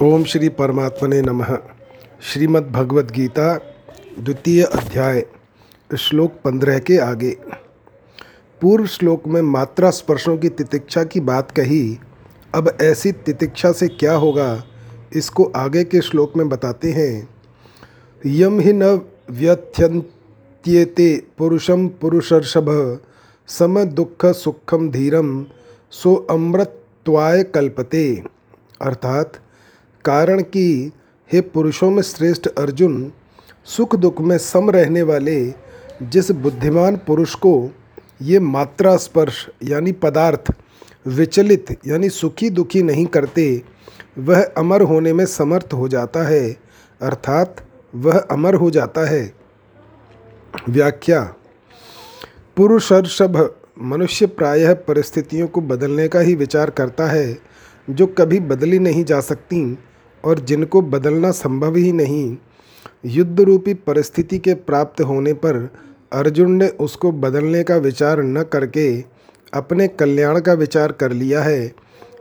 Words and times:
ओम 0.00 0.22
श्री 0.24 0.48
परमात्मने 0.48 1.20
नमः। 1.22 1.58
श्रीमद् 2.22 2.70
भगवद 2.72 3.10
गीता, 3.10 3.54
द्वितीय 4.18 4.62
अध्याय, 4.62 5.24
श्लोक 5.98 6.32
पंद्रह 6.44 6.78
के 6.78 6.96
आगे। 6.98 7.30
पूर्व 8.62 8.86
श्लोक 8.86 9.26
में 9.26 9.40
मात्रा 9.42 9.90
स्पर्शों 9.90 10.36
की 10.36 10.48
तितिक्षा 10.48 11.04
की 11.04 11.20
बात 11.20 11.50
कही, 11.50 11.98
अब 12.54 12.78
ऐसी 12.82 13.12
तितिक्षा 13.12 13.72
से 13.72 13.88
क्या 13.88 14.14
होगा, 14.14 14.64
इसको 15.12 15.44
आगे 15.56 15.84
के 15.84 16.00
श्लोक 16.00 16.36
में 16.36 16.48
बताते 16.48 16.92
हैं। 16.92 17.28
यम 18.26 18.60
ही 18.60 18.72
न 18.72 19.00
व्यथ्यंत्येते 19.30 21.22
पुरुषम 21.38 21.88
पुरुषर्षभ, 22.00 23.00
सम 23.48 23.84
दुख 23.84 24.26
सुखम 24.26 24.90
धीरम 24.90 25.46
सो 25.92 26.14
अमृतत्वाय 26.30 27.42
कल्पते। 27.44 28.22
अर्थात 28.80 29.32
कारण 30.04 30.40
कि 30.42 30.92
हे 31.30 31.40
पुरुषों 31.40 31.90
में 31.90 32.02
श्रेष्ठ 32.02 32.46
अर्जुन, 32.48 33.12
सुख 33.64 33.96
दुख 33.96 34.20
में 34.20 34.36
सम 34.38 34.70
रहने 34.70 35.02
वाले 35.02 35.54
जिस 36.02 36.30
बुद्धिमान 36.30 36.96
पुरुष 36.96 37.34
को 37.34 37.70
ये 38.22 38.38
मात्रा 38.40 38.96
स्पर्श 38.96 39.46
यानी 39.62 39.92
पदार्थ 39.92 40.52
विचलित 41.06 41.76
यानी 41.86 42.08
सुखी 42.08 42.50
दुखी 42.50 42.82
नहीं 42.82 43.06
करते, 43.06 43.62
वह 44.18 44.42
अमर 44.56 44.82
होने 44.82 45.12
में 45.12 45.24
समर्थ 45.26 45.72
हो 45.74 45.88
जाता 45.88 46.22
है, 46.22 46.56
अर्थात 47.00 47.64
वह 47.94 48.18
अमर 48.18 48.54
हो 48.54 48.70
जाता 48.70 49.08
है। 49.08 49.32
व्याख्या, 50.68 51.22
पुरुषर्षभ 52.56 53.54
मनुष्य 53.82 54.26
प्रायः 54.26 54.74
परिस्थितियों 54.74 55.48
को 55.48 55.60
बदलने 55.60 56.08
का 56.08 56.20
ही 56.20 56.34
विचार 56.34 56.70
करता 56.70 57.06
है, 57.06 57.38
जो 57.90 58.06
कभी 58.06 58.40
बदली 58.40 58.78
नहीं 58.78 59.04
जा 59.04 59.20
सकती। 59.20 59.78
और 60.24 60.40
जिनको 60.40 60.82
बदलना 60.82 61.30
संभव 61.30 61.76
ही 61.76 61.92
नहीं। 61.92 62.36
युद्ध 63.06 63.40
रूपी 63.40 63.74
परिस्थिति 63.74 64.38
के 64.38 64.54
प्राप्त 64.54 65.00
होने 65.00 65.32
पर 65.32 65.68
अर्जुन 66.12 66.52
ने 66.52 66.68
उसको 66.68 67.12
बदलने 67.12 67.62
का 67.62 67.76
विचार 67.76 68.22
न 68.22 68.42
करके 68.42 69.04
अपने 69.54 69.88
कल्याण 69.88 70.40
का 70.40 70.52
विचार 70.52 70.92
कर 70.92 71.12
लिया 71.12 71.42
है। 71.42 71.72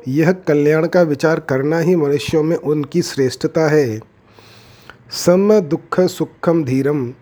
यह 0.07 0.31
कल्याण 0.31 0.87
का 0.87 1.01
विचार 1.01 1.39
करना 1.39 1.79
ही 1.79 1.95
मनुष्यों 1.95 2.43
में 2.43 2.55
उनकी 2.57 3.01
श्रेष्ठता 3.01 3.67
है। 3.69 3.99
सम 5.11 5.59
दुख 5.59 5.99
सुखम 5.99 6.63
धीरम। 6.63 7.13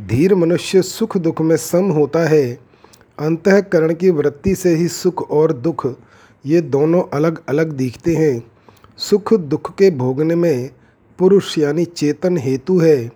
धीर 0.00 0.34
मनुष्य 0.34 0.82
सुख 0.82 1.16
दुख 1.16 1.40
में 1.40 1.56
सम 1.56 1.90
होता 1.90 2.28
है। 2.28 2.58
अंतकरण 3.18 3.94
की 3.94 4.10
वृत्ति 4.10 4.54
से 4.54 4.74
ही 4.74 4.88
सुख 4.88 5.30
और 5.30 5.52
दुख, 5.52 5.86
ये 6.46 6.60
दोनों 6.60 7.02
अलग 7.12 7.40
अलग 7.48 7.72
दिखते 7.72 8.14
हैं। 8.14 8.55
सुख 8.98 9.34
दुख 9.34 9.74
के 9.74 9.90
भोगने 9.90 10.34
में 10.34 10.70
पुरुष 11.18 11.58
यानी 11.58 11.84
चेतन 11.84 12.38
हेतु 12.38 12.78
है 12.78 13.10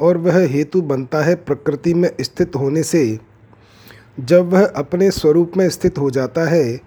और 0.00 0.16
वह 0.16 0.48
हेतु 0.48 0.82
बनता 0.82 1.22
है 1.22 1.34
प्रकृति 1.34 1.94
में 1.94 2.10
स्थित 2.20 2.56
होने 2.56 2.82
से। 2.82 3.18
जब 4.20 4.48
वह 4.48 4.66
अपने 4.66 5.10
स्वरूप 5.10 5.52
में 5.56 5.68
स्थित 5.68 5.98
हो 5.98 6.10
जाता 6.10 6.44
है, 6.44 6.80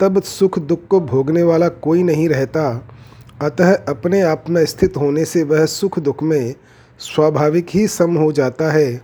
तब 0.00 0.22
सुख 0.22 0.58
दुख 0.58 0.86
को 0.86 1.00
भोगने 1.00 1.42
वाला 1.42 1.68
कोई 1.68 2.02
नहीं 2.02 2.28
रहता। 2.28 2.88
अतः 3.42 3.74
अपने 3.74 4.20
आप 4.20 4.44
में 4.50 4.66
स्थित 4.66 4.96
होने 4.96 5.24
से 5.24 5.42
वह 5.42 5.66
सुख 5.66 5.98
दुख 5.98 6.22
में 6.22 6.54
स्वाभाविक 6.98 7.66
ही 7.70 7.86
सम 7.86 8.16
हो 8.16 8.32
जाता 8.32 8.70
है। 8.70 9.02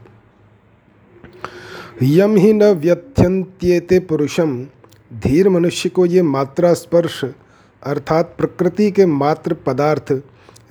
यम 2.02 2.36
ही 2.36 2.52
न 2.52 2.64
व्यथ्यंत्येते 2.64 3.98
पुरुषम। 4.00 4.66
धीर 5.14 5.48
मनुष्य 5.48 5.88
को 5.88 6.06
ये 6.06 6.22
मात्रा 6.22 6.74
स्पर्श 6.74 7.24
अर्थात 7.82 8.34
प्रकृति 8.38 8.90
के 8.90 9.06
मात्र 9.06 9.54
पदार्थ 9.54 10.22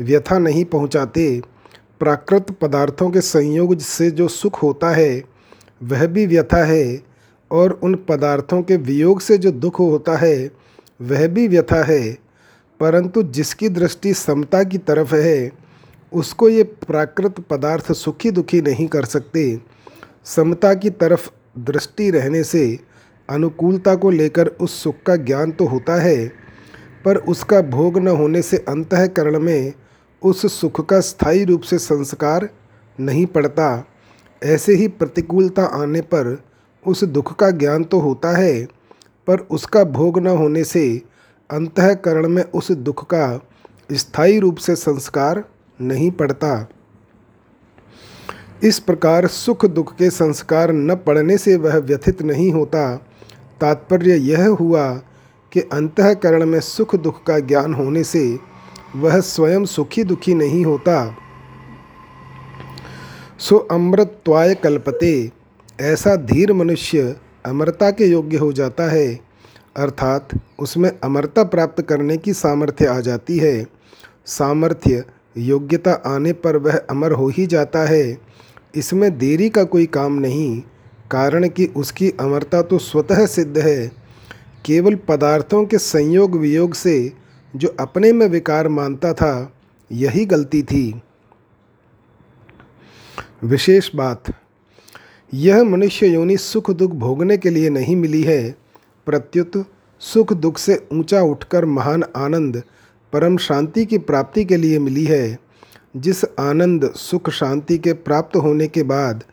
व्यथा 0.02 0.40
नहीं 0.40 0.66
पहुँचाते। 0.66 1.42
प्राकृत 2.00 2.52
पदार्थों 2.52 3.10
के 3.10 3.22
संयोग 3.22 3.80
से 3.80 4.12
जो 4.12 4.28
सुख 4.28 4.64
होता 4.64 4.90
है, 4.90 5.24
वह 5.84 6.08
भी 6.08 6.26
व्यथा 6.26 6.66
है, 6.66 7.04
और 7.52 7.80
उन 7.84 7.96
पदार्थों 7.96 8.62
के 8.62 8.78
वियोग 8.78 9.20
से 9.20 9.38
जो 9.38 9.52
दुख 9.52 9.80
होता 9.80 10.18
है, 10.18 10.52
वह 11.02 11.28
भी 11.28 11.48
व्यथा 11.48 11.84
है। 11.84 12.18
परंतु 12.80 13.24
जिसकी 13.24 13.70
दृष्टि 13.70 14.14
समता 14.14 14.64
की 14.64 14.78
तरफ़ 14.78 15.16
है, 15.16 15.52
उसको 16.14 16.50
ये 16.50 16.64
प्राकृत 16.64 17.36
पदार्थ 17.40 17.92
सुखी 17.92 18.32
दुखी 18.32 18.62
नहीं 18.62 18.88
कर 18.88 19.06
सकते। 19.06 19.60
समता 20.26 20.74
की 20.74 20.90
तरफ़ 20.90 21.30
दृष्टि 21.60 22.12
रहने 22.12 22.44
से 22.44 22.80
अनुकूलता 23.30 23.96
को 23.96 24.10
लेकर 24.10 24.48
उस 24.48 24.84
सुख 24.84 24.96
का 25.06 25.16
ज्ञान 25.16 25.52
तो 25.52 25.66
होता 25.66 26.02
है 26.02 26.32
पर 27.06 27.18
उसका 27.18 27.62
भोग 27.62 27.98
न 27.98 28.08
होने 28.08 28.42
से 28.42 28.58
अंतकरण 28.58 29.40
में 29.40 29.74
उस 30.22 30.60
सुख 30.60 30.86
का 30.86 31.00
स्थायी 31.00 31.44
रूप 31.46 31.62
से 31.62 31.78
संस्कार 31.78 32.50
नहीं 33.00 33.26
पड़ता। 33.26 33.86
ऐसे 34.42 34.76
ही 34.76 34.88
प्रतिकूलता 34.88 35.64
आने 35.64 36.02
पर 36.02 36.44
उस 36.86 37.04
दुख 37.04 37.36
का 37.36 37.50
ज्ञान 37.52 37.84
तो 37.84 38.00
होता 38.00 38.38
है, 38.38 38.66
पर 39.28 39.40
उसका 39.52 39.84
भोग 39.84 40.20
न 40.20 40.28
होने 40.28 40.64
से 40.64 41.02
अंतकरण 41.50 42.28
में 42.28 42.44
उस 42.44 42.72
दुख 42.72 43.06
का 43.06 43.48
स्थायी 43.92 44.40
रूप 44.40 44.58
से 44.58 44.76
संस्कार 44.76 45.44
नहीं 45.82 46.12
पड़ता। 46.12 46.68
इस 48.64 48.80
प्रकार 48.80 49.28
सुख 49.28 49.66
दुख 49.66 49.96
के 49.96 50.10
संस्कार 50.10 50.72
न 50.72 50.96
पड़ने 50.96 51.38
से 51.38 51.56
वह 51.56 51.78
व्यथित 51.78 52.22
नहीं 52.22 52.52
होता। 52.52 52.96
तात्पर्य 53.62 54.16
यह 54.16 54.48
हुआ 54.48 55.02
कि 55.52 55.60
अंतकरण 55.74 56.46
में 56.46 56.60
सुख 56.60 56.96
दुख 56.96 57.24
का 57.24 57.40
ज्ञान 57.40 57.74
होने 57.74 58.04
से 58.04 58.40
वह 58.96 59.20
स्वयं 59.20 59.66
सुखी 59.66 60.04
दुखी 60.04 60.34
नहीं 60.34 60.64
होता। 60.66 61.16
सो 63.40 63.58
अमृतत्वाय 63.72 64.56
कल्पते, 64.56 65.32
ऐसा 65.82 66.16
धीर 66.16 66.54
मनुष्य 66.54 67.16
अमरता 67.46 67.92
के 67.92 68.06
योग्य 68.06 68.38
हो 68.38 68.52
जाता 68.54 68.90
है, 68.92 69.20
अर्थात 69.78 70.30
उसमें 70.60 70.90
अमरता 71.04 71.44
प्राप्त 71.44 71.82
करने 71.82 72.18
की 72.18 72.34
सामर्थ्य 72.34 72.86
आ 72.86 73.00
जाती 73.00 73.38
है। 73.38 73.66
सामर्थ्य 74.26 75.04
योग्यता 75.38 75.92
आने 76.06 76.34
पर 76.34 76.58
वह 76.58 76.78
अमर 76.90 77.12
हो 77.12 77.28
ही 77.28 77.46
जाता 77.46 77.80
है। 77.80 78.18
इसमें 78.76 79.18
देरी 79.18 79.50
का 79.50 79.64
कोई 79.64 79.86
काम 79.86 80.14
नहीं, 80.14 80.62
कारण 81.12 81.48
कि 81.48 81.66
उसकी 81.76 82.10
अमरता 82.10 82.62
तो 82.62 82.78
स्वतः 82.78 83.26
सिद्ध 83.26 83.58
है। 83.58 84.01
केवल 84.66 84.96
पदार्थों 84.96 85.66
के 85.66 85.78
संयोग 85.78 86.36
वियोग 86.36 86.74
से 86.74 87.14
जो 87.56 87.76
अपने 87.80 88.14
में 88.14 88.28
विकार 88.28 88.68
मानता 88.68 89.14
था, 89.14 89.54
यही 89.92 90.26
गलती 90.26 90.64
थी। 90.64 91.02
विशेष 93.44 93.90
बात, 93.96 94.24
यह 95.34 95.64
मनुष्य 95.64 96.08
योनि 96.08 96.38
सुख 96.38 96.72
दुख 96.72 96.92
भोगने 96.92 97.38
के 97.38 97.50
लिए 97.50 97.70
नहीं 97.70 97.96
मिली 97.96 98.24
है, 98.24 98.56
प्रत्युत 99.06 99.66
सुख 100.00 100.34
दुख 100.34 100.58
से 100.58 100.88
ऊँचा 100.94 101.22
उठकर 101.22 101.66
महान 101.66 102.04
आनंद, 102.16 102.64
परम 103.14 103.38
शांति 103.38 103.86
की 103.86 103.98
प्राप्ति 103.98 104.46
के 104.46 104.58
लिए 104.58 104.80
मिली 104.80 105.06
है, 105.06 105.38
जिस 105.98 106.26
आनंद 106.40 106.92
सुख 106.96 107.30
शांति 107.30 107.78
के 107.78 107.94
प्राप्त 107.94 108.36
होने 108.36 108.68
के 108.68 108.84
बाद 108.84 109.24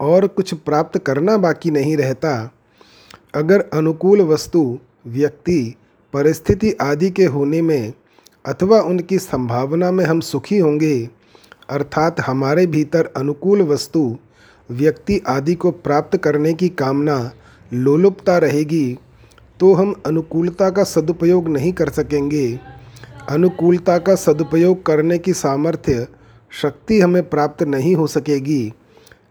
और 0.00 0.26
कुछ 0.26 0.54
प्राप्त 0.54 0.98
करना 0.98 1.36
बाकी 1.36 1.70
नहीं 1.70 1.96
रहता। 1.96 2.57
अगर 3.34 3.60
अनुकूल 3.72 4.20
वस्तु, 4.22 4.78
व्यक्ति, 5.06 5.74
परिस्थिति 6.14 6.72
आदि 6.80 7.10
के 7.10 7.24
होने 7.26 7.60
में 7.62 7.92
अथवा 8.44 8.80
उनकी 8.80 9.18
संभावना 9.18 9.90
में 9.90 10.04
हम 10.04 10.20
सुखी 10.20 10.58
होंगे, 10.58 11.08
अर्थात 11.70 12.20
हमारे 12.20 12.66
भीतर 12.66 13.12
अनुकूल 13.16 13.62
वस्तु, 13.62 14.16
व्यक्ति 14.68 15.20
आदि 15.28 15.54
को 15.54 15.70
प्राप्त 15.70 16.16
करने 16.16 16.52
की 16.54 16.68
कामना 16.68 17.30
लोलुपता 17.72 18.38
रहेगी 18.38 18.98
तो 19.60 19.72
हम 19.74 19.94
अनुकूलता 20.06 20.68
का 20.70 20.84
सदुपयोग 20.84 21.48
नहीं 21.48 21.72
कर 21.72 21.88
सकेंगे। 21.90 22.58
अनुकूलता 23.28 23.96
का 23.98 24.14
सदुपयोग 24.14 24.84
करने 24.86 25.18
की 25.18 25.32
सामर्थ्य, 25.32 26.06
शक्ति 26.52 27.00
हमें 27.00 27.28
प्राप्त 27.30 27.62
नहीं 27.64 27.94
हो 27.96 28.06
सकेगी, 28.06 28.68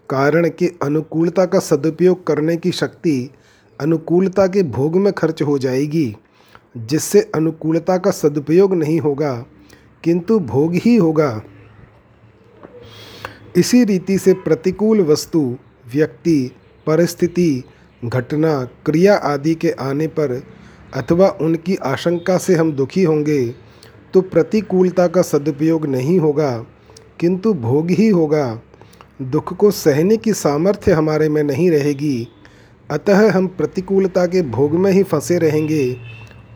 कारण 0.09 0.49
कि 0.49 0.67
अनुकूलता 0.83 1.45
का 1.45 1.59
सदुपयोग 1.59 2.25
करने 2.27 2.55
की 2.57 2.71
शक्ति 2.71 3.29
अनुकूलता 3.79 4.47
के 4.47 4.63
भोग 4.63 4.95
में 4.95 5.11
खर्च 5.13 5.41
हो 5.41 5.57
जाएगी, 5.57 6.15
जिससे 6.77 7.21
अनुकूलता 7.35 7.97
का 7.97 8.11
सदुपयोग 8.11 8.73
नहीं 8.73 8.99
होगा, 8.99 9.33
किंतु 10.03 10.39
भोग 10.39 10.73
ही 10.75 10.95
होगा। 10.95 11.41
इसी 13.57 13.83
रीति 13.83 14.17
से 14.17 14.33
प्रतिकूल 14.35 15.01
वस्तु, 15.01 15.41
व्यक्ति, 15.93 16.51
परिस्थिति, 16.87 17.63
घटना, 18.01 18.63
क्रिया 18.85 19.15
आदि 19.15 19.55
के 19.55 19.71
आने 19.71 20.07
पर 20.09 20.41
अथवा 20.93 21.27
उनकी 21.41 21.75
आशंका 21.75 22.37
से 22.37 22.55
हम 22.55 22.71
दुखी 22.71 23.03
होंगे 23.03 23.47
तो 24.13 24.21
प्रतिकूलता 24.21 25.07
का 25.07 25.21
सदुपयोग 25.21 25.85
नहीं 25.85 26.19
होगा, 26.19 26.57
किंतु 27.19 27.53
भोग 27.53 27.89
ही 27.91 28.07
होगा। 28.09 28.61
दुख 29.21 29.53
को 29.53 29.71
सहने 29.71 30.17
की 30.17 30.33
सामर्थ्य 30.33 30.91
हमारे 30.91 31.29
में 31.29 31.41
नहीं 31.43 31.69
रहेगी। 31.71 32.27
अतः 32.91 33.31
हम 33.31 33.47
प्रतिकूलता 33.47 34.25
के 34.25 34.41
भोग 34.41 34.71
में 34.71 34.91
ही 34.91 35.03
फंसे 35.03 35.37
रहेंगे 35.37 35.97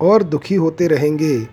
और 0.02 0.24
दुखी 0.24 0.56
होते 0.56 0.88
रहेंगे। 0.88 1.48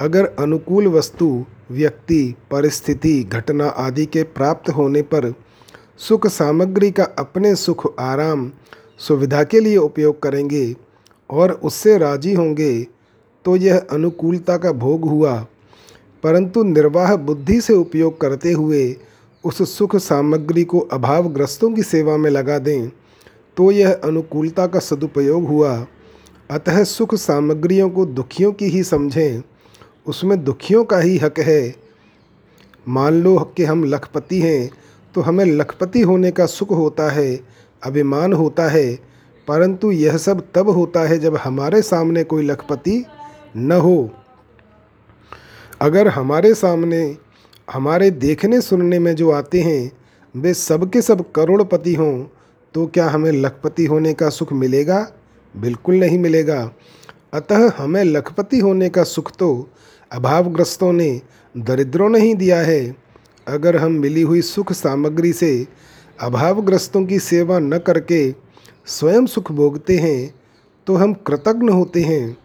अगर 0.00 0.26
अनुकूल 0.38 0.86
वस्तु, 0.86 1.44
व्यक्ति, 1.70 2.34
परिस्थिति, 2.50 3.22
घटना 3.22 3.66
आदि 3.66 4.06
के 4.06 4.22
प्राप्त 4.22 4.70
होने 4.70 5.02
पर 5.02 5.32
सुख 5.98 6.26
सामग्री 6.26 6.90
का 6.90 7.04
अपने 7.18 7.54
सुख, 7.54 7.94
आराम, 8.00 8.50
सुविधा 8.98 9.42
के 9.44 9.60
लिए 9.60 9.76
उपयोग 9.76 10.22
करेंगे 10.22 10.74
और 11.30 11.52
उससे 11.52 11.98
राज़ी 11.98 12.34
होंगे 12.34 12.86
तो 13.44 13.56
यह 13.56 13.78
अनुकूलता 13.90 14.56
का 14.56 14.72
भोग 14.72 15.08
हुआ। 15.08 15.46
परंतु 16.22 16.62
निर्वाह 16.62 17.16
बुद्धि 17.16 17.60
से 17.60 17.72
उपयोग 17.72 18.20
करते 18.20 18.52
हुए 18.52 18.96
उस 19.44 19.78
सुख 19.78 19.96
सामग्री 19.96 20.64
को 20.64 20.78
अभावग्रस्तों 20.92 21.72
की 21.72 21.82
सेवा 21.82 22.16
में 22.16 22.30
लगा 22.30 22.58
दें। 22.58 22.90
तो 23.60 23.70
यह 23.70 23.92
अनुकूलता 24.04 24.66
का 24.66 24.78
सदुपयोग 24.78 25.46
हुआ। 25.48 25.86
अतः 26.50 26.82
सुख 26.84 27.14
सामग्रियों 27.14 27.88
को 27.90 28.04
दुखियों 28.06 28.52
की 28.52 28.66
ही 28.66 28.82
समझें, 28.84 29.42
उसमें 30.06 30.42
दुखियों 30.44 30.84
का 30.84 30.98
ही 30.98 31.18
हक 31.18 31.38
है। 31.38 31.74
मान 32.88 33.20
लो 33.22 33.38
कि 33.56 33.64
हम 33.64 33.84
लखपति 33.84 34.40
हैं 34.40 34.70
तो 35.14 35.20
हमें 35.20 35.44
लखपति 35.44 36.02
होने 36.02 36.30
का 36.30 36.46
सुख 36.46 36.70
होता 36.70 37.10
है, 37.10 37.40
अभिमान 37.82 38.32
होता 38.32 38.68
है, 38.68 38.94
परंतु 39.48 39.92
यह 39.92 40.16
सब 40.16 40.42
तब 40.54 40.68
होता 40.68 41.00
है 41.00 41.18
जब 41.18 41.36
हमारे 41.36 41.82
सामने 41.82 42.24
कोई 42.24 42.46
लखपति 42.46 43.04
न 43.56 43.72
हो। 43.72 44.10
अगर 45.80 46.08
हमारे 46.08 46.54
सामने, 46.54 47.16
हमारे 47.72 48.10
देखने 48.10 48.60
सुनने 48.60 48.98
में 48.98 49.14
जो 49.16 49.30
आते 49.30 49.60
हैं, 49.60 49.90
वे 50.34 50.54
सबके 50.54 51.02
सब 51.02 51.30
करोड़पति 51.32 51.94
हों 51.94 52.24
तो 52.74 52.86
क्या 52.86 53.08
हमें 53.08 53.30
लखपति 53.32 53.84
होने 53.84 54.12
का 54.14 54.28
सुख 54.28 54.52
मिलेगा? 54.52 55.12
बिल्कुल 55.54 55.94
नहीं 55.94 56.18
मिलेगा। 56.18 56.72
अतः 57.34 57.70
हमें 57.76 58.02
लखपति 58.04 58.58
होने 58.58 58.88
का 58.88 59.04
सुख 59.04 59.32
तो 59.36 59.68
अभावग्रस्तों 60.12 60.92
ने 60.92 61.20
दरिद्रों 61.54 62.08
ने 62.08 62.20
ही 62.20 62.34
दिया 62.34 62.60
है। 62.60 62.96
अगर 63.48 63.76
हम 63.76 63.92
मिली 63.92 64.22
हुई 64.22 64.40
सुख 64.42 64.72
सामग्री 64.72 65.32
से 65.32 65.66
अभावग्रस्तों 66.20 67.04
की 67.06 67.18
सेवा 67.18 67.58
न 67.58 67.78
करके 67.78 68.34
स्वयं 68.86 69.26
सुख 69.26 69.52
भोगते 69.52 69.96
हैं 69.96 70.34
तो 70.86 70.94
हम 70.96 71.12
कृतज्ञ 71.26 71.68
होते 71.68 72.02
हैं। 72.02 72.36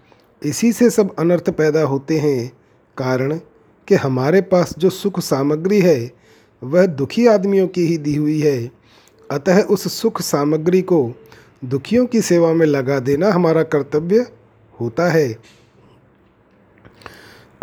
इसी 0.42 0.72
से 0.74 0.90
सब 0.90 1.16
अनर्थ 1.16 1.50
पैदा 1.50 1.82
होते 1.82 2.18
हैं। 2.18 2.52
कारण 2.98 3.38
कि 3.88 3.96
हमारे 3.96 4.42
पास 4.42 4.74
जो 4.78 4.90
सुख 4.90 5.20
सामग्री 5.20 5.80
है, 5.82 6.12
वह 6.62 6.86
दुखी 6.86 7.28
आदमियों 7.28 7.68
की 7.68 7.86
ही 7.86 7.98
दी 7.98 8.16
हुई 8.16 8.40
है। 8.40 8.85
अतः 9.32 9.62
उस 9.62 10.02
सुख 10.02 10.22
सामग्री 10.22 10.82
को 10.82 11.14
दुखियों 11.66 12.06
की 12.06 12.22
सेवा 12.22 12.54
में 12.54 12.66
लगा 12.66 13.00
देना 13.00 13.32
हमारा 13.32 13.64
कर्तव्य 13.64 14.28
होता 14.82 15.10
है। 15.12 15.40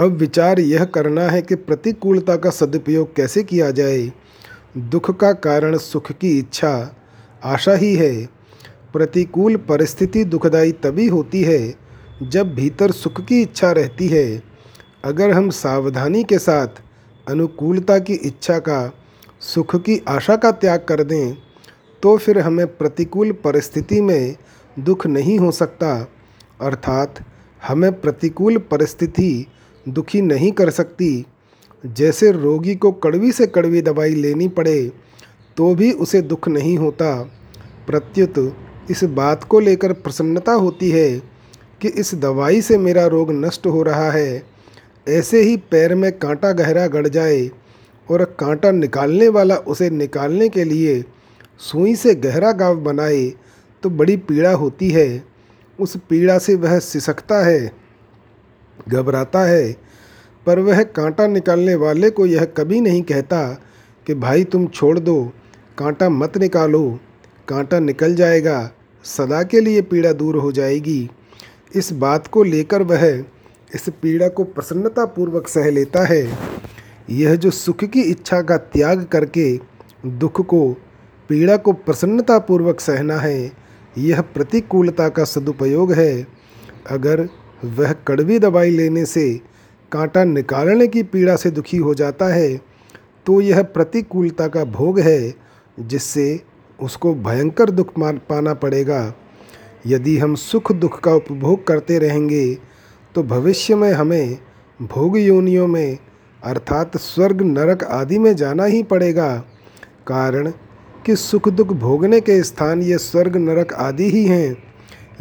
अब 0.01 0.17
विचार 0.17 0.61
यह 0.61 0.85
करना 0.85 1.23
है 1.23 1.43
कि 1.43 1.55
प्रतिकूलता 1.55 2.37
का 2.37 2.51
सदुपयोग 2.51 3.15
कैसे 3.17 3.43
किया 3.43 3.71
जाए। 3.71 4.13
दुख 4.79 5.19
का 5.19 5.33
कारण 5.33 5.77
सुख 5.79 6.13
की 6.13 6.39
इच्छा, 6.39 6.97
आशा 7.45 7.75
ही 7.75 7.95
है। 7.95 8.27
प्रतिकूल 8.93 9.57
परिस्थिति 9.57 10.25
दुखदाई 10.25 10.73
तभी 10.73 11.07
होती 11.07 11.43
है 11.43 11.75
जब 12.23 12.55
भीतर 12.55 12.91
सुख 12.91 13.21
की 13.21 13.43
इच्छा 13.43 13.73
रहती 13.73 14.09
है। 14.09 14.43
अगर 15.05 15.31
हम 15.31 15.51
सावधानी 15.51 16.25
के 16.25 16.39
साथ 16.39 16.83
अनुकूलता 17.29 17.99
की 17.99 18.15
इच्छा 18.15 18.59
का, 18.59 18.93
सुख 19.41 19.77
की 19.77 20.03
आशा 20.09 20.37
का 20.37 20.53
त्याग 20.53 20.85
कर 20.89 21.03
दें 21.03 21.37
तो 22.03 22.17
फिर 22.17 22.39
हमें 22.39 22.67
प्रतिकूल 22.69 23.33
परिस्थिति 23.45 24.01
में 24.01 24.37
दुख 24.77 25.07
नहीं 25.07 25.39
हो 25.39 25.51
सकता, 25.53 25.95
अर्थात 26.61 27.25
हमें 27.63 27.93
प्रतिकूल 28.01 28.57
परिस्थिति 28.71 29.47
दुखी 29.87 30.21
नहीं 30.21 30.51
कर 30.53 30.71
सकती। 30.71 31.27
जैसे 31.85 32.31
रोगी 32.33 32.75
को 32.75 32.93
कड़वी 32.93 33.33
से 33.33 33.47
कड़वी 33.47 33.83
दवाई 33.83 34.15
लेनी 34.15 34.49
पड़े 34.49 34.93
तो 35.57 35.75
भी 35.75 35.91
उसे 35.93 36.21
दुख 36.23 36.49
नहीं 36.49 36.77
होता। 36.79 37.15
प्रत्युत 37.87 38.57
इस 38.91 39.05
बात 39.05 39.45
को 39.45 39.61
लेकर 39.61 39.93
प्रसन्नता 39.93 40.53
होती 40.53 40.91
है 40.91 41.11
कि 41.81 41.89
इस 41.91 42.15
दवाई 42.15 42.61
से 42.63 42.79
मेरा 42.79 43.07
रोग 43.07 43.31
नष्ट 43.35 43.67
हो 43.67 43.83
रहा 43.83 44.11
है। 44.11 44.43
ऐसे 45.09 45.41
ही 45.43 45.57
पैर 45.71 45.95
में 45.95 46.11
कांटा 46.13 46.53
गहरा 46.53 46.87
गड़ 46.87 47.07
जाए 47.09 47.51
और 48.09 48.25
कांटा 48.41 48.71
निकालने 48.71 49.29
वाला 49.29 49.57
उसे 49.57 49.91
निकालने 49.91 50.49
के 50.49 50.65
लिए 50.65 51.03
सुई 51.61 51.95
से 51.97 52.15
गहरा 52.15 52.53
गाव 52.53 52.77
बनाए 52.77 53.33
तो 53.83 53.91
बड़ी 53.91 54.17
पीड़ा 54.17 54.53
होती 54.53 54.91
है। 54.91 55.25
उस 55.79 55.97
पीड़ा 55.97 56.39
से 56.39 56.55
वह 56.55 56.79
सिसकता 56.79 57.45
है, 57.45 57.73
घबराता 58.89 59.45
है, 59.45 59.73
पर 60.47 60.59
वह 60.59 60.83
कांटा 60.83 61.27
निकालने 61.27 61.75
वाले 61.75 62.11
को 62.11 62.27
यह 62.27 62.45
कभी 62.45 62.81
नहीं 62.81 63.03
कहता 63.03 63.47
कि, 64.07 64.15
भाई 64.15 64.45
तुम 64.45 64.67
छोड़ 64.67 64.99
दो, 64.99 65.33
कांटा 65.79 66.09
मत 66.09 66.39
निकालो, 66.39 66.99
कांटा 67.49 67.79
निकल 67.79 68.15
जाएगा, 68.15 68.71
सदा 69.05 69.43
के 69.43 69.61
लिए 69.61 69.83
पीड़ा 69.83 70.13
दूर 70.13 70.37
हो 70.37 70.53
जाएगी। 70.53 71.11
इस 71.75 71.93
बात 71.93 72.27
को 72.27 72.43
लेकर 72.43 72.83
वह 72.83 73.07
इस 73.75 73.89
पीड़ा 74.03 74.29
को 74.29 74.45
प्रसन्नतापूर्वक 74.45 75.49
सह 75.49 75.71
लेता 75.71 76.05
है। 76.07 76.39
यह 77.11 77.35
जो 77.35 77.51
सुख 77.51 77.85
की 77.85 78.03
इच्छा 78.03 78.43
का 78.43 78.57
त्याग 78.57 79.05
करके 79.05 79.61
दुख 80.07 80.41
को 80.47 80.77
पीड़ा 81.31 81.57
को 81.57 81.73
प्रसन्नतापूर्वक 81.73 82.81
सहना 82.81 83.17
है, 83.17 83.53
यह 83.99 84.21
प्रतिकूलता 84.21 85.09
का 85.09 85.25
सदुपयोग 85.25 85.93
है। 85.93 86.27
अगर 86.91 87.29
वह 87.65 87.93
कड़वी 88.07 88.39
दवाई 88.39 88.71
लेने 88.71 89.05
से 89.07 89.31
कांटा 89.93 90.25
निकालने 90.25 90.87
की 90.87 91.03
पीड़ा 91.03 91.37
से 91.37 91.51
दुखी 91.51 91.77
हो 91.77 91.95
जाता 91.95 92.27
है 92.27 92.57
तो 93.27 93.41
यह 93.41 93.63
प्रतिकूलता 93.63 94.47
का 94.49 94.65
भोग 94.67 94.99
है, 95.01 95.35
जिससे 95.81 96.41
उसको 96.79 97.15
भयंकर 97.15 97.71
दुख 97.71 97.93
मान 97.99 98.21
पाना 98.29 98.55
पड़ेगा। 98.55 99.15
यदि 99.87 100.17
हम 100.19 100.35
सुख 100.35 100.73
दुख 100.73 100.99
का 101.01 101.15
उपभोग 101.15 101.67
करते 101.67 101.99
रहेंगे 101.99 102.55
तो 103.15 103.23
भविष्य 103.23 103.75
में 103.75 103.93
हमें 103.93 104.39
भोग 104.81 105.19
योनियों 105.19 105.67
में, 105.67 105.99
अर्थात 106.43 106.97
स्वर्ग 106.97 107.43
नरक 107.43 107.85
आदि 107.85 108.19
में 108.19 108.35
जाना 108.37 108.65
ही 108.65 108.83
पड़ेगा। 108.83 109.37
कारण 110.07 110.53
कि 111.07 111.17
सुख 111.17 111.49
दुख 111.49 111.73
भोगने 111.75 112.21
के 112.21 112.43
स्थान 112.43 112.83
ये 112.83 112.99
स्वर्ग, 112.99 113.37
नरक 113.37 113.73
आदि 113.75 114.11
ही 114.11 114.25
हैं। 114.27 114.57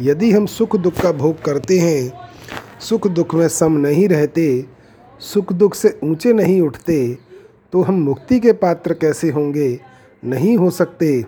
यदि 0.00 0.30
हम 0.32 0.46
सुख 0.46 0.76
दुख 0.76 1.00
का 1.02 1.12
भोग 1.12 1.42
करते 1.42 1.78
हैं, 1.78 2.12
सुख 2.80 3.06
दुख 3.08 3.34
में 3.34 3.48
सम 3.48 3.72
नहीं 3.78 4.08
रहते, 4.08 4.64
सुख 5.20 5.52
दुख 5.52 5.74
से 5.74 5.98
ऊँचे 6.04 6.32
नहीं 6.32 6.60
उठते 6.60 7.18
तो 7.72 7.82
हम 7.82 8.00
मुक्ति 8.02 8.38
के 8.40 8.52
पात्र 8.52 8.94
कैसे 8.94 9.30
होंगे? 9.30 9.78
नहीं 10.24 10.56
हो 10.56 10.70
सकते। 10.70 11.24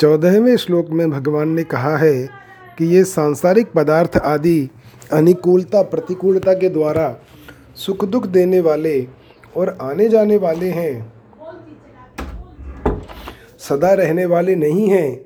चौदहवें 0.00 0.56
श्लोक 0.56 0.90
में 0.90 1.10
भगवान 1.10 1.48
ने 1.48 1.64
कहा 1.64 1.96
है 1.96 2.28
कि 2.78 2.84
ये 2.86 3.04
सांसारिक 3.04 3.72
पदार्थ 3.72 4.16
आदि 4.16 4.68
अनुकूलता, 5.12 5.82
प्रतिकूलता 5.82 6.52
के 6.54 6.68
द्वारा 6.68 7.16
सुख 7.76 8.04
दुख 8.04 8.26
देने 8.26 8.60
वाले 8.60 9.00
और 9.56 9.76
आने 9.82 10.08
जाने 10.08 10.36
वाले 10.36 10.70
हैं। 10.70 11.19
सदा 13.60 13.92
रहने 13.94 14.24
वाले 14.26 14.54
नहीं 14.54 14.88
हैं, 14.88 15.20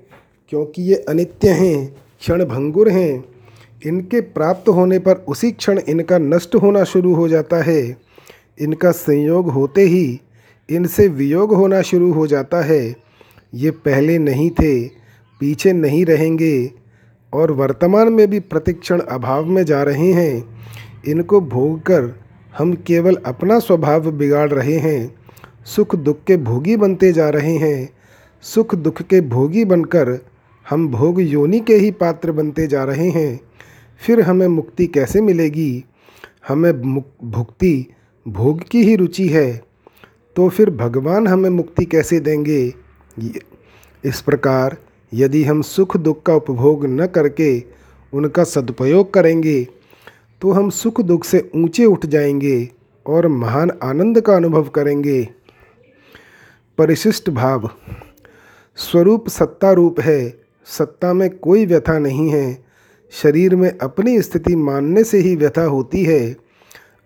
क्योंकि 0.49 0.83
ये 0.83 0.95
अनित्य 1.09 1.49
हैं, 1.49 1.95
क्षण 2.21 2.45
भंगुर 2.45 2.89
हैं। 2.89 3.25
इनके 3.87 4.21
प्राप्त 4.21 4.69
होने 4.69 4.99
पर 4.99 5.15
उसी 5.29 5.51
क्षण 5.53 5.79
इनका 5.79 6.19
नष्ट 6.19 6.55
होना 6.55 6.85
शुरू 6.85 7.15
हो 7.15 7.29
जाता 7.29 7.63
है। 7.63 7.97
इनका 8.61 8.91
संयोग 8.91 9.51
होते 9.51 9.83
ही 9.83 10.21
इनसे 10.69 11.09
वियोग 11.09 11.55
होना 11.55 11.83
शुरू 11.83 12.13
हो 12.13 12.27
जाता 12.27 12.63
है। 12.63 12.97
ये 13.55 13.71
पहले 13.71 14.19
नहीं 14.19 14.51
थे, 14.51 14.89
पीछे 15.41 15.73
नहीं 15.73 16.05
रहेंगे 16.05 16.71
और 17.33 17.51
वर्तमान 17.51 18.13
में 18.13 18.31
भी 18.31 18.41
प्रतिक्षण 18.41 19.01
अभाव 19.01 19.45
में 19.45 19.65
जा 19.65 19.83
रहे 19.83 20.13
हैं। 20.13 20.45
इनको 21.07 21.41
भोग 21.41 21.81
कर 21.81 22.15
हम 22.59 22.73
केवल 22.75 23.17
अपना 23.27 23.59
स्वभाव 23.59 24.11
बिगाड़ 24.11 24.51
रहे 24.51 24.77
हैं। 24.79 25.15
सुख 25.67 25.97
दुख 25.97 26.25
के 26.25 26.37
भोगी 26.37 26.77
बनते 26.77 27.13
जा 27.13 27.29
रहे 27.29 27.57
हैं। 27.57 27.89
सुख 28.45 28.75
दुख 28.75 29.03
के 29.03 29.21
भोगी 29.21 29.65
बनकर 29.65 30.19
हम 30.67 30.89
भोग 30.89 31.21
योनि 31.21 31.61
के 31.61 31.75
ही 31.75 31.91
पात्र 31.91 32.33
बनते 32.33 32.67
जा 32.67 32.85
रहे 32.85 33.09
हैं। 33.11 33.41
फिर 34.01 34.21
हमें 34.21 34.47
मुक्ति 34.49 34.87
कैसे 34.87 35.21
मिलेगी? 35.21 35.85
हमें 36.49 36.81
भुक्ति 37.25 37.87
भोग 38.29 38.63
की 38.71 38.83
ही 38.83 38.97
रुचि 38.97 39.29
है। 39.29 39.65
तो 40.37 40.49
फिर 40.49 40.71
भगवान 40.71 41.27
हमें 41.27 41.51
मुक्ति 41.51 41.85
कैसे 41.85 42.21
देंगे? 42.21 42.75
इस 44.05 44.21
प्रकार 44.21 44.77
यदि 45.15 45.45
हम 45.45 45.63
सुख 45.63 45.97
दुख 45.97 46.23
का 46.23 46.35
उपभोग 46.35 46.87
न 46.87 47.07
करके 47.07 47.63
उनका 48.13 48.45
सदुपयोग 48.45 49.13
करेंगे 49.15 49.69
तो 50.43 50.51
हम 50.51 50.71
सुख 50.71 51.01
दुख 51.01 51.25
से 51.25 51.51
ऊँचे 51.55 51.85
उठ 51.85 52.07
जाएँगे 52.07 52.69
और 53.07 53.29
महान 53.29 53.71
आनंद 53.83 54.21
का 54.21 54.37
अनुभव 54.37 54.69
करेंगे। 54.69 55.29
परिशिष्ट 56.79 57.31
भाव। 57.31 57.71
स्वरूप 58.79 59.29
सत्ता 59.29 59.73
रूप 59.73 60.01
है, 60.01 60.39
सत्ता 60.67 61.13
में 61.13 61.29
कोई 61.31 61.67
व्यथा 61.67 61.99
नहीं 61.99 62.29
है, 62.31 62.65
शरीर 63.13 63.55
में 63.57 63.79
अपनी 63.79 64.21
स्थिति 64.23 64.57
मानने 64.57 65.05
से 65.05 65.19
ही 65.19 65.35
व्यथा 65.37 65.65
होती 65.65 66.05
है। 66.05 66.37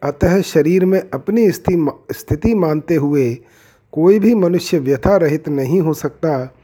अतः 0.02 0.40
शरीर 0.42 0.84
में 0.84 1.00
अपनी 1.14 1.50
स्थिति 1.50 2.54
मानते 2.54 2.94
हुए 2.94 3.34
कोई 3.92 4.18
भी 4.18 4.34
मनुष्य 4.34 4.78
व्यथा 4.78 5.16
रहित 5.16 5.48
नहीं 5.48 5.80
हो 5.80 5.94
सकता। 5.94 6.54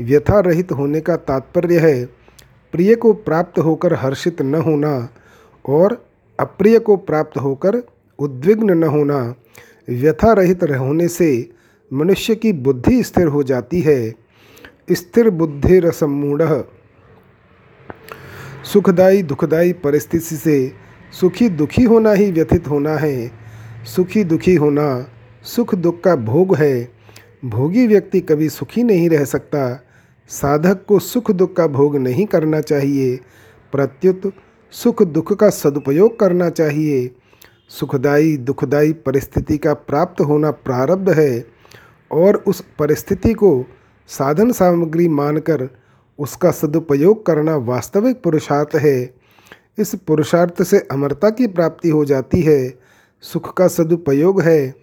व्यथा 0.00 0.40
रहित 0.40 0.72
होने 0.72 1.00
का 1.00 1.16
तात्पर्य 1.16 1.78
है, 1.78 2.04
प्रिय 2.74 2.94
को 2.94 3.12
प्राप्त 3.12 3.58
होकर 3.58 3.94
हर्षित 3.94 4.42
न 4.42 4.54
होना 4.54 5.08
और 5.64 6.04
अप्रिय 6.38 6.78
को 6.78 6.96
प्राप्त 6.96 7.38
होकर 7.38 7.82
उद्विग्न 8.18 8.78
न 8.78 8.84
होना। 8.84 9.34
व्यथा 9.88 10.32
रहित 10.32 10.62
होने 10.64 11.08
से 11.08 11.50
मनुष्य 11.92 12.34
की 12.34 12.52
बुद्धि 12.52 13.02
स्थिर 13.02 13.26
हो 13.26 13.42
जाती 13.42 13.80
है। 13.80 14.25
स्थिर 14.92 15.30
बुद्धि 15.30 15.78
रसमूढ़ 15.78 16.42
सुखदायी 18.64 19.22
दुखदायी 19.22 19.72
परिस्थिति 19.72 20.36
से 20.36 20.72
सुखी 21.20 21.48
दुखी 21.48 21.82
होना 21.82 22.12
ही 22.12 22.32
व्यथित 22.32 22.68
होना 22.68 22.90
है। 22.90 23.32
सुखी 23.84 24.24
दुखी 24.24 24.54
होना 24.54 25.06
सुख 25.42 25.74
दुख 25.74 26.00
का 26.00 26.16
भोग 26.16 26.56
है। 26.56 26.88
भोगी 27.44 27.86
व्यक्ति 27.86 28.20
कभी 28.20 28.48
सुखी 28.48 28.82
नहीं 28.82 29.08
रह 29.10 29.24
सकता। 29.24 29.86
साधक 30.28 30.84
को 30.86 30.98
सुख 30.98 31.30
दुख 31.30 31.56
का 31.56 31.66
भोग 31.66 31.96
नहीं 31.96 32.26
करना 32.26 32.60
चाहिए। 32.60 33.16
प्रत्युत 33.72 34.32
सुख 34.72 35.02
दुख 35.02 35.32
का 35.32 35.50
सदुपयोग 35.50 36.18
करना 36.18 36.50
चाहिए। 36.50 37.10
सुखदायी 37.68 38.36
दुखदायी 38.36 38.92
परिस्थिति 38.92 39.58
का 39.58 39.74
प्राप्त 39.74 40.20
होना 40.20 40.50
प्रारब्ध 40.50 41.10
है 41.10 41.46
और 42.10 42.36
उस 42.36 42.64
परिस्थिति 42.78 43.34
को 43.34 43.66
साधन 44.08 44.52
सामग्री 44.52 45.08
मानकर 45.08 45.68
उसका 46.18 46.50
सदुपयोग 46.50 47.26
करना 47.26 47.56
वास्तविक 47.56 48.22
पुरुषार्थ 48.22 48.76
है। 48.76 49.14
इस 49.78 49.94
पुरुषार्थ 49.94 50.62
से 50.62 50.78
अमरता 50.90 51.30
की 51.30 51.46
प्राप्ति 51.46 51.88
हो 51.88 52.04
जाती 52.04 52.40
है 52.42 52.78
सुख 53.20 53.54
का 53.54 53.68
सदुपयोग 53.68 54.40
है। 54.42 54.74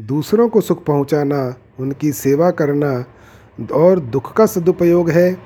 दूसरों 0.00 0.48
को 0.48 0.60
सुख 0.60 0.84
पहुंचाना, 0.84 1.54
उनकी 1.80 2.12
सेवा 2.12 2.50
करना 2.50 3.04
और 3.72 4.00
दुख 4.00 4.32
का 4.32 4.46
सदुपयोग 4.46 5.10
है। 5.10 5.36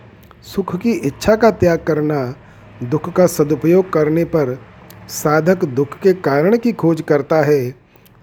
सुख 0.43 0.77
की 0.77 0.93
इच्छा 0.93 1.37
का 1.37 1.51
त्याग 1.51 1.85
करना 1.87 2.35
दुख 2.83 3.13
का 3.13 3.27
सदुपयोग 3.27 3.93
करने 3.93 4.25
पर 4.25 4.59
साधक 5.09 5.65
दुख 5.65 5.99
के 5.99 6.13
कारण 6.13 6.57
की 6.57 6.73
खोज 6.73 7.01
करता 7.01 7.43
है। 7.43 7.75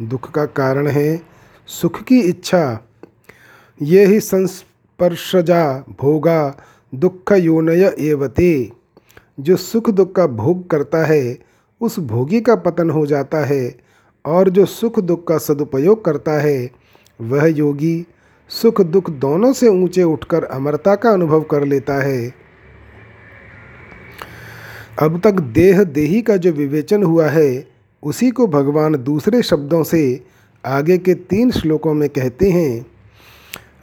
दुख 0.02 0.32
का 0.32 0.46
कारण 0.46 0.88
है 0.88 1.22
सुख 1.68 2.04
की 2.04 2.20
इच्छा। 2.20 2.80
ये 3.82 4.06
ही 4.06 4.20
संस्पर्शजा 5.10 5.86
भोगा 6.02 6.58
दुख 6.96 7.32
योनय 7.32 7.96
एवते। 8.00 8.72
जो 9.40 9.56
सुख 9.56 9.90
दुख 9.90 10.16
का 10.16 10.28
भोग 10.28 10.70
करता 10.70 11.06
है, 11.06 11.40
उस 11.82 12.00
भोगी 12.00 12.42
का 12.42 12.56
पतन 12.56 12.90
हो 12.90 13.06
जाता 13.06 13.46
है, 13.46 13.76
और 14.26 14.50
जो 14.50 14.66
सुख 14.66 15.00
दुख 15.00 15.28
का 15.28 15.38
सदुपयोग 15.38 16.06
करता 16.06 16.32
है, 16.32 16.72
वह 17.22 17.46
योगी 17.46 18.06
सुख 18.50 18.82
दुख 18.82 19.10
दोनों 19.10 19.54
से 19.54 19.68
ऊँचे 19.68 20.04
उठकर 20.04 20.44
अमरता 20.44 20.96
का 20.96 21.10
अनुभव 21.10 21.42
कर 21.42 21.66
लेता 21.66 21.94
है। 21.94 22.34
अब 25.02 25.22
तक 25.24 25.34
देह 25.34 25.84
देही 25.84 26.22
का 26.22 26.38
जो 26.38 26.52
विवेचन 26.52 27.04
हुआ 27.04 27.28
है, 27.28 27.68
उसी 28.04 28.32
को 28.32 28.48
भगवान 28.48 28.96
दूसरे 28.96 29.42
शब्दों 29.42 29.84
से 29.84 30.24
आगे 30.66 30.98
के 30.98 31.14
तीन 31.14 31.52
श्लोकों 31.52 31.94
में 31.94 32.10
कहते 32.10 32.50
हैं। 32.50 32.93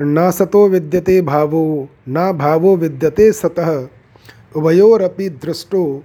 न 0.02 0.30
सतो 0.30 0.68
विद्यते 0.68 1.22
भावो, 1.22 1.88
न 2.08 2.32
भावो 2.32 2.76
विद्यते 2.76 3.32
सतः। 3.32 3.88
उभयोरपि 4.56 5.28
दृष्टो 5.28 6.04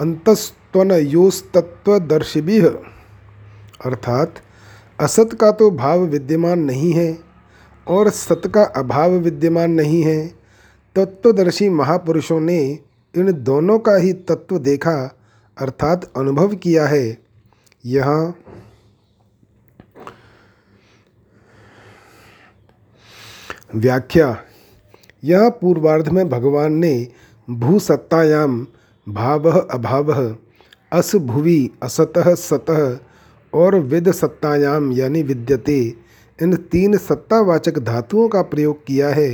अंतस्त्वन 0.00 0.92
योस्तत्वदर्शिभि 0.92 2.60
अर्थात, 3.84 4.34
असत 5.00 5.30
का 5.40 5.52
तो 5.52 5.70
भाव 5.70 6.00
विद्यमान 6.00 6.58
नहीं 6.58 6.92
है 6.92 7.18
और 7.88 8.10
सत 8.10 8.42
का 8.46 8.62
अभाव 8.62 9.10
विद्यमान 9.10 9.70
नहीं 9.70 10.02
है। 10.02 10.34
तत्वदर्शी 10.96 11.68
महापुरुषों 11.68 12.40
ने 12.40 12.78
इन 13.16 13.32
दोनों 13.32 13.78
का 13.78 13.96
ही 13.96 14.12
तत्व 14.12 14.58
देखा, 14.58 15.16
अर्थात 15.58 16.12
अनुभव 16.16 16.48
किया 16.48 16.86
है। 16.86 17.18
यहाँ 17.86 18.41
व्याख्या। 23.74 24.36
यह 25.24 25.48
पूर्वार्ध 25.50 26.08
में 26.08 26.28
भगवान 26.28 26.72
ने 26.72 27.08
भूसत्तायाम 27.50 28.66
भाव 29.08 29.50
अभाव, 29.50 30.36
अस 30.92 31.14
भुवि 31.16 31.70
असतः 31.82 32.34
सतः 32.34 32.98
और 33.52 33.74
विद 33.74 34.10
सत्तायाम 34.10 34.92
यानी 34.92 35.22
विद्यते, 35.22 35.94
इन 36.42 36.56
तीन 36.56 36.96
सत्तावाचक 36.96 37.78
धातुओं 37.78 38.28
का 38.28 38.42
प्रयोग 38.42 38.84
किया 38.86 39.08
है। 39.08 39.30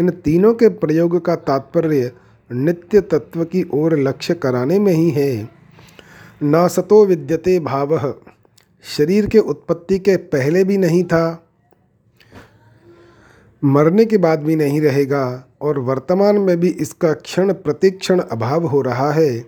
इन 0.00 0.10
तीनों 0.10 0.54
के 0.54 0.68
प्रयोग 0.68 1.24
का 1.24 1.36
तात्पर्य 1.36 2.12
नित्य 2.52 3.00
तत्व 3.00 3.44
की 3.44 3.64
ओर 3.74 3.98
लक्ष्य 3.98 4.34
कराने 4.34 4.78
में 4.78 4.92
ही 4.92 5.10
है। 5.10 5.48
न 6.42 6.68
सतो 6.68 7.04
विद्यते 7.06 7.58
भाव, 7.60 8.14
शरीर 8.96 9.26
के 9.26 9.38
उत्पत्ति 9.38 9.98
के 9.98 10.16
पहले 10.16 10.64
भी 10.64 10.76
नहीं 10.76 11.04
था 11.04 11.47
मरने 13.64 14.04
के 14.04 14.16
बाद 14.16 14.42
भी 14.42 14.56
नहीं 14.56 14.80
रहेगा 14.80 15.44
और 15.60 15.78
वर्तमान 15.78 16.38
में 16.38 16.60
भी 16.60 16.68
इसका 16.68 17.12
क्षण 17.12 17.52
प्रतिक्षण 17.52 18.20
अभाव 18.20 18.66
हो 18.66 18.82
रहा 18.82 19.12
है। 19.12 19.40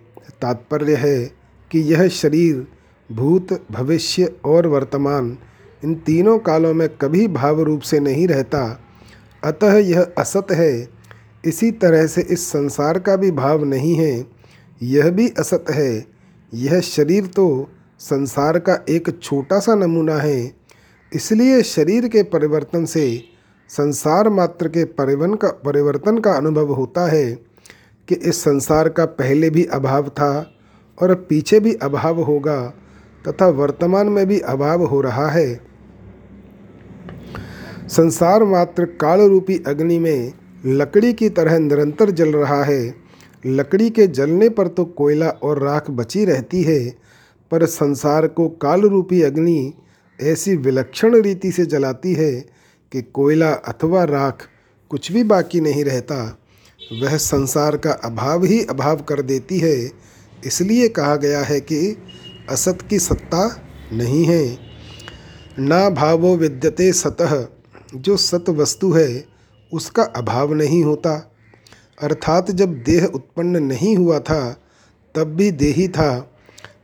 तात्पर्य 0.42 0.94
है 0.94 1.30
कि 1.70 1.78
यह 1.78 2.08
शरीर, 2.08 2.66
भूत, 3.12 3.66
भविष्य 3.72 4.32
और 4.44 4.66
वर्तमान, 4.66 5.38
इन 5.84 5.94
तीनों 5.94 6.38
कालों 6.38 6.74
में 6.74 6.88
कभी 6.88 7.28
भाव 7.28 7.60
रूप 7.60 7.80
से 7.80 8.00
नहीं 8.00 8.28
रहता। 8.28 8.80
अतः 9.44 9.72
यह 9.72 10.06
असत 10.18 10.46
है। 10.50 10.88
इसी 11.44 11.70
तरह 11.70 12.06
से 12.06 12.22
इस 12.22 12.48
संसार 12.48 12.98
का 12.98 13.16
भी 13.16 13.30
भाव 13.30 13.64
नहीं 13.64 13.94
है। 13.94 14.26
यह 14.82 15.10
भी 15.10 15.28
असत 15.28 15.64
है। 15.70 16.06
यह 16.54 16.80
शरीर 16.80 17.26
तो 17.26 17.68
संसार 17.98 18.58
का 18.58 18.84
एक 18.88 19.20
छोटा 19.22 19.58
सा 19.58 19.74
नमूना 19.74 20.16
है। 20.16 20.52
इसलिए 21.12 21.62
शरीर 21.62 22.08
के 22.08 22.22
परिवर्तन 22.22 22.84
से 22.84 23.24
संसार 23.70 24.28
मात्र 24.28 24.68
के 24.68 24.84
परिवन 24.84 25.34
का, 25.34 25.48
परिवर्तन 25.48 26.18
का 26.18 26.32
अनुभव 26.32 26.72
होता 26.72 27.06
है 27.10 27.32
कि 28.08 28.14
इस 28.14 28.42
संसार 28.42 28.88
का 28.88 29.04
पहले 29.04 29.50
भी 29.50 29.64
अभाव 29.64 30.08
था 30.08 30.50
और 31.02 31.14
पीछे 31.14 31.60
भी 31.60 31.74
अभाव 31.74 32.20
होगा 32.20 32.74
तथा 33.28 33.48
वर्तमान 33.48 34.06
में 34.06 34.26
भी 34.26 34.40
अभाव 34.40 34.84
हो 34.84 35.00
रहा 35.00 35.28
है। 35.28 35.60
संसार 37.88 38.44
मात्र 38.44 38.84
काल 38.84 39.20
रूपी 39.20 39.62
अग्नि 39.66 39.98
में 39.98 40.32
लकड़ी 40.66 41.12
की 41.12 41.28
तरह 41.28 41.58
निरंतर 41.58 42.10
जल 42.10 42.32
रहा 42.32 42.62
है। 42.64 42.94
लकड़ी 43.46 43.90
के 43.90 44.06
जलने 44.06 44.48
पर 44.48 44.68
तो 44.68 44.84
कोयला 44.84 45.28
और 45.28 45.62
राख 45.62 45.90
बची 45.90 46.24
रहती 46.24 46.62
है, 46.62 46.90
पर 47.50 47.66
संसार 47.66 48.26
को 48.26 48.48
काल 48.48 48.80
रूपी 48.80 49.22
अग्नि 49.22 49.72
ऐसी 50.20 50.56
विलक्षण 50.56 51.20
रीति 51.20 51.52
से 51.52 51.66
जलाती 51.66 52.14
है 52.14 52.59
कि 52.92 53.02
कोयला 53.02 53.52
अथवा 53.52 54.04
राख 54.04 54.46
कुछ 54.90 55.12
भी 55.12 55.24
बाकी 55.24 55.60
नहीं 55.60 55.84
रहता, 55.84 56.38
वह 57.02 57.16
संसार 57.16 57.76
का 57.76 57.92
अभाव 57.92 58.44
ही 58.44 58.64
अभाव 58.64 59.02
कर 59.02 59.22
देती 59.22 59.58
है। 59.58 59.90
इसलिए 60.46 60.88
कहा 60.88 61.16
गया 61.16 61.42
है 61.42 61.60
कि 61.60 61.96
असत 62.50 62.78
की 62.90 62.98
सत्ता 62.98 63.62
नहीं 63.92 64.24
है। 64.24 64.58
ना 65.58 65.90
भावो 65.90 66.36
विद्यते 66.36 66.92
सतह 66.92 67.48
जो 67.94 68.16
सत 68.16 68.44
वस्तु 68.48 68.92
है, 68.92 69.24
उसका 69.72 70.02
अभाव 70.02 70.54
नहीं 70.54 70.84
होता। 70.84 71.32
अर्थात 72.02 72.50
जब 72.50 72.74
देह 72.74 73.04
उत्पन्न 73.04 73.62
नहीं 73.62 73.96
हुआ 73.96 74.18
था, 74.18 74.60
तब 75.14 75.24
भी 75.24 75.50
देही 75.50 75.88
था। 75.88 76.38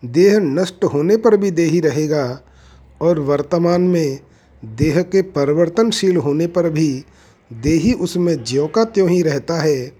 देह 0.04 0.38
नष्ट 0.38 0.84
होने 0.84 1.16
पर 1.16 1.36
भी 1.36 1.50
देही 1.50 1.80
रहेगा, 1.80 2.40
और 3.02 3.18
वर्तमान 3.18 3.80
में 3.80 4.18
देह 4.64 5.02
के 5.02 5.22
परिवर्तनशील 5.22 6.16
होने 6.16 6.46
पर 6.46 6.70
भी 6.70 7.04
देही 7.52 7.92
उसमें 7.92 8.44
ज्यों 8.44 8.68
का 8.68 8.84
त्यों 8.84 9.10
ही 9.10 9.22
रहता 9.22 9.54
है। 9.54 9.92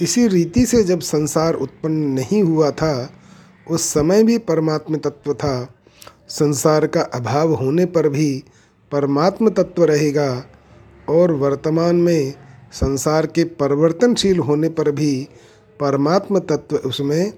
इसी 0.00 0.26
रीति 0.28 0.66
से 0.66 0.84
जब 0.84 1.00
संसार 1.00 1.54
उत्पन्न 1.54 1.94
नहीं 1.94 2.42
हुआ 2.42 2.70
था, 2.70 3.10
उस 3.70 3.82
समय 3.82 4.22
भी 4.22 4.38
परमात्म 4.38 4.96
तत्व 4.96 5.34
था। 5.34 5.74
संसार 6.28 6.86
का 6.86 7.00
अभाव 7.00 7.52
होने 7.52 7.86
पर 7.86 8.08
भी 8.08 8.44
परमात्म 8.92 9.50
तत्व 9.50 9.84
रहेगा 9.84 10.44
और 11.08 11.32
वर्तमान 11.32 11.96
में 11.96 12.34
संसार 12.72 13.26
के 13.26 13.44
परिवर्तनशील 13.44 14.38
होने 14.38 14.68
पर 14.68 14.90
भी 14.90 15.28
परमात्म 15.80 16.38
तत्व 16.38 16.76
उसमें 16.76 17.32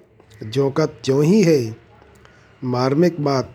ज्यों 0.53 0.71
का 0.71 0.87
त्यों 0.87 1.25
ही 1.25 1.43
है। 1.43 1.77
मार्मिक 2.65 3.21
बात 3.21 3.53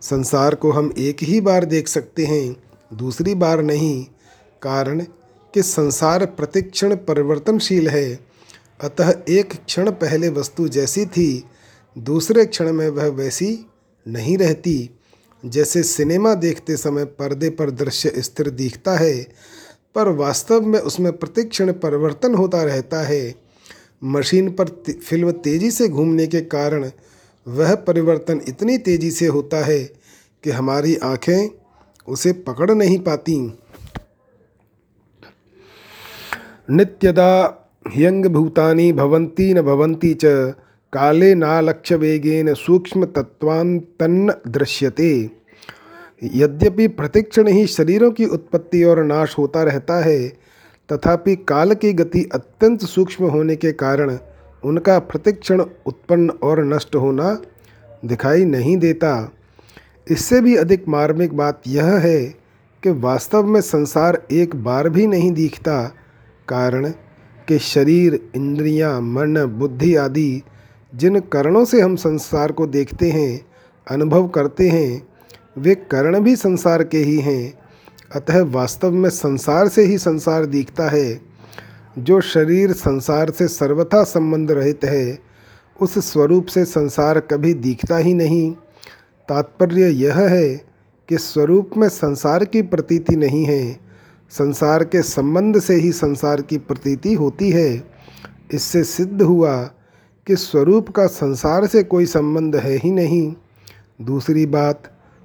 संसार 0.00 0.54
को 0.54 0.70
हम 0.70 0.94
एक 0.98 1.16
ही 1.22 1.40
बार 1.40 1.64
देख 1.64 1.88
सकते 1.88 2.24
हैं, 2.26 2.56
दूसरी 2.94 3.34
बार 3.34 3.62
नहीं। 3.62 4.06
कारण, 4.62 5.04
कि 5.54 5.62
संसार 5.62 6.26
प्रतिक्षण 6.26 6.94
परिवर्तनशील 6.94 7.88
है। 7.88 8.18
अतः 8.80 9.14
एक 9.28 9.52
क्षण 9.52 9.90
पहले 9.90 10.28
वस्तु 10.28 10.68
जैसी 10.68 11.06
थी, 11.06 11.44
दूसरे 11.98 12.46
क्षण 12.46 12.72
में 12.72 12.88
वह 12.88 13.06
वैसी 13.06 13.66
नहीं 14.08 14.38
रहती। 14.38 14.90
जैसे 15.46 15.82
सिनेमा 15.82 16.34
देखते 16.34 16.76
समय 16.76 17.04
पर्दे 17.04 17.50
पर 17.50 17.70
दृश्य 17.70 18.12
स्थिर 18.18 18.50
दिखता 18.50 18.96
है, 18.96 19.28
पर 19.94 20.08
वास्तव 20.08 20.60
में 20.60 20.78
उसमें 20.78 21.12
प्रतिक्षण 21.12 21.72
परिवर्तन 21.72 22.34
होता 22.34 22.62
रहता 22.62 23.00
है। 23.00 23.34
मशीन 24.04 24.50
पर 24.50 24.68
फ़िल्म 25.08 25.30
तेज़ी 25.30 25.70
से 25.70 25.88
घूमने 25.88 26.26
के 26.26 26.40
कारण 26.40 26.90
वह 27.48 27.74
परिवर्तन 27.74 28.40
इतनी 28.48 28.78
तेज़ी 28.78 29.10
से 29.10 29.26
होता 29.26 29.64
है 29.64 29.78
कि 30.44 30.50
हमारी 30.50 30.96
आँखें 30.96 31.48
उसे 32.08 32.32
पकड़ 32.46 32.70
नहीं 32.70 32.98
पाती। 32.98 33.36
नित्यदा 36.70 37.30
ह्यंग 37.86 38.26
भूतानि 38.26 38.92
भवंती 38.92 39.52
न 39.54 39.62
भवंती 39.62 40.14
च 40.14 40.54
काले 40.92 41.34
नालक्ष्य 41.34 41.96
वेगेन 41.96 42.52
सूक्ष्म 42.54 43.04
तत्वान्तन्न 43.06 44.34
दृश्यते। 44.48 45.10
यद्यपि 46.34 46.88
प्रतिक्षण 46.88 47.48
ही 47.48 47.66
शरीरों 47.66 48.10
की 48.10 48.26
उत्पत्ति 48.26 48.82
और 48.84 49.02
नाश 49.04 49.38
होता 49.38 49.62
रहता 49.62 49.98
है, 50.04 50.28
तथापि 50.88 51.36
काल 51.48 51.74
की 51.74 51.92
गति 51.92 52.28
अत्यंत 52.34 52.84
सूक्ष्म 52.84 53.24
होने 53.24 53.56
के 53.56 53.72
कारण 53.72 54.18
उनका 54.62 54.98
प्रतिक्षण 54.98 55.60
उत्पन्न 55.86 56.30
और 56.30 56.64
नष्ट 56.64 56.96
होना 56.96 57.32
दिखाई 58.04 58.44
नहीं 58.44 58.76
देता। 58.76 59.32
इससे 60.10 60.40
भी 60.40 60.56
अधिक 60.56 60.88
मार्मिक 60.88 61.36
बात 61.36 61.62
यह 61.66 61.86
है 61.96 62.24
कि 62.82 62.90
वास्तव 62.90 63.46
में 63.46 63.60
संसार 63.60 64.22
एक 64.32 64.54
बार 64.56 64.88
भी 64.88 65.06
नहीं 65.06 65.30
दिखता 65.32 65.82
कारण 66.48 66.90
कि 67.48 67.58
शरीर 67.58 68.20
इंद्रियाँ, 68.36 69.00
मन 69.00 69.44
बुद्धि 69.58 69.94
आदि 69.96 70.42
जिन 70.94 71.20
करणों 71.20 71.64
से 71.64 71.80
हम 71.80 71.96
संसार 71.96 72.52
को 72.52 72.66
देखते 72.66 73.10
हैं 73.10 73.40
अनुभव 73.86 74.28
करते 74.28 74.68
हैं 74.68 75.08
वे 75.58 75.74
कर्ण 75.74 76.20
भी 76.20 76.36
संसार 76.36 76.84
के 76.84 76.98
ही 76.98 77.18
हैं। 77.20 77.54
अतः 78.14 78.42
वास्तव 78.42 78.90
में 78.90 79.10
संसार 79.10 79.68
से 79.68 79.82
ही 79.82 79.98
संसार 79.98 80.46
दिखता 80.46 80.88
है। 80.88 81.20
जो 81.98 82.20
शरीर 82.20 82.72
संसार 82.72 83.30
से 83.30 83.48
सर्वथा 83.48 84.02
संबंध 84.04 84.50
रहित 84.50 84.84
है 84.84 85.18
उस 85.80 85.98
स्वरूप 86.12 86.46
से 86.46 86.64
संसार 86.64 87.20
कभी 87.20 87.54
दिखता 87.54 87.96
ही 87.96 88.14
नहीं। 88.14 88.52
तात्पर्य 89.28 89.88
यह 89.88 90.18
है 90.18 90.54
कि 91.08 91.18
स्वरूप 91.18 91.70
में 91.76 91.88
संसार 91.88 92.44
की 92.44 92.62
प्रतीति 92.62 93.16
नहीं 93.16 93.44
है। 93.44 93.80
संसार 94.30 94.84
के 94.84 95.02
संबंध 95.02 95.60
से 95.60 95.74
ही 95.74 95.92
संसार 95.92 96.42
की 96.42 96.58
प्रतीति 96.58 97.14
होती 97.14 97.50
है। 97.50 97.84
इससे 98.52 98.84
सिद्ध 98.84 99.22
हुआ 99.22 99.62
कि 100.26 100.36
स्वरूप 100.36 100.88
का 100.88 101.06
संसार 101.06 101.66
से 101.66 101.82
कोई 101.82 102.06
संबंध 102.06 102.56
है 102.56 102.76
ही 102.76 102.90
नहीं। 102.90 103.34
दूसरी 104.02 104.46
बात 104.46 104.82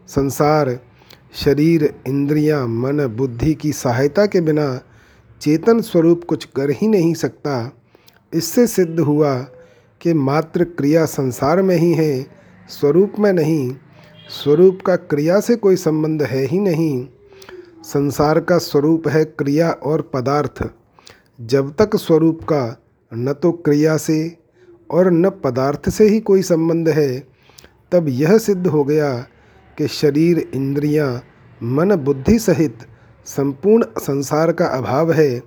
संसार 0.08 0.80
शरीर 1.34 1.96
इंद्रियाँ, 2.08 2.68
मन 2.68 3.08
बुद्धि 3.08 3.54
की 3.54 3.72
सहायता 3.74 4.26
के 4.26 4.42
बिना 4.42 4.80
चेतन 5.44 5.82
स्वरूप 5.82 6.24
कुछ 6.24 6.46
कर 6.46 6.70
ही 6.70 6.88
नहीं 6.88 7.14
सकता। 7.14 7.72
इससे 8.34 8.68
सिद्ध 8.68 9.00
हुआ 9.00 9.36
कि 10.02 10.14
मात्र 10.14 10.64
क्रिया 10.64 11.06
संसार 11.06 11.62
में 11.62 11.76
ही 11.76 11.94
है 11.94 12.28
स्वरूप 12.70 13.14
में 13.20 13.34
नहीं। 13.34 13.76
स्वरूप 14.30 14.80
का 14.86 14.96
क्रिया 14.96 15.40
से 15.40 15.56
कोई 15.56 15.76
संबंध 15.76 16.24
है 16.24 16.46
ही 16.46 16.60
नहीं। 16.60 17.08
संसार 17.84 18.40
का 18.40 18.58
स्वरूप 18.58 19.08
है 19.08 19.26
क्रिया 19.26 19.72
और 19.72 20.02
पदार्थ। 20.14 20.70
जब 21.42 21.76
तक 21.76 21.96
स्वरूप 21.96 22.44
का 22.44 22.82
न 23.14 23.34
तो 23.34 23.52
क्रिया 23.52 23.98
से 23.98 24.38
और 24.92 25.12
न 25.12 25.30
पदार्थ 25.30 25.90
से 25.90 26.08
ही 26.08 26.20
कोई 26.20 26.42
संबंध 26.42 26.90
है 26.90 27.28
तब 27.92 28.06
यह 28.08 28.38
सिद्ध 28.38 28.68
हो 28.68 28.84
गया 28.84 29.18
कि 29.78 29.88
शरीर 29.88 30.50
इंद्रियाँ, 30.54 31.24
मन 31.64 31.96
बुद्धि 31.96 32.40
सहित 32.40 32.78
संपूर्ण 33.26 33.86
संसार 34.00 34.52
का 34.52 34.68
अभाव 34.68 35.12
है, 35.12 35.40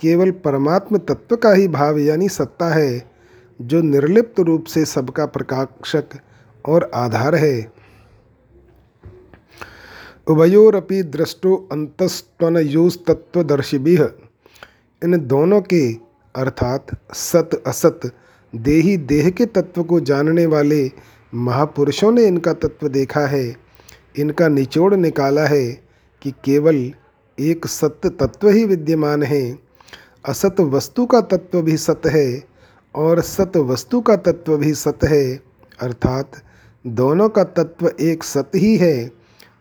केवल 0.00 0.30
परमात्म 0.30 0.98
तत्व 0.98 1.36
का 1.36 1.52
ही 1.52 1.68
भाव 1.68 1.98
यानी 1.98 2.28
सत्ता 2.28 2.74
है, 2.74 3.12
जो 3.60 3.82
निर्लिप्त 3.82 4.40
रूप 4.40 4.64
से 4.64 4.84
सबका 4.84 5.26
प्रकाशक 5.26 6.04
और 6.64 6.90
आधार 6.94 7.34
है। 7.34 7.72
उभयोरपि 10.28 11.02
दृष्टो 11.02 11.68
अंतस्तनयोस्तत्वदर्शिभि 11.72 13.98
इन 15.02 15.26
दोनों 15.26 15.62
के 15.62 15.96
अर्थात 16.34 16.86
सत 17.14 17.62
असत, 17.66 18.00
देही 18.52 18.96
देह 18.96 19.30
के 19.30 19.46
तत्व 19.46 19.82
को 19.82 20.00
जानने 20.00 20.46
वाले 20.46 20.90
महापुरुषों 21.32 22.12
ने 22.12 22.26
इनका 22.26 22.52
तत्व 22.52 22.88
देखा 22.88 23.26
है। 23.26 23.56
इनका 24.18 24.48
निचोड़ 24.48 24.94
निकाला 24.94 25.46
है 25.46 25.82
कि 26.22 26.30
केवल 26.44 26.92
एक 27.42 27.66
सत्य 27.66 28.08
तत्व 28.10 28.48
ही 28.48 28.64
विद्यमान 28.64 29.22
है। 29.22 29.58
असत 30.28 30.60
वस्तु 30.60 31.06
का 31.06 31.20
तत्व 31.20 31.62
भी 31.62 31.76
सत 31.76 32.02
है 32.06 32.42
और 32.94 33.20
सत 33.20 33.56
वस्तु 33.56 34.00
का 34.00 34.16
तत्व 34.16 34.56
भी 34.56 34.72
सत 34.74 34.98
है। 35.04 35.24
अर्थात 35.80 36.42
दोनों 36.84 37.28
का 37.28 37.44
तत्व 37.44 37.90
एक 38.00 38.24
सत्य 38.24 38.58
ही 38.58 38.76
है। 38.76 39.10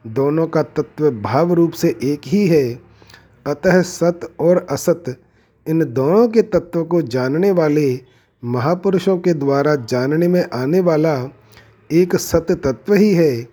दोनों 0.08 0.48
का 0.48 0.63
तत्व 0.63 1.10
भाव 1.12 1.54
रूप 1.54 1.72
से 1.72 1.96
एक 2.04 2.22
ही 2.26 2.48
है। 2.48 2.80
अतः 3.48 3.82
सत 3.82 4.20
और 4.39 4.65
असत 4.70 5.04
इन 5.67 5.84
दोनों 5.94 6.28
के 6.28 6.41
तत्व 6.41 6.84
को 6.84 7.02
जानने 7.02 7.52
वाले 7.52 8.00
महापुरुषों 8.44 9.17
के 9.17 9.34
द्वारा 9.34 9.76
जानने 9.76 10.28
में 10.28 10.44
आने 10.54 10.80
वाला 10.80 11.15
एक 11.91 12.15
सत्य 12.15 12.56
तत्व 12.56 12.94
ही 12.94 13.13
है। 13.13 13.48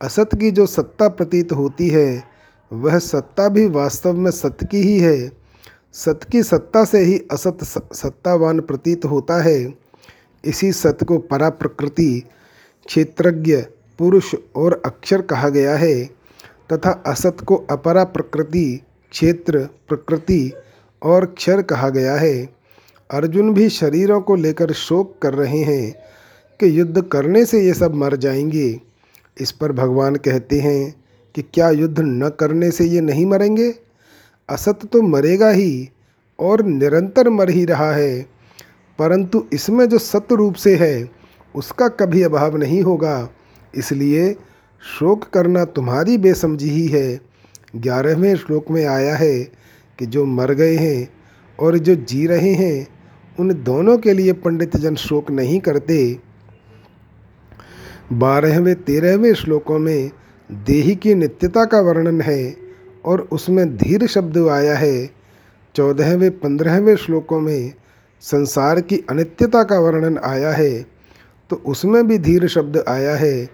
असत 0.00 0.30
की 0.34 0.50
जो 0.50 0.66
सत्ता 0.66 1.08
प्रतीत 1.08 1.52
होती 1.52 1.88
है 1.88 2.33
वह 2.72 2.98
सत्ता 2.98 3.48
भी 3.48 3.66
वास्तव 3.66 4.12
में 4.12 4.30
सत्य 4.30 4.66
की 4.66 4.76
ही 4.76 4.98
है। 4.98 5.32
सत्य 5.92 6.26
की 6.32 6.42
सत्ता 6.42 6.84
से 6.84 6.98
ही 6.98 7.22
असत 7.32 7.58
सत्तावान 7.92 8.60
प्रतीत 8.60 9.04
होता 9.04 9.42
है। 9.42 9.74
इसी 10.44 10.72
सत्य 10.72 11.06
को 11.06 11.18
परा 11.18 11.50
प्रकृति 11.50 12.22
क्षेत्रज्ञ, 12.86 13.56
पुरुष 13.98 14.34
और 14.56 14.82
अक्षर 14.84 15.22
कहा 15.22 15.48
गया 15.48 15.76
है 15.76 16.04
तथा 16.72 17.02
असत 17.06 17.36
को 17.46 17.56
अपरा 17.70 18.04
प्रकृति 18.04 18.80
क्षेत्र, 19.10 19.68
प्रकृति 19.88 20.52
और 21.02 21.26
क्षर 21.26 21.62
कहा 21.62 21.88
गया 21.88 22.14
है। 22.14 22.48
अर्जुन 23.10 23.54
भी 23.54 23.68
शरीरों 23.68 24.20
को 24.20 24.34
लेकर 24.34 24.72
शोक 24.72 25.18
कर 25.22 25.34
रहे 25.34 25.58
हैं 25.58 25.94
कि 26.60 26.78
युद्ध 26.78 27.02
करने 27.02 27.44
से 27.44 27.62
ये 27.66 27.74
सब 27.74 27.94
मर 27.94 28.16
जाएँगे। 28.16 28.80
इस 29.40 29.52
पर 29.52 29.72
भगवान 29.72 30.16
कहते 30.16 30.60
हैं 30.60 31.03
कि 31.34 31.42
क्या 31.42 31.70
युद्ध 31.70 32.00
न 32.00 32.28
करने 32.28 32.70
से 32.70 32.84
ये 32.84 33.00
नहीं 33.00 33.26
मरेंगे? 33.26 33.74
असत 34.48 34.78
तो 34.92 35.02
मरेगा 35.02 35.48
ही 35.50 35.90
और 36.38 36.62
निरंतर 36.62 37.28
मर 37.28 37.50
ही 37.50 37.64
रहा 37.64 37.92
है। 37.92 38.26
परंतु 38.98 39.44
इसमें 39.52 39.88
जो 39.88 39.98
सत्य 39.98 40.34
रूप 40.34 40.54
से 40.54 40.76
है, 40.76 41.10
उसका 41.54 41.88
कभी 41.88 42.22
अभाव 42.22 42.56
नहीं 42.56 42.82
होगा। 42.82 43.30
इसलिए 43.74 44.36
शोक 44.98 45.24
करना 45.24 45.64
तुम्हारी 45.64 46.18
बेसमझी 46.18 46.68
ही 46.68 46.86
है। 46.86 47.20
ग्यारहवें 47.76 48.36
श्लोक 48.36 48.70
में 48.70 48.86
आया 48.86 49.16
है 49.16 49.40
कि 49.98 50.06
जो 50.06 50.24
मर 50.24 50.52
गए 50.52 50.76
हैं 50.76 51.10
और 51.60 51.78
जो 51.78 51.94
जी 51.94 52.26
रहे 52.26 52.52
हैं, 52.52 52.88
उन 53.40 53.62
दोनों 53.64 53.98
के 53.98 54.12
लिए 54.12 54.32
पंडित 54.32 54.76
जन 54.76 54.94
शोक 54.94 55.30
नहीं 55.30 55.60
करते। 55.60 56.18
बारहवें, 58.12 58.74
तेरहवें 58.74 59.34
श्लोकों 59.34 59.78
में 59.78 60.10
देही 60.50 60.94
की 60.96 61.14
नित्यता 61.14 61.64
का 61.64 61.80
वर्णन 61.80 62.20
है 62.20 62.56
और 63.04 63.20
उसमें 63.32 63.76
धीर 63.76 64.06
शब्द 64.06 64.38
आया 64.38 64.76
है। 64.76 65.10
चौदहवें, 65.74 66.30
पंद्रहवें 66.30 66.96
श्लोकों 66.96 67.40
में 67.40 67.72
संसार 68.22 68.80
की 68.80 69.04
अनित्यता 69.10 69.62
का 69.62 69.78
वर्णन 69.78 70.18
आया 70.24 70.52
है 70.52 70.82
तो 71.50 71.56
उसमें 71.66 72.06
भी 72.06 72.18
धीर 72.18 72.46
शब्द 72.48 72.82
आया 72.88 73.14
है। 73.16 73.48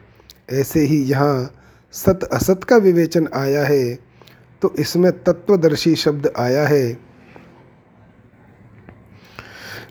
ऐसे 0.53 0.81
ही 0.81 1.03
यहाँ 1.03 1.55
सत 1.95 2.29
असत 2.33 2.65
का 2.65 2.77
विवेचन 2.77 3.29
आया 3.35 3.65
है 3.65 3.95
तो 4.63 4.73
इसमें 4.79 5.11
तत्वदर्शी 5.25 5.95
शब्द 5.97 6.33
आया 6.39 6.67
है। 6.67 6.99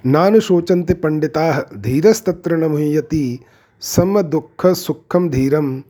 नानुशोचन्ते 0.05 0.93
पंडिता, 0.93 1.51
धीरस्तत्र 1.77 2.57
न 2.57 2.65
मुह्यति, 2.65 3.39
सम 3.81 4.21
दुख 4.21 4.65
सुखम 4.67 5.29
धीरम 5.29 5.81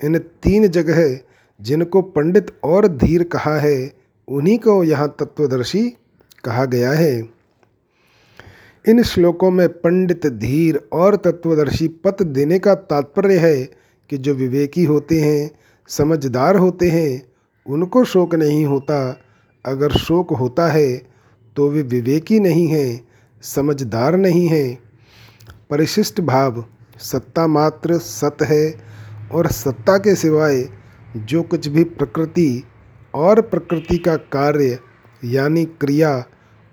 इन 0.00 0.18
तीन 0.42 0.66
जगह 0.68 1.18
जिनको 1.60 2.02
पंडित 2.02 2.50
और 2.64 2.86
धीर 2.88 3.22
कहा 3.24 3.58
है, 3.58 3.92
उन्हीं 4.28 4.58
को 4.58 4.82
यहाँ 4.84 5.08
तत्वदर्शी 5.20 5.88
कहा 6.44 6.64
गया 6.64 6.92
है। 6.92 7.38
इन 8.84 9.02
श्लोकों 9.02 9.50
में 9.50 9.68
पंडित, 9.68 10.26
धीर 10.26 10.80
और 10.92 11.16
तत्वदर्शी 11.16 11.88
पत 12.04 12.22
देने 12.22 12.58
का 12.58 12.74
तात्पर्य 12.74 13.38
है 13.38 13.64
कि 14.10 14.18
जो 14.18 14.34
विवेकी 14.34 14.84
होते 14.84 15.20
हैं, 15.20 15.50
समझदार 15.88 16.56
होते 16.56 16.88
हैं, 16.88 17.22
उनको 17.66 18.04
शोक 18.04 18.34
नहीं 18.34 18.64
होता। 18.66 19.20
अगर 19.64 19.92
शोक 19.92 20.32
होता 20.32 20.68
है 20.68 20.96
तो 21.56 21.68
वे 21.70 21.82
विवेकी 21.82 22.38
नहीं 22.40 22.66
हैं, 22.66 23.08
समझदार 23.42 24.16
नहीं 24.16 24.46
हैं। 24.48 24.78
परिशिष्ट 25.70 26.20
भाव, 26.20 26.64
सत्ता 26.98 27.46
मात्र 27.46 27.98
सत 27.98 28.42
है 28.42 28.87
और 29.32 29.46
सत्ता 29.46 29.98
के 29.98 30.14
सिवाय 30.14 30.68
जो 31.16 31.42
कुछ 31.42 31.68
भी 31.68 31.84
प्रकृति 31.84 32.64
और 33.14 33.40
प्रकृति 33.40 33.98
का 33.98 34.16
कार्य, 34.16 34.78
यानी 35.24 35.64
क्रिया 35.64 36.24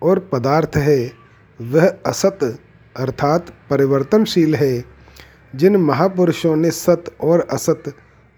और 0.01 0.19
पदार्थ 0.19 0.71
है, 0.75 1.11
वह 1.61 1.93
असत 2.05 2.59
अर्थात 2.97 3.53
परिवर्तनशील 3.69 4.55
है। 4.55 4.85
जिन 5.55 5.75
महापुरुषों 5.75 6.55
ने 6.55 6.71
सत 6.71 7.03
और 7.21 7.47
असत 7.51 7.83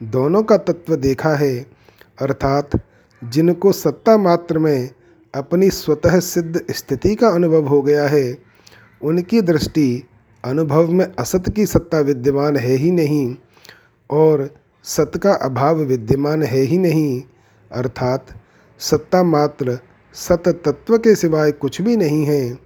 दोनों 0.04 0.44
का 0.44 0.58
तत्व 0.58 0.96
देखा 0.96 1.30
है, 1.30 1.66
अर्थात 2.22 2.70
जिनको 3.24 3.72
सत्ता 3.72 4.18
मात्र 4.18 4.60
में 4.60 4.90
अपनी 5.36 5.70
स्वतः 5.70 6.20
सिद्ध 6.20 6.62
स्थिति 6.72 7.16
का 7.16 7.28
अनुभव 7.28 7.68
हो 7.68 7.82
गया 7.82 8.08
है, 8.08 8.38
उनकी 9.02 9.42
दृष्टि 9.42 10.04
अनुभव 10.46 10.92
में 10.92 11.06
असत 11.20 11.44
की 11.56 11.66
सत्ता 11.66 12.00
विद्यमान 12.00 12.58
है 12.58 12.76
ही 12.76 12.92
नहीं। 12.92 13.36
और 14.12 14.56
सत 14.84 15.12
का 15.24 15.34
अभाव 15.34 15.76
विद्यमान 15.76 16.44
है 16.44 16.60
ही 16.60 16.78
नहीं, 16.78 17.24
अर्थात 17.72 18.28
सत्ता 18.80 19.24
मात्र 19.24 19.80
सत 20.14 20.44
तत्व 20.48 20.98
के 20.98 21.16
सिवाय 21.16 21.52
कुछ 21.52 21.82
भी 21.82 21.98
नहीं 21.98 22.26
है। 22.26 22.58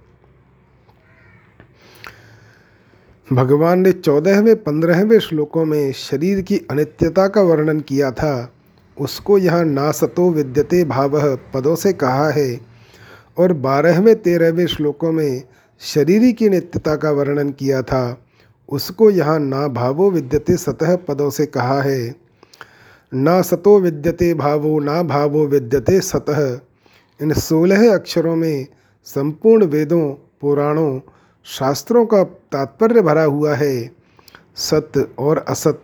भगवान 3.32 3.80
ने 3.80 3.92
चौदहवें, 3.92 4.56
पंद्रहवें 4.56 5.18
श्लोकों 5.18 5.64
में 5.64 5.92
शरीर 5.92 6.40
की 6.40 6.58
अनित्यता 6.70 7.28
का 7.28 7.40
वर्णन 7.40 7.80
किया 7.80 8.10
था। 8.10 8.52
उसको 9.00 9.38
यहाँ 9.38 9.64
नासतो 9.64 10.30
विद्यते 10.30 10.84
भाव 10.84 11.36
पदों 11.36 11.76
से 11.76 11.92
कहा 11.92 12.30
है। 12.30 12.60
और 13.38 13.52
बारहवें, 13.52 14.22
तेरहवें 14.22 14.66
श्लोकों 14.66 15.12
में 15.12 15.42
शरीर 15.80 16.32
की 16.32 16.48
नित्यता 16.48 16.96
का 16.96 17.10
वर्णन 17.10 17.50
किया 17.50 17.82
था। 17.82 18.18
उसको 18.68 19.10
यहाँ 19.10 19.38
ना 19.40 19.68
भावो 19.68 20.10
विद्यते 20.10 20.56
सतह 20.56 20.96
पदों 20.96 21.30
से 21.30 21.46
कहा 21.46 21.82
है। 21.82 22.14
ना 23.14 23.42
सतो 23.42 23.80
विद्यते 23.80 24.34
भावो, 24.34 24.80
ना 24.80 25.02
भावो 25.02 25.46
विद्यते 25.46 26.00
सतह। 26.00 26.60
इन 27.22 27.32
सोलह 27.32 27.94
अक्षरों 27.94 28.36
में 28.36 28.66
संपूर्ण 29.04 29.64
वेदों, 29.64 30.14
पुराणों, 30.40 31.00
शास्त्रों 31.44 32.06
का 32.06 32.22
तात्पर्य 32.24 33.00
भरा 33.00 33.22
हुआ 33.22 33.54
है। 33.54 33.90
सत्य 34.56 35.08
और 35.18 35.38
असत, 35.38 35.82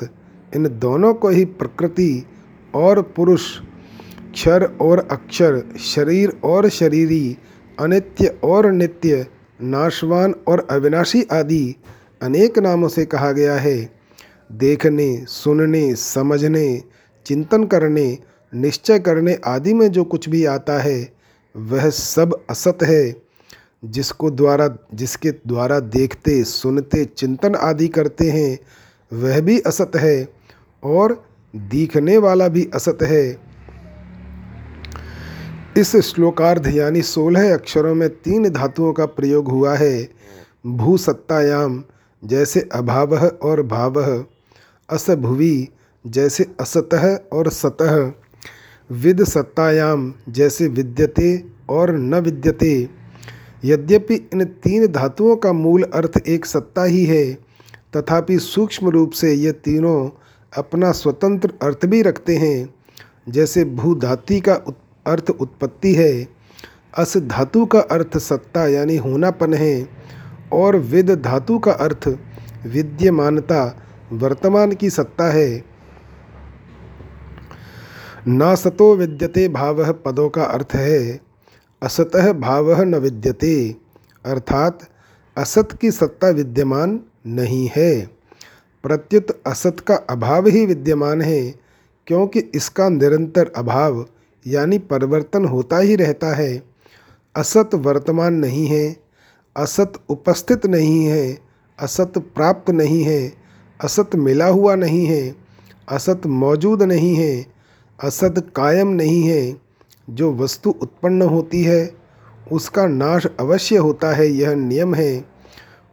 इन 0.56 0.78
दोनों 0.78 1.14
को 1.14 1.28
ही 1.28 1.44
प्रकृति 1.44 2.26
और 2.74 3.02
पुरुष, 3.02 3.60
क्षर 4.32 4.64
और 4.64 5.08
अक्षर, 5.10 5.62
शरीर 5.78 6.40
और 6.44 6.68
शरीरी, 6.68 7.36
अनित्य 7.80 8.38
और 8.44 8.72
नित्य, 8.72 9.26
नाशवान 9.62 10.34
और 10.48 10.66
अविनाशी 10.70 11.22
आदि 11.22 11.76
अनेक 12.22 12.58
नामों 12.58 12.88
से 12.88 13.04
कहा 13.04 13.32
गया 13.32 13.54
है। 13.54 13.90
देखने, 14.52 15.24
सुनने, 15.28 15.94
समझने, 15.94 16.82
चिंतन 17.26 17.64
करने, 17.64 18.18
निश्चय 18.54 18.98
करने 18.98 19.38
आदि 19.44 19.74
में 19.74 19.92
जो 19.92 20.04
कुछ 20.04 20.28
भी 20.28 20.44
आता 20.44 20.78
है, 20.78 21.12
वह 21.56 21.90
सब 21.90 22.40
असत 22.50 22.78
है। 22.82 23.28
जिसको 23.84 24.30
द्वारा, 24.30 24.76
जिसके 24.94 25.30
द्वारा 25.30 25.80
देखते, 25.80 26.44
सुनते, 26.44 27.04
चिंतन 27.04 27.54
आदि 27.54 27.88
करते 27.88 28.30
हैं, 28.30 28.58
वह 29.12 29.40
भी 29.40 29.60
असत 29.60 29.92
है 29.96 30.28
और 30.84 31.28
दिखने 31.56 32.18
वाला 32.18 32.48
भी 32.48 32.70
असत 32.74 32.98
है। 33.02 33.36
इस 35.76 35.96
श्लोकार्ध 35.96 36.66
यानी 36.66 37.02
सोलह 37.02 37.54
अक्षरों 37.54 37.94
में 37.94 38.08
तीन 38.08 38.48
धातुओं 38.48 38.92
का 38.92 39.06
प्रयोग 39.06 39.48
हुआ 39.48 39.74
है। 39.74 40.08
भू 40.66 40.96
सत्तायाम 40.96 41.84
जैसे 42.22 42.68
अभाव 42.72 43.16
और 43.16 43.62
भाव, 43.62 44.24
असभुवि 44.88 45.68
जैसे 46.06 46.46
असतः 46.60 47.16
और 47.32 47.48
सतह 47.48 48.12
विद 48.90 49.24
सत्तायाम 49.24 50.14
जैसे 50.28 50.68
विद्यते 50.68 51.44
और 51.70 51.90
न 51.90 52.14
विद्यते। 52.14 52.88
यद्यपि 53.64 54.14
इन 54.14 54.44
तीन 54.44 54.86
धातुओं 54.86 55.36
का 55.36 55.52
मूल 55.52 55.82
अर्थ 55.82 56.22
एक 56.28 56.46
सत्ता 56.46 56.84
ही 56.84 57.04
है, 57.04 57.34
तथापि 57.96 58.38
सूक्ष्म 58.38 58.88
रूप 58.88 59.10
से 59.10 59.32
ये 59.34 59.52
तीनों 59.52 60.10
अपना 60.52 60.92
स्वतंत्र 60.92 61.52
अर्थ 61.62 61.86
भी 61.86 62.02
रखते 62.02 62.36
हैं। 62.36 62.74
जैसे 63.28 63.64
भू 63.64 63.94
धातु 63.94 64.40
का 64.40 64.54
अर्थ 65.06 65.30
उत्पत्ति 65.30 65.94
है, 65.94 66.28
अस 66.94 67.16
धातु 67.16 67.66
का 67.66 67.80
अर्थ 67.80 68.18
सत्ता 68.18 68.66
यानी 68.68 68.96
होनापन 68.96 69.54
है। 69.54 69.97
और 70.52 70.76
विद 70.76 71.10
धातु 71.10 71.58
का 71.58 71.72
अर्थ 71.72 72.08
विद्यमानता 72.66 73.82
वर्तमान 74.12 74.72
की 74.72 74.90
सत्ता 74.90 75.24
है। 75.24 75.64
न 78.28 78.54
सतो 78.54 78.96
विद्यते 78.96 79.48
भाव 79.48 79.92
पदों 79.92 80.28
का 80.28 80.44
अर्थ 80.44 80.74
है, 80.74 81.20
असतः 81.82 82.32
भाव 82.32 82.82
न 82.82 82.94
विद्यते, 82.94 83.76
अर्थात 84.24 84.78
असत 85.36 85.68
की 85.80 85.90
सत्ता 85.90 86.28
विद्यमान 86.28 87.00
नहीं 87.26 87.70
है। 87.76 88.06
प्रत्युत 88.82 89.42
असत 89.46 89.80
का 89.80 89.94
अभाव 89.94 90.46
ही 90.46 90.66
विद्यमान 90.66 91.22
है, 91.22 91.54
क्योंकि 92.06 92.40
इसका 92.54 92.88
निरंतर 92.88 93.52
अभाव 93.56 94.06
यानी 94.46 94.78
परिवर्तन 94.78 95.44
होता 95.44 95.78
ही 95.78 95.96
रहता 95.96 96.34
है। 96.34 96.62
असत 97.36 97.74
वर्तमान 97.74 98.34
नहीं 98.34 98.66
है 98.66 99.07
असत 99.58 99.92
उपस्थित 100.08 100.66
नहीं 100.66 101.06
है, 101.06 101.38
असत 101.80 102.12
प्राप्त 102.18 102.70
नहीं 102.70 103.02
है, 103.02 103.32
असत 103.84 104.10
मिला 104.14 104.46
हुआ 104.46 104.74
नहीं 104.74 105.06
है, 105.06 105.36
असत 105.88 106.26
मौजूद 106.26 106.82
नहीं 106.82 107.16
है, 107.16 107.46
असत 108.04 108.52
कायम 108.56 108.88
नहीं 108.88 109.22
है। 109.22 109.56
जो 110.10 110.32
वस्तु 110.32 110.70
उत्पन्न 110.70 111.22
होती 111.22 111.62
है, 111.62 111.94
उसका 112.52 112.86
नाश 112.86 113.26
अवश्य 113.40 113.76
होता 113.76 114.14
है, 114.14 114.26
यह 114.26 114.54
नियम 114.54 114.94
है। 114.94 115.24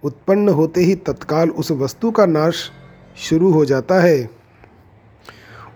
उत्पन्न 0.03 0.49
होते 0.49 0.81
ही 0.81 0.95
तत्काल 0.95 1.49
उस 1.49 1.71
वस्तु 1.71 2.11
का 2.11 2.25
नाश 2.25 2.71
शुरू 3.17 3.51
हो 3.51 3.65
जाता 3.65 4.01
है। 4.01 4.29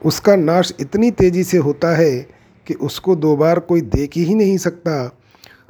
उसका 0.06 0.36
नाश 0.36 0.74
इतनी 0.80 1.12
तेज़ी 1.12 1.44
से 1.44 1.58
होता 1.58 1.96
है 1.96 2.28
कि 2.68 2.74
उसको 2.74 3.16
दो 3.16 3.36
बार 3.36 3.60
कोई 3.60 3.82
देख 3.82 4.12
ही 4.18 4.36
नहीं 4.36 4.58
सकता। 4.58 5.19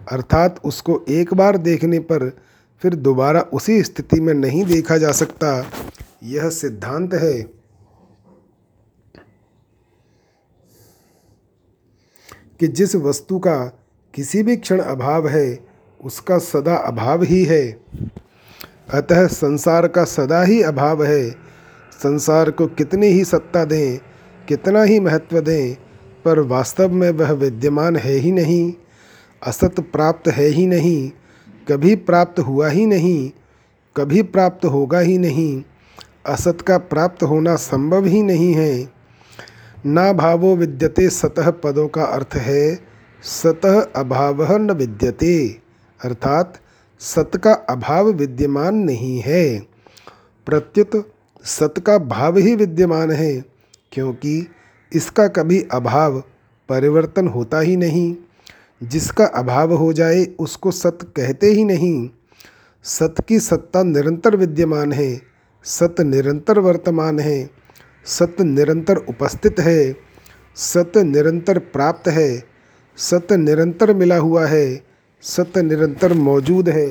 अर्थात 0.09 0.61
उसको 0.65 1.05
एक 1.09 1.33
बार 1.33 1.57
देखने 1.57 1.99
पर 1.99 2.29
फिर 2.81 2.95
दोबारा 2.95 3.41
उसी 3.41 3.83
स्थिति 3.83 4.21
में 4.21 4.33
नहीं 4.33 4.65
देखा 4.65 4.97
जा 4.97 5.11
सकता। 5.11 5.71
यह 6.23 6.49
सिद्धांत 6.49 7.13
है। 7.13 7.59
कि 12.59 12.67
जिस 12.67 12.95
वस्तु 12.95 13.39
का 13.39 13.79
किसी 14.13 14.43
भी 14.43 14.57
क्षण 14.57 14.79
अभाव 14.79 15.27
है, 15.27 15.67
उसका 16.03 16.37
सदा 16.37 16.75
अभाव 16.75 17.23
ही 17.23 17.43
है। 17.43 17.81
अतः 18.93 19.27
संसार 19.27 19.87
का 19.87 20.03
सदा 20.03 20.43
ही 20.43 20.61
अभाव 20.61 21.03
है। 21.03 21.31
संसार 22.03 22.51
को 22.51 22.67
कितनी 22.67 23.07
ही 23.07 23.25
सत्ता 23.25 23.65
दें, 23.65 23.97
कितना 24.47 24.83
ही 24.83 24.99
महत्व 24.99 25.39
दें, 25.39 25.75
पर 26.25 26.39
वास्तव 26.39 26.91
में 26.91 27.09
वह 27.09 27.31
विद्यमान 27.31 27.95
है 27.95 28.13
ही 28.13 28.31
नहीं। 28.31 28.73
असत 29.41 29.79
प्राप्त 29.79 30.27
है 30.27 30.45
ही 30.45 30.65
नहीं, 30.67 31.11
कभी 31.67 31.95
प्राप्त 31.95 32.39
हुआ 32.39 32.67
ही 32.67 32.85
नहीं, 32.85 33.31
कभी 33.95 34.21
प्राप्त 34.23 34.65
होगा 34.65 34.99
ही 34.99 35.17
नहीं, 35.17 35.63
असत 36.25 36.61
का 36.61 36.77
प्राप्त 36.77 37.23
होना 37.23 37.55
संभव 37.55 38.05
ही 38.05 38.21
नहीं 38.21 38.53
है। 38.53 38.91
ना 39.85 40.11
भावो 40.13 40.55
विद्यते 40.55 41.09
सतह 41.09 41.49
पदों 41.51 41.87
का 41.87 42.03
अर्थ 42.03 42.35
है 42.35 42.79
सतह 43.23 43.79
अभाव 43.95 44.41
न 44.57 44.71
विद्यते, 44.71 45.47
अर्थात 45.99 46.59
सत 47.01 47.31
का 47.43 47.53
अभाव 47.69 48.09
विद्यमान 48.11 48.75
नहीं 48.75 49.19
है। 49.19 49.59
प्रत्युत 50.47 51.11
सत 51.45 51.73
का 51.85 51.97
भाव 51.97 52.37
ही 52.37 52.55
विद्यमान 52.55 53.11
है, 53.11 53.43
क्योंकि 53.91 54.47
इसका 54.91 55.27
कभी 55.27 55.61
अभाव 55.71 56.19
परिवर्तन 56.69 57.27
होता 57.27 57.59
ही 57.59 57.75
नहीं। 57.77 58.15
जिसका 58.83 59.25
अभाव 59.25 59.73
हो 59.73 59.93
जाए 59.93 60.25
उसको 60.39 60.71
सत 60.71 60.99
कहते 61.17 61.47
ही 61.47 61.63
नहीं। 61.63 62.09
सत 62.83 63.15
की 63.27 63.39
सत्ता 63.39 63.83
निरंतर 63.83 64.35
विद्यमान 64.35 64.93
है, 64.93 65.21
सत 65.63 65.95
निरंतर 65.99 66.59
वर्तमान 66.59 67.19
है 67.19 67.49
सत्य 68.05 68.43
निरंतर 68.43 68.97
उपस्थित 68.97 69.59
है 69.59 69.95
सत्य 70.55 71.03
निरंतर 71.03 71.59
प्राप्त 71.59 72.07
है 72.07 72.43
सत्य 72.97 73.37
निरंतर 73.37 73.93
मिला 73.93 74.17
हुआ 74.17 74.45
है 74.45 74.83
सत्य 75.21 75.61
निरंतर 75.61 76.13
मौजूद 76.13 76.69
है 76.69 76.87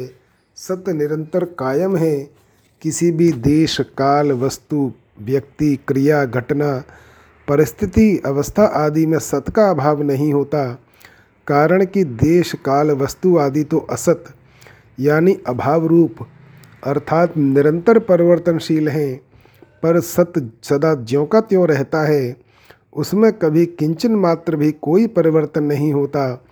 सत्य 0.57 0.92
निरंतर 0.92 1.44
कायम 1.44 1.96
है। 1.96 2.31
किसी 2.83 3.11
भी 3.11 3.33
देश, 3.33 3.81
काल, 3.81 4.33
वस्तु, 4.33 4.92
व्यक्ति, 5.20 5.79
क्रिया, 5.88 6.24
घटना, 6.24 6.85
परिस्थिति, 7.48 8.22
अवस्था 8.27 8.64
आदि 8.64 9.07
में 9.07 9.18
सत 9.18 9.44
का 9.57 9.70
अभाव 9.70 10.03
नहीं 10.03 10.33
होता। 10.33 10.64
कारण 11.49 11.85
कि 11.85 12.05
देश 12.05 12.53
काल 12.65 12.91
वस्तु 12.91 13.37
आदि 13.39 13.65
तो 13.65 13.79
असत 13.91 14.25
यानी 15.01 15.37
अभाव 15.47 15.87
रूप 15.87 16.27
अर्थात 16.85 17.37
निरंतर 17.37 17.99
परिवर्तनशील 17.99 18.89
हैं 18.89 19.21
पर 19.83 20.01
सत 20.01 20.33
सदा 20.63 20.95
ज्यों 20.95 21.27
का 21.27 21.41
त्यों 21.41 21.69
रहता 21.69 22.03
है 22.07 22.37
उसमें 22.93 23.33
कभी 23.33 23.67
किंचन 23.67 24.15
मात्र 24.17 24.57
भी 24.57 24.73
कोई 24.73 25.07
परिवर्तन 25.07 25.65
नहीं 25.65 25.93
होता 25.93 26.45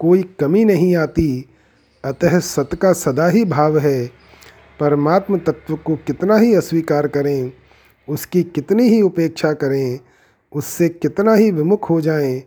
कोई 0.00 0.22
कमी 0.40 0.64
नहीं 0.64 0.96
आती 0.96 1.48
अतः 2.04 2.38
सत 2.38 2.74
का 2.74 2.92
सदा 2.92 3.28
ही 3.28 3.44
भाव 3.44 3.78
है। 3.78 4.06
परमात्म 4.80 5.38
तत्व 5.38 5.76
को 5.76 5.96
कितना 5.96 6.36
ही 6.36 6.54
अस्वीकार 6.54 7.06
करें 7.06 7.52
उसकी 8.08 8.42
कितनी 8.42 8.88
ही 8.88 9.02
उपेक्षा 9.02 9.52
करें 9.52 9.98
उससे 10.52 10.88
कितना 10.88 11.34
ही 11.34 11.50
विमुख 11.50 11.90
हो 11.90 12.00
जाएँ, 12.00 12.42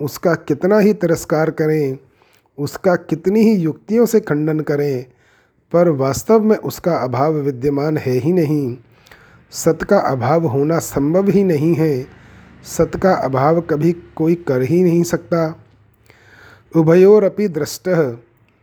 उसका 0.00 0.34
कितना 0.34 0.78
ही 0.78 0.92
तिरस्कार 0.92 1.50
करें, 1.50 1.98
उसका 2.58 2.94
कितनी 2.96 3.40
ही 3.40 3.54
युक्तियों 3.54 4.06
से 4.06 4.20
खंडन 4.20 4.60
करें, 4.60 5.04
पर 5.72 5.88
वास्तव 5.88 6.40
में 6.40 6.56
उसका 6.56 6.96
अभाव 6.96 7.34
विद्यमान 7.34 7.98
है 7.98 8.12
ही 8.12 8.32
नहीं। 8.32 8.76
सत 9.50 9.78
का 9.82 9.98
अभाव 9.98 10.46
होना 10.46 10.78
संभव 10.78 11.28
ही 11.28 11.44
नहीं 11.44 11.74
है। 11.74 12.06
सत 12.64 12.92
का 13.02 13.12
अभाव 13.14 13.60
कभी 13.60 13.92
कोई 13.92 14.34
कर 14.34 14.62
ही 14.62 14.82
नहीं 14.82 15.02
सकता। 15.02 15.64
उभयोरपि 16.76 17.48
दृष्ट 17.48 17.88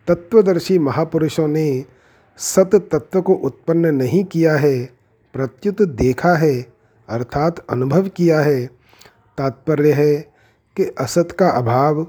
तत्वदर्शी 0.08 0.80
महापुरुषों 0.80 1.47
ने 1.47 1.86
सत 2.38 2.76
तत्व 2.91 3.21
को 3.21 3.34
उत्पन्न 3.34 3.95
नहीं 3.95 4.23
किया 4.23 4.56
है, 4.56 4.86
प्रत्युत 5.34 5.82
देखा 5.82 6.34
है, 6.34 6.65
अर्थात 7.10 7.65
अनुभव 7.69 8.08
किया 8.08 8.39
है। 8.39 8.65
तात्पर्य 9.38 9.91
है 9.91 10.37
कि 10.77 10.85
असत 10.99 11.31
का 11.31 11.49
अभाव 11.49 12.07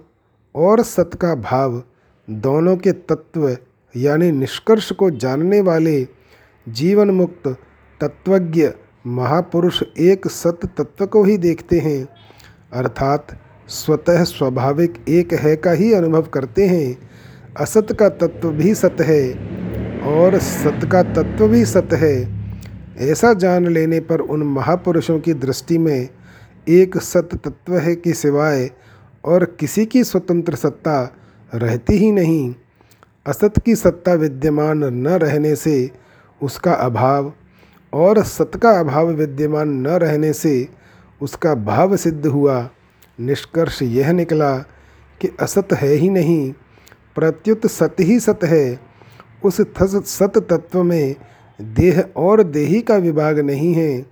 और 0.55 0.83
सत 0.83 1.11
का 1.15 1.35
भाव 1.35 1.83
दोनों 2.31 2.77
के 2.77 2.93
तत्व 2.93 3.57
यानी 3.97 4.31
निष्कर्ष 4.33 4.93
को 4.93 5.11
जानने 5.11 5.61
वाले 5.61 6.07
जीवन 6.69 7.11
मुक्त 7.11 7.49
तत्वज्ञ 8.01 8.69
महापुरुष 9.07 9.83
एक 9.99 10.27
सत 10.27 10.61
तत्व 10.79 11.07
को 11.07 11.25
ही 11.25 11.39
देखते 11.39 11.79
हैं। 11.79 12.09
अर्थात 12.73 13.27
स्वतः 13.69 14.25
स्वाभाविक 14.25 15.05
एक 15.09 15.33
है 15.35 15.57
का 15.57 15.71
ही 15.71 15.93
अनुभव 15.93 16.23
करते 16.23 16.67
हैं। 16.67 17.09
असत 17.61 17.93
का 17.93 18.09
तत्व 18.09 18.51
भी 18.51 18.75
सत 18.75 18.97
है 19.01 19.23
और 20.03 20.39
सत 20.39 20.89
का 20.93 21.03
तत्व 21.03 21.49
भी 21.49 21.65
सत 21.65 21.89
है। 21.93 22.17
ऐसा 22.99 23.33
जान 23.33 23.67
लेने 23.67 24.01
पर 24.01 24.21
उन 24.21 24.43
महापुरुषों 24.43 25.21
की 25.21 25.35
दृष्टि 25.35 25.79
में 25.79 26.09
एक 26.69 26.97
सत 26.97 27.29
तत्व 27.35 27.77
है 27.79 27.95
कि 27.97 28.13
सिवाय 28.13 28.71
और 29.25 29.45
किसी 29.61 29.87
की 29.87 30.05
स्वतंत्र 30.05 30.55
सत्ता 30.55 31.15
रहती 31.55 31.97
ही 31.97 32.11
नहीं। 32.13 32.55
असत 33.27 33.59
की 33.67 33.77
सत्ता 33.77 34.13
विद्यमान 34.13 34.85
न 34.85 35.09
रहने 35.09 35.57
से 35.57 35.91
उसका 36.41 36.73
अभाव 36.73 37.33
और 37.93 38.23
सत 38.23 38.51
का 38.63 38.71
अभाव 38.81 39.11
विद्यमान 39.11 39.69
न 39.69 39.87
रहने 39.87 40.33
से 40.33 40.69
उसका 41.21 41.55
भाव 41.55 41.97
सिद्ध 41.97 42.27
हुआ। 42.27 42.71
निष्कर्ष 43.21 43.83
यह 43.83 44.13
निकला 44.13 44.57
कि 45.21 45.29
असत 45.41 45.73
है 45.73 45.89
ही 45.89 46.11
नहीं, 46.11 46.53
प्रत्युत 47.15 47.67
सत 47.67 47.97
ही 48.01 48.21
सत 48.21 48.45
है। 48.45 48.81
उस 49.45 49.61
सत 49.93 50.39
तत्व 50.51 50.83
में 50.83 51.15
देह 51.61 52.05
और 52.17 52.43
देही 52.43 52.81
का 52.81 52.97
विभाग 52.97 53.39
नहीं 53.39 53.75
है। 53.75 54.07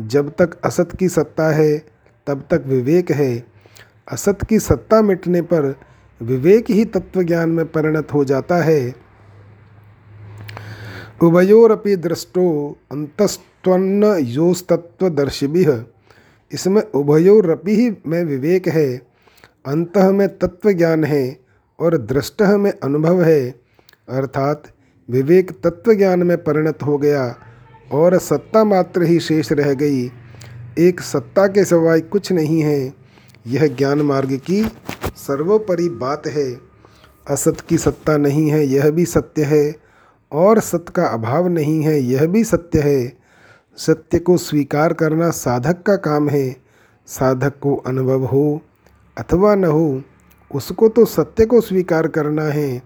जब 0.00 0.30
तक 0.38 0.60
असत 0.64 0.96
की 0.98 1.08
सत्ता 1.08 1.50
है 1.50 1.89
तब 2.26 2.44
तक 2.50 2.62
विवेक 2.66 3.10
है। 3.10 3.46
असत 4.12 4.38
की 4.48 4.58
सत्ता 4.58 5.02
मिटने 5.02 5.42
पर 5.42 5.74
विवेक 6.22 6.70
ही 6.70 6.84
तत्व 6.84 7.22
ज्ञान 7.22 7.48
में 7.48 7.66
परिणत 7.66 8.12
हो 8.12 8.24
जाता 8.24 8.56
है। 8.56 8.94
उभयोरपि 11.22 11.96
दृष्टो 11.96 12.76
अंतस्त्वन्न 12.92 14.16
योस्तत्वदर्शिभि 14.20 15.66
इसमें 16.52 16.82
उभयोरपि 16.82 17.76
ही 17.76 17.90
में 18.06 18.24
विवेक 18.24 18.68
है। 18.68 18.96
अंत 19.66 19.98
में 19.98 20.28
तत्व 20.38 20.72
ज्ञान 20.72 21.04
है 21.04 21.40
और 21.80 21.96
दृष्ट 21.98 22.42
में 22.42 22.72
अनुभव 22.82 23.22
है। 23.22 23.50
अर्थात 24.08 24.62
विवेक 25.10 25.50
तत्व 25.50 25.94
ज्ञान 25.94 26.22
में 26.22 26.36
परिणत 26.38 26.82
हो 26.82 26.98
गया 26.98 27.36
और 27.92 28.18
सत्ता 28.18 28.64
मात्र 28.64 29.02
ही 29.02 29.20
शेष 29.20 29.52
रह 29.52 29.74
गई। 29.74 30.08
एक 30.78 31.00
सत्ता 31.00 31.46
के 31.46 31.64
सिवाय 31.64 32.00
कुछ 32.00 32.32
नहीं 32.32 32.60
है। 32.60 32.94
यह 33.46 33.66
ज्ञान 33.66 34.02
मार्ग 34.02 34.40
की 34.46 34.64
सर्वोपरि 35.16 35.88
बात 35.88 36.26
है। 36.26 36.60
असत 37.30 37.56
की 37.68 37.78
सत्ता 37.78 38.16
नहीं 38.16 38.50
है, 38.50 38.66
यह 38.66 38.90
भी 38.90 39.04
सत्य 39.04 39.44
है। 39.44 39.76
और 40.32 40.60
सत्य 40.60 40.92
का 40.94 41.06
अभाव 41.06 41.48
नहीं 41.48 41.82
है, 41.82 42.00
यह 42.00 42.26
भी 42.26 42.44
सत्य 42.44 42.80
है। 42.80 43.18
सत्य 43.76 44.18
को 44.18 44.36
स्वीकार 44.36 44.92
करना 44.92 45.30
साधक 45.30 45.82
का 45.82 45.96
काम 45.96 46.28
है। 46.28 46.56
साधक 47.06 47.52
को 47.60 47.76
अनुभव 47.76 48.24
हो 48.24 48.62
अथवा 49.18 49.54
न 49.54 49.64
हो, 49.64 50.02
उसको 50.54 50.88
तो 50.88 51.04
सत्य 51.04 51.46
को 51.46 51.60
स्वीकार 51.60 52.08
करना 52.08 52.42
है 52.42 52.82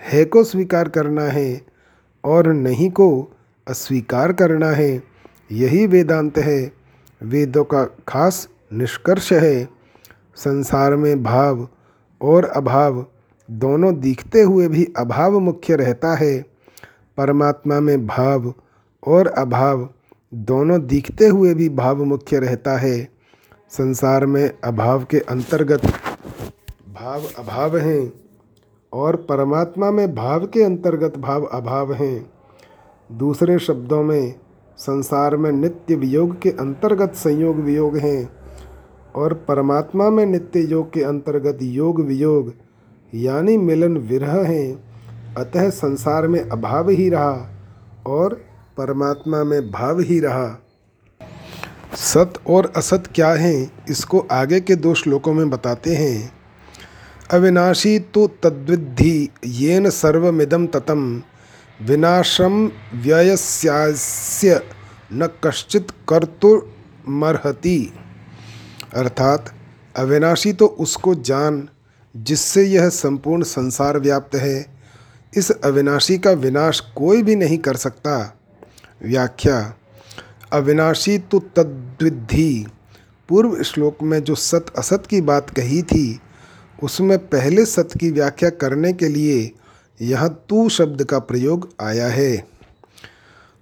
है 0.00 0.24
को 0.24 0.44
स्वीकार 0.44 0.88
करना 0.88 1.22
है, 1.22 1.62
और 2.24 2.52
नहीं 2.52 2.90
को 2.90 3.32
अस्वीकार 3.68 4.32
करना 4.32 4.70
है। 4.70 5.02
यही 5.52 5.86
वेदांत 5.86 6.38
है। 6.38 6.72
वेदों 7.24 7.64
का 7.64 7.84
खास 8.08 8.48
निष्कर्ष 8.72 9.32
है। 9.32 9.68
संसार 10.36 10.96
में 10.96 11.22
भाव 11.22 11.68
और 12.20 12.44
अभाव 12.44 13.06
दोनों 13.50 13.94
दिखते 14.00 14.42
हुए 14.42 14.68
भी 14.68 14.84
अभाव 14.96 15.38
मुख्य 15.40 15.76
रहता 15.76 16.14
है। 16.14 16.40
परमात्मा 17.16 17.80
में 17.80 18.06
भाव 18.06 18.54
और 19.06 19.26
अभाव 19.26 19.88
दोनों 20.34 20.86
दिखते 20.86 21.26
हुए 21.26 21.54
भी 21.54 21.68
भाव 21.68 22.04
मुख्य 22.04 22.38
रहता 22.38 22.76
है। 22.78 23.08
संसार 23.70 24.26
में 24.26 24.50
अभाव 24.64 25.04
के 25.04 25.18
अंतर्गत 25.18 25.86
भाव 26.88 27.22
अभाव 27.38 27.76
हैं 27.76 28.12
और 28.92 29.16
परमात्मा 29.16 29.90
में 29.90 30.14
भाव 30.14 30.46
के 30.46 30.62
अंतर्गत 30.62 31.16
भाव 31.18 31.44
अभाव 31.44 31.92
हैं। 31.92 32.30
दूसरे 33.12 33.58
शब्दों 33.58 34.02
में 34.02 34.34
संसार 34.84 35.36
में 35.36 35.50
नित्य 35.52 35.94
वियोग 35.94 36.40
के 36.42 36.50
अंतर्गत 36.50 37.14
संयोग 37.14 37.56
वियोग 37.56 37.96
हैं 37.96 38.28
और 39.16 39.34
परमात्मा 39.48 40.10
में 40.10 40.26
नित्य 40.26 40.60
योग 40.60 40.92
के 40.92 41.02
अंतर्गत 41.02 41.58
योग 41.62 42.00
वियोग, 42.00 42.52
यानी 43.14 43.56
मिलन 43.56 43.96
विरह 43.98 44.32
हैं। 44.42 45.34
अतः 45.34 45.70
संसार 45.70 46.28
में 46.28 46.40
अभाव 46.40 46.90
ही 46.90 47.08
रहा 47.08 47.50
और 48.06 48.34
परमात्मा 48.76 49.44
में 49.44 49.70
भाव 49.70 50.00
ही 50.00 50.20
रहा। 50.20 50.60
सत 51.94 52.34
और 52.48 52.72
असत 52.76 53.04
क्या 53.14 53.28
हैं, 53.28 53.72
इसको 53.90 54.26
आगे 54.32 54.60
के 54.60 54.74
दो 54.76 54.94
श्लोकों 54.94 55.34
में 55.34 55.50
बताते 55.50 55.94
हैं। 55.94 56.32
अविनाशी 57.32 57.98
तो 57.98 58.26
तद्विद्धि 58.42 59.28
येन 59.46 59.90
सर्वमिदम 59.90 60.66
ततम। 60.66 61.22
विनाशम 61.82 62.70
व्ययस्यास्य 62.94 64.60
न 65.12 65.28
कश्चित 65.44 65.86
कर्तुमर्हति। 66.08 67.94
अर्थात, 68.94 69.54
अविनाशी 69.96 70.52
तो 70.52 70.66
उसको 70.66 71.14
जान, 71.14 71.68
जिससे 72.16 72.64
यह 72.64 72.88
संपूर्ण 72.88 73.42
संसार 73.42 73.98
व्याप्त 73.98 74.34
है, 74.34 74.66
इस 75.36 75.50
अविनाशी 75.50 76.18
का 76.18 76.30
विनाश 76.30 76.80
कोई 76.80 77.22
भी 77.22 77.36
नहीं 77.36 77.58
कर 77.58 77.76
सकता। 77.76 78.38
व्याख्या, 79.02 79.74
अविनाशी 80.52 81.18
तो 81.18 81.38
तद्विद्धि। 81.38 82.66
पूर्व 83.28 83.62
श्लोक 83.62 84.02
में 84.02 84.24
जो 84.24 84.34
सत 84.34 84.66
असत 84.78 85.02
की 85.10 85.20
बात 85.20 85.50
कही 85.50 85.82
थी, 85.82 86.20
उसमें 86.82 87.18
पहले 87.18 87.66
सत 87.66 87.88
की 88.00 88.10
व्याख्या 88.10 88.50
करने 88.50 88.92
के 88.92 89.08
लिए 89.08 89.52
यहाँ 90.00 90.44
तू 90.48 90.68
शब्द 90.68 91.04
का 91.04 91.18
प्रयोग 91.18 91.68
आया 91.80 92.06
है। 92.06 92.46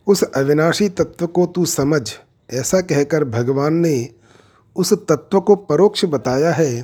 उस 0.07 0.23
अविनाशी 0.23 0.89
तत्व 0.89 1.27
को 1.27 1.47
तू 1.47 1.65
समझ, 1.67 2.13
ऐसा 2.51 2.81
कहकर 2.81 3.25
भगवान 3.25 3.75
ने 3.75 4.09
उस 4.77 4.93
तत्व 4.93 5.41
को 5.41 5.57
परोक्ष 5.57 6.05
बताया 6.05 6.53
है। 6.53 6.83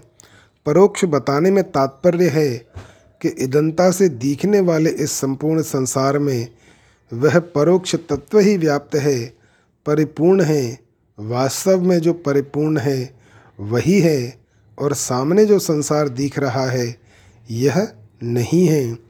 परोक्ष 0.67 1.05
बताने 1.05 1.51
में 1.51 1.63
तात्पर्य 1.65 2.29
है 2.29 2.51
कि 3.21 3.29
इदंता 3.29 3.91
से 3.91 4.09
दिखने 4.09 4.61
वाले 4.61 4.91
इस 4.91 5.13
संपूर्ण 5.13 5.63
संसार 5.63 6.19
में 6.19 6.49
वह 7.13 7.39
परोक्ष 7.39 7.95
तत्व 7.95 8.39
ही 8.39 8.57
व्याप्त 8.57 8.95
है, 8.95 9.19
परिपूर्ण 9.87 10.43
है। 10.43 10.79
वास्तव 11.19 11.81
में 11.81 11.99
जो 11.99 12.13
परिपूर्ण 12.13 12.79
है, 12.79 13.15
वही 13.61 14.01
है 14.01 14.39
और 14.79 14.95
सामने 14.95 15.47
जो 15.47 15.59
संसार 15.59 16.09
दिख 16.09 16.39
रहा 16.39 16.67
है, 16.67 16.97
यह 17.51 17.89
नहीं 18.23 18.67
है। 18.67 19.08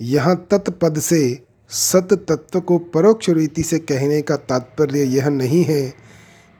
यहाँ 0.00 0.34
तत्पद 0.50 0.98
से 0.98 1.20
सत 1.70 2.12
तत्व 2.28 2.60
को 2.60 2.78
परोक्ष 2.78 3.28
रीति 3.30 3.62
से 3.62 3.78
कहने 3.78 4.20
का 4.22 4.36
तात्पर्य 4.36 5.02
यह 5.04 5.28
नहीं 5.28 5.62
है 5.64 5.94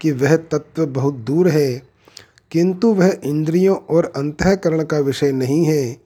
कि 0.01 0.13
वह 0.13 0.37
तत्व 0.37 0.87
बहुत 0.87 1.15
दूर 1.17 1.49
है, 1.49 1.83
किंतु 2.53 2.93
वह 2.95 3.17
इंद्रियों 3.25 3.77
और 3.77 4.13
अंतकरण 4.17 4.83
का 4.85 4.99
विषय 4.99 5.33
नहीं 5.33 5.65
है, 5.65 5.97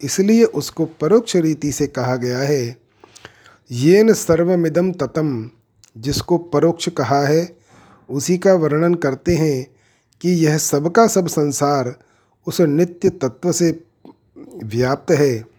इसलिए 0.00 0.44
उसको 0.44 0.84
परोक्ष 1.00 1.36
रीति 1.36 1.72
से 1.72 1.86
कहा 1.86 2.16
गया 2.16 2.38
है। 2.38 2.76
येन 3.70 4.12
सर्वमिदम 4.12 4.92
ततम, 4.92 5.50
जिसको 5.96 6.38
परोक्ष 6.38 6.88
कहा 6.88 7.20
है, 7.26 7.56
उसी 8.08 8.38
का 8.38 8.54
वर्णन 8.54 8.94
करते 8.94 9.34
हैं 9.34 9.66
कि 10.20 10.30
यह 10.44 10.58
सबका 10.58 11.06
सब 11.06 11.26
संसार 11.26 11.94
उस 12.46 12.60
नित्य 12.60 13.10
तत्व 13.10 13.52
से 13.52 13.70
व्याप्त 14.64 15.10
है। 15.10 15.57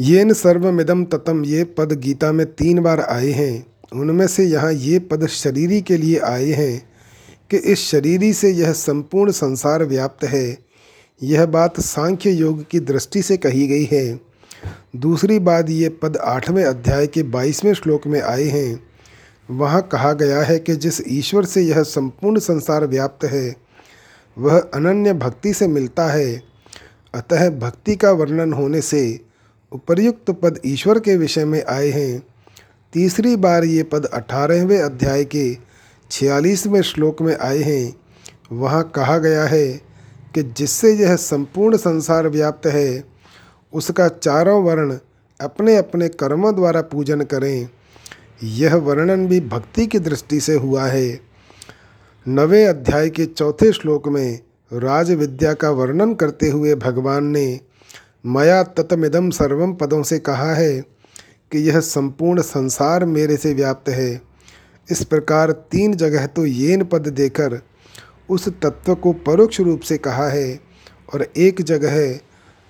येन 0.00 0.32
सर्वमिदम 0.32 1.04
ततम 1.04 1.44
ये 1.44 1.64
पद 1.64 1.92
गीता 1.92 2.32
में 2.32 2.46
तीन 2.46 2.80
बार 2.80 3.00
आए 3.00 3.30
हैं। 3.30 3.66
उनमें 3.92 4.26
से 4.26 4.44
यहाँ 4.44 4.72
ये 4.72 4.98
पद 4.98 5.26
शरीरी 5.26 5.80
के 5.80 5.96
लिए 5.96 6.18
आए 6.18 6.50
हैं 6.52 6.88
कि 7.50 7.56
इस 7.56 7.80
शरीरी 7.80 8.32
से 8.32 8.50
यह 8.50 8.72
संपूर्ण 8.72 9.30
संसार 9.30 9.84
व्याप्त 9.84 10.24
है। 10.24 10.58
यह 11.22 11.46
बात 11.46 11.80
सांख्य 11.80 12.30
योग 12.30 12.64
की 12.70 12.80
दृष्टि 12.80 13.22
से 13.22 13.36
कही 13.36 13.66
गई 13.66 13.84
है। 13.84 14.20
दूसरी 14.96 15.38
बात, 15.38 15.70
ये 15.70 15.88
पद 15.88 16.16
आठवें 16.16 16.64
अध्याय 16.64 17.06
के 17.06 17.22
बाईसवें 17.22 17.74
श्लोक 17.74 18.06
में 18.06 18.20
आए 18.22 18.44
हैं। 18.44 18.82
वहाँ 19.50 19.82
कहा 19.82 20.12
गया 20.12 20.42
है 20.42 20.58
कि 20.58 20.76
जिस 20.76 21.02
ईश्वर 21.08 21.44
से 21.44 21.62
यह 21.62 21.82
संपूर्ण 21.82 22.38
संसार 22.38 22.86
व्याप्त 22.86 23.24
है, 23.24 23.56
वह 24.38 24.58
अनन्य 24.58 25.12
भक्ति 25.12 25.52
से 25.54 25.66
मिलता 25.66 26.06
है। 26.06 26.42
अतः 27.14 27.50
भक्ति 27.50 27.96
का 27.96 28.10
वर्णन 28.10 28.52
होने 28.52 28.80
से 28.80 29.31
उपर्युक्त 29.72 30.30
पद 30.30 30.60
ईश्वर 30.66 30.98
के 30.98 31.16
विषय 31.16 31.44
में 31.44 31.64
आए 31.64 31.88
हैं। 31.88 32.22
तीसरी 32.92 33.36
बार 33.36 33.64
ये 33.64 33.82
पद 33.82 34.04
अठारहवें 34.04 34.82
अध्याय 34.82 35.24
के 35.24 35.58
छियालीसवें 36.10 36.82
श्लोक 36.82 37.22
में 37.22 37.36
आए 37.36 37.58
हैं। 37.58 37.96
वहाँ 38.52 38.92
कहा 38.94 39.18
गया 39.18 39.44
है 39.44 39.72
कि 40.34 40.42
जिससे 40.42 40.94
यह 40.94 41.16
संपूर्ण 41.16 41.76
संसार 41.76 42.28
व्याप्त 42.28 42.66
है, 42.66 43.04
उसका 43.72 44.08
चारों 44.08 44.64
वर्ण 44.64 44.98
अपने 45.40 45.76
अपने 45.76 46.08
कर्मों 46.08 46.54
द्वारा 46.54 46.82
पूजन 46.82 47.20
करें। 47.20 47.68
यह 48.42 48.74
वर्णन 48.76 49.26
भी 49.26 49.40
भक्ति 49.40 49.86
की 49.86 49.98
दृष्टि 49.98 50.40
से 50.40 50.54
हुआ 50.54 50.86
है। 50.86 51.20
नवे 52.28 52.64
अध्याय 52.64 53.10
के 53.10 53.26
चौथे 53.26 53.72
श्लोक 53.72 54.08
में 54.08 54.40
राज 54.72 55.10
विद्या 55.10 55.54
का 55.54 55.70
वर्णन 55.70 56.14
करते 56.14 56.48
हुए 56.48 56.74
भगवान 56.74 57.24
ने 57.24 57.60
मया 58.24 58.62
ततमिदम 58.62 59.30
सर्वम 59.30 59.72
पदों 59.72 60.02
से 60.02 60.18
कहा 60.18 60.52
है 60.54 60.80
कि 61.52 61.58
यह 61.58 61.80
संपूर्ण 61.80 62.42
संसार 62.42 63.04
मेरे 63.04 63.36
से 63.36 63.52
व्याप्त 63.54 63.88
है। 63.88 64.20
इस 64.88 65.04
प्रकार 65.04 65.50
तीन 65.50 65.94
जगह 65.94 66.26
तो 66.26 66.46
येन 66.46 66.84
पद 66.84 67.08
देकर 67.08 67.60
उस 68.30 68.48
तत्व 68.62 68.94
को 68.94 69.12
परोक्ष 69.12 69.60
रूप 69.60 69.80
से 69.80 69.98
कहा 69.98 70.28
है 70.28 70.60
और 71.14 71.22
एक 71.36 71.62
जगह 71.62 72.18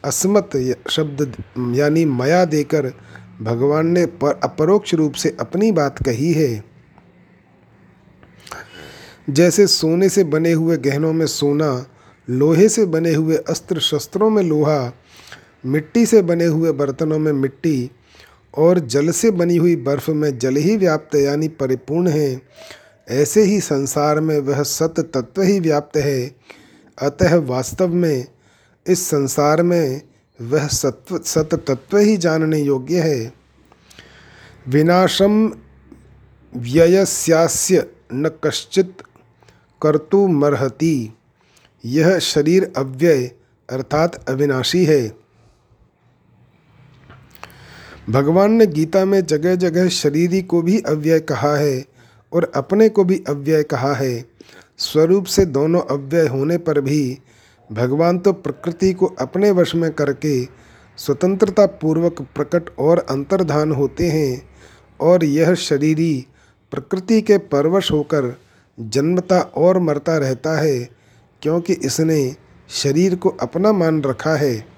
अस्मत 0.04 0.50
शब्द, 0.90 1.32
यानी 1.76 2.04
मया 2.04 2.44
देकर 2.44 2.92
भगवान 3.40 3.86
ने 3.86 4.04
पर 4.06 4.40
अपरोक्ष 4.44 4.94
रूप 4.94 5.12
से 5.12 5.36
अपनी 5.40 5.70
बात 5.72 6.02
कही 6.02 6.32
है। 6.32 6.64
जैसे 9.30 9.66
सोने 9.66 10.08
से 10.08 10.24
बने 10.24 10.52
हुए 10.52 10.76
गहनों 10.76 11.12
में 11.12 11.26
सोना, 11.26 11.86
लोहे 12.28 12.68
से 12.68 12.84
बने 12.86 13.14
हुए 13.14 13.36
अस्त्र 13.48 13.80
शस्त्रों 13.80 14.30
में 14.30 14.42
लोहा 14.42 14.92
मिट्टी 15.66 16.06
से 16.06 16.22
बने 16.22 16.44
हुए 16.44 16.72
बर्तनों 16.72 17.18
में 17.18 17.32
मिट्टी 17.32 17.90
और 18.58 18.78
जल 18.78 19.10
से 19.10 19.30
बनी 19.30 19.56
हुई 19.56 19.76
बर्फ़ 19.76 20.10
में 20.10 20.38
जल 20.38 20.56
ही 20.56 20.76
व्याप्त, 20.76 21.14
यानी 21.14 21.48
परिपूर्ण 21.48 22.08
है। 22.08 22.42
ऐसे 23.08 23.42
ही 23.42 23.60
संसार 23.60 24.20
में 24.20 24.38
वह 24.38 24.62
सत 24.62 24.94
तत्व 25.14 25.42
ही 25.42 25.60
व्याप्त 25.60 25.96
है। 25.96 26.36
अतः 27.02 27.36
वास्तव 27.36 27.88
में 27.88 28.26
इस 28.86 29.06
संसार 29.06 29.62
में 29.62 30.02
वह 30.40 30.66
सत्व, 30.66 31.18
सत 31.18 31.48
तत्व 31.54 31.98
ही 31.98 32.16
जानने 32.16 32.58
योग्य 32.58 33.00
है। 33.00 33.32
विनाशम 34.68 35.52
व्ययस्यास्य 36.56 37.86
न 38.12 38.30
कश्चित 38.44 38.96
कर्तुमर्हति। 39.82 41.16
यह 41.84 42.18
शरीर 42.18 42.72
अव्यय, 42.76 43.30
अर्थात 43.70 44.28
अविनाशी 44.28 44.84
है। 44.84 45.21
भगवान 48.10 48.52
ने 48.52 48.66
गीता 48.66 49.04
में 49.04 49.26
जगह 49.26 49.54
जगह 49.54 49.88
शरीरी 49.88 50.42
को 50.42 50.62
भी 50.62 50.80
अव्यय 50.80 51.20
कहा 51.20 51.56
है 51.56 51.84
और 52.32 52.52
अपने 52.54 52.88
को 52.88 53.04
भी 53.04 53.22
अव्यय 53.28 53.62
कहा 53.62 53.92
है। 53.94 54.24
स्वरूप 54.78 55.24
से 55.24 55.44
दोनों 55.46 55.80
अव्यय 55.80 56.26
होने 56.26 56.58
पर 56.58 56.80
भी 56.80 57.18
भगवान 57.72 58.18
तो 58.18 58.32
प्रकृति 58.32 58.92
को 58.92 59.06
अपने 59.06 59.50
वश 59.50 59.74
में 59.74 59.90
करके 59.92 60.44
स्वतंत्रता 60.98 61.66
पूर्वक 61.66 62.22
प्रकट 62.22 62.70
और 62.78 62.98
अंतर्धान 63.10 63.72
होते 63.72 64.08
हैं 64.08 64.42
और 65.00 65.24
यह 65.24 65.54
शरीरी 65.54 66.26
प्रकृति 66.72 67.20
के 67.22 67.38
परवश 67.38 67.92
होकर 67.92 68.34
जन्मता 68.80 69.40
और 69.40 69.78
मरता 69.78 70.16
रहता 70.18 70.58
है, 70.58 70.88
क्योंकि 71.42 71.72
इसने 71.72 72.36
शरीर 72.68 73.14
को 73.14 73.28
अपना 73.28 73.72
मान 73.72 74.02
रखा 74.02 74.34
है। 74.36 74.71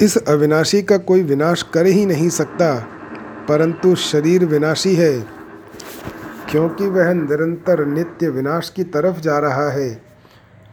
इस 0.00 0.16
अविनाशी 0.18 0.82
का 0.82 0.96
कोई 0.98 1.22
विनाश 1.22 1.62
कर 1.62 1.86
ही 1.86 2.04
नहीं 2.06 2.28
सकता, 2.28 2.74
परंतु 3.48 3.94
शरीर 3.94 4.44
विनाशी 4.44 4.94
है, 4.94 5.12
क्योंकि 6.50 6.86
वह 6.86 7.12
निरंतर 7.12 7.84
नित्य 7.86 8.28
विनाश 8.28 8.70
की 8.70 8.84
तरफ़ 8.84 9.20
जा 9.20 9.38
रहा 9.38 9.68
है। 9.70 9.90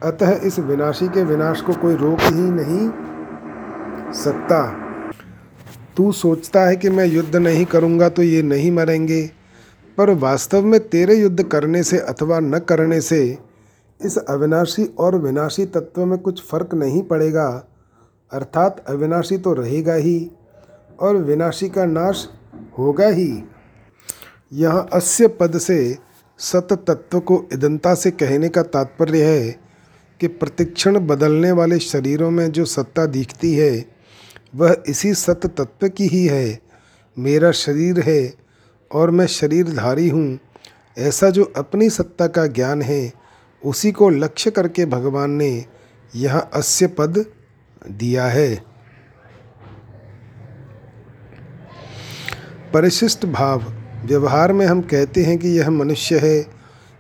अतः 0.04 0.32
इस 0.48 0.60
विनाशी 0.60 1.08
के 1.08 1.24
विनाश 1.24 1.62
को 1.62 1.74
कोई 1.74 1.96
रोक 1.96 2.22
ही 2.22 2.50
नहीं 2.52 2.90
सकता। 4.14 4.64
तू 5.98 6.12
सोचता 6.12 6.66
है 6.66 6.76
कि 6.76 6.90
मैं 6.90 7.06
युद्ध 7.06 7.36
नहीं 7.36 7.66
करूँगा 7.66 8.10
तो 8.10 8.24
ये 8.24 8.42
नहीं 8.42 8.72
मरेंगे, 8.72 9.24
पर 9.98 10.10
वास्तव 10.10 10.66
में 10.66 10.80
तेरे 10.80 11.16
युद्ध 11.16 11.44
करने 11.44 11.84
से 11.84 11.98
अथवा 12.00 12.40
न 12.40 12.60
करने 12.60 13.02
से 13.02 13.38
इस 14.00 14.18
अविनाशी 14.20 14.86
और 15.00 15.16
विनाशी 15.16 15.66
तत्व 15.66 16.06
में 16.06 16.18
कुछ 16.20 16.48
फ़र्क 16.50 16.74
नहीं 16.74 17.02
पड़ेगा। 17.04 17.68
अर्थात 18.32 18.84
अविनाशी 18.88 19.38
तो 19.38 19.54
रहेगा 19.54 19.94
ही 19.94 20.30
और 21.00 21.18
विनाशी 21.18 21.70
का 21.70 21.86
नाश 21.86 22.28
होगा 22.78 23.08
ही। 23.08 23.32
यहाँ 24.54 24.88
अस्य 24.94 25.28
पद 25.28 25.58
से 25.58 25.98
सत 26.40 26.68
तत्व 26.88 27.20
को 27.20 27.44
इदंता 27.54 27.94
से 27.96 28.12
कहने 28.12 28.50
का 28.50 28.64
तात्पर्य 28.64 29.24
है 29.24 29.52
कि 30.20 30.28
प्रतिक्षण 30.28 31.00
बदलने 31.00 31.52
वाले 31.52 31.80
शरीरों 31.80 32.30
में 32.32 32.52
जो 32.52 32.66
सत्ता 32.66 33.06
दिखती 33.06 33.54
है, 33.54 33.86
वह 34.56 34.76
इसी 34.88 35.14
सत 35.14 35.46
तत्व 35.58 35.88
की 35.88 36.08
ही 36.08 36.26
है। 36.26 36.60
मेरा 37.18 37.52
शरीर 37.52 38.00
है 38.00 38.34
और 38.92 39.12
मैं 39.12 39.28
शरीरधारी 39.28 40.10
हूँ, 40.10 40.40
ऐसा 40.98 41.30
जो 41.30 41.44
अपनी 41.58 41.90
सत्ता 41.90 42.28
का 42.28 42.46
ज्ञान 42.48 42.82
है, 42.82 43.12
उसी 43.64 43.92
को 43.92 44.10
लक्ष्य 44.10 44.52
करके 44.52 44.86
भगवान 44.86 45.32
ने 45.32 45.66
यह 46.14 46.38
अस्य 46.38 46.88
पद 46.88 47.26
दिया 47.88 48.26
है। 48.26 48.56
परिशिष्ट 52.74 53.26
भाव। 53.26 53.64
व्यवहार 54.06 54.54
में 54.54 54.66
हम 54.66 54.82
कहते 54.82 55.24
हैं 55.24 55.38
कि 55.38 55.50
यह 55.50 55.70
मनुष्य 55.70 56.20
है, 56.20 56.46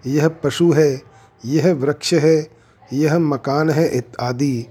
यह 0.05 0.27
पशु 0.27 0.71
है, 0.71 1.01
यह 1.45 1.73
वृक्ष 1.73 2.13
है, 2.13 2.47
यह 2.93 3.19
मकान 3.19 3.69
है 3.69 3.87
इत्यादि 3.87 4.67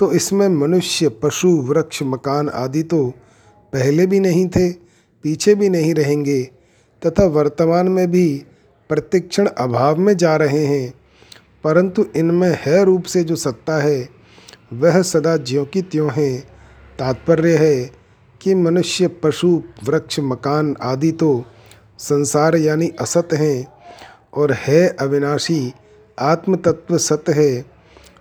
तो 0.00 0.12
इसमें 0.12 0.48
मनुष्य, 0.48 1.08
पशु, 1.08 1.48
वृक्ष, 1.48 2.02
मकान 2.02 2.48
आदि 2.48 2.82
तो 2.82 3.06
पहले 3.72 4.06
भी 4.06 4.20
नहीं 4.20 4.48
थे, 4.48 4.72
पीछे 5.22 5.54
भी 5.54 5.68
नहीं 5.68 5.94
रहेंगे, 5.94 6.42
तथा 7.06 7.26
वर्तमान 7.26 7.88
में 7.88 8.10
भी 8.10 8.44
प्रतिक्षण 8.88 9.46
अभाव 9.46 9.96
में 9.96 10.16
जा 10.16 10.36
रहे 10.36 10.64
हैं। 10.66 10.94
परंतु 11.64 12.06
इनमें 12.16 12.58
है 12.60 12.84
रूप 12.84 13.02
से 13.02 13.24
जो 13.24 13.36
सत्ता 13.36 13.82
है 13.82 14.17
वह 14.70 15.00
सदा 15.02 15.36
ज्यों 15.38 15.64
की 15.64 15.82
त्यों 15.82 16.10
है। 16.12 16.38
तात्पर्य 16.98 17.56
है 17.56 17.90
कि 18.40 18.54
मनुष्य, 18.54 19.08
पशु, 19.22 19.62
वृक्ष, 19.84 20.18
मकान 20.20 20.74
आदि 20.82 21.10
तो 21.12 21.44
संसार 21.98 22.56
यानी 22.56 22.88
असत 23.00 23.32
हैं 23.32 23.66
और 24.34 24.52
है 24.58 24.86
अविनाशी 25.00 25.72
आत्म 26.18 26.56
तत्व 26.56 26.96
सत्य 26.98 27.32
है। 27.32 27.64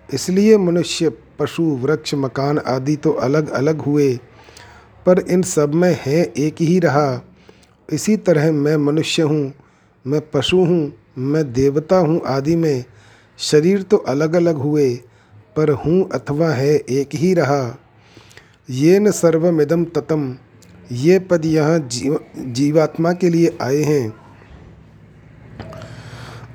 इसलिए 0.09 0.57
मनुष्य, 0.57 1.09
पशु, 1.39 1.63
वृक्ष, 1.63 2.13
मकान 2.15 2.57
आदि 2.57 2.95
तो 2.95 3.11
अलग 3.11 3.49
अलग 3.49 3.81
हुए, 3.81 4.13
पर 5.05 5.19
इन 5.19 5.41
सब 5.41 5.73
में 5.73 5.97
है 6.01 6.23
एक 6.37 6.61
ही 6.61 6.79
रहा। 6.79 7.21
इसी 7.89 8.15
तरह 8.17 8.51
मैं 8.51 8.75
मनुष्य 8.77 9.23
हूँ, 9.23 9.53
मैं 10.05 10.21
पशु 10.31 10.57
हूँ, 10.57 10.93
मैं 11.17 11.51
देवता 11.53 11.97
हूँ 11.97 12.21
आदि 12.27 12.55
में 12.55 12.83
शरीर 13.39 13.81
तो 13.81 13.97
अलग 13.97 14.35
अलग 14.35 14.55
हुए 14.55 14.89
पर 15.57 15.71
हूँ 15.71 16.09
अथवा 16.09 16.49
है 16.49 16.75
एक 16.75 17.15
ही 17.15 17.33
रहा। 17.33 17.77
ये 18.69 18.99
न 18.99 19.11
सर्वमिदम 19.11 19.85
ततम। 19.85 20.37
ये 20.91 21.19
पद 21.19 21.45
यहाँ 21.45 21.79
जीव, 21.79 22.19
जीवात्मा 22.37 23.13
के 23.13 23.29
लिए 23.29 23.57
आए 23.61 23.81
हैं। 23.81 24.13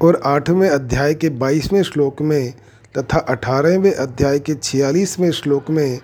और 0.03 0.21
आठवें 0.25 0.69
अध्याय 0.71 1.15
के 1.15 1.29
बाईसवें 1.31 1.83
श्लोक 1.83 2.23
में 2.23 2.55
तथा 2.99 3.19
अठारहवें 3.19 3.93
अध्याय 3.93 4.39
के 4.39 4.55
छियालीसवें 4.55 5.31
श्लोक 5.31 5.71
में 5.71 6.01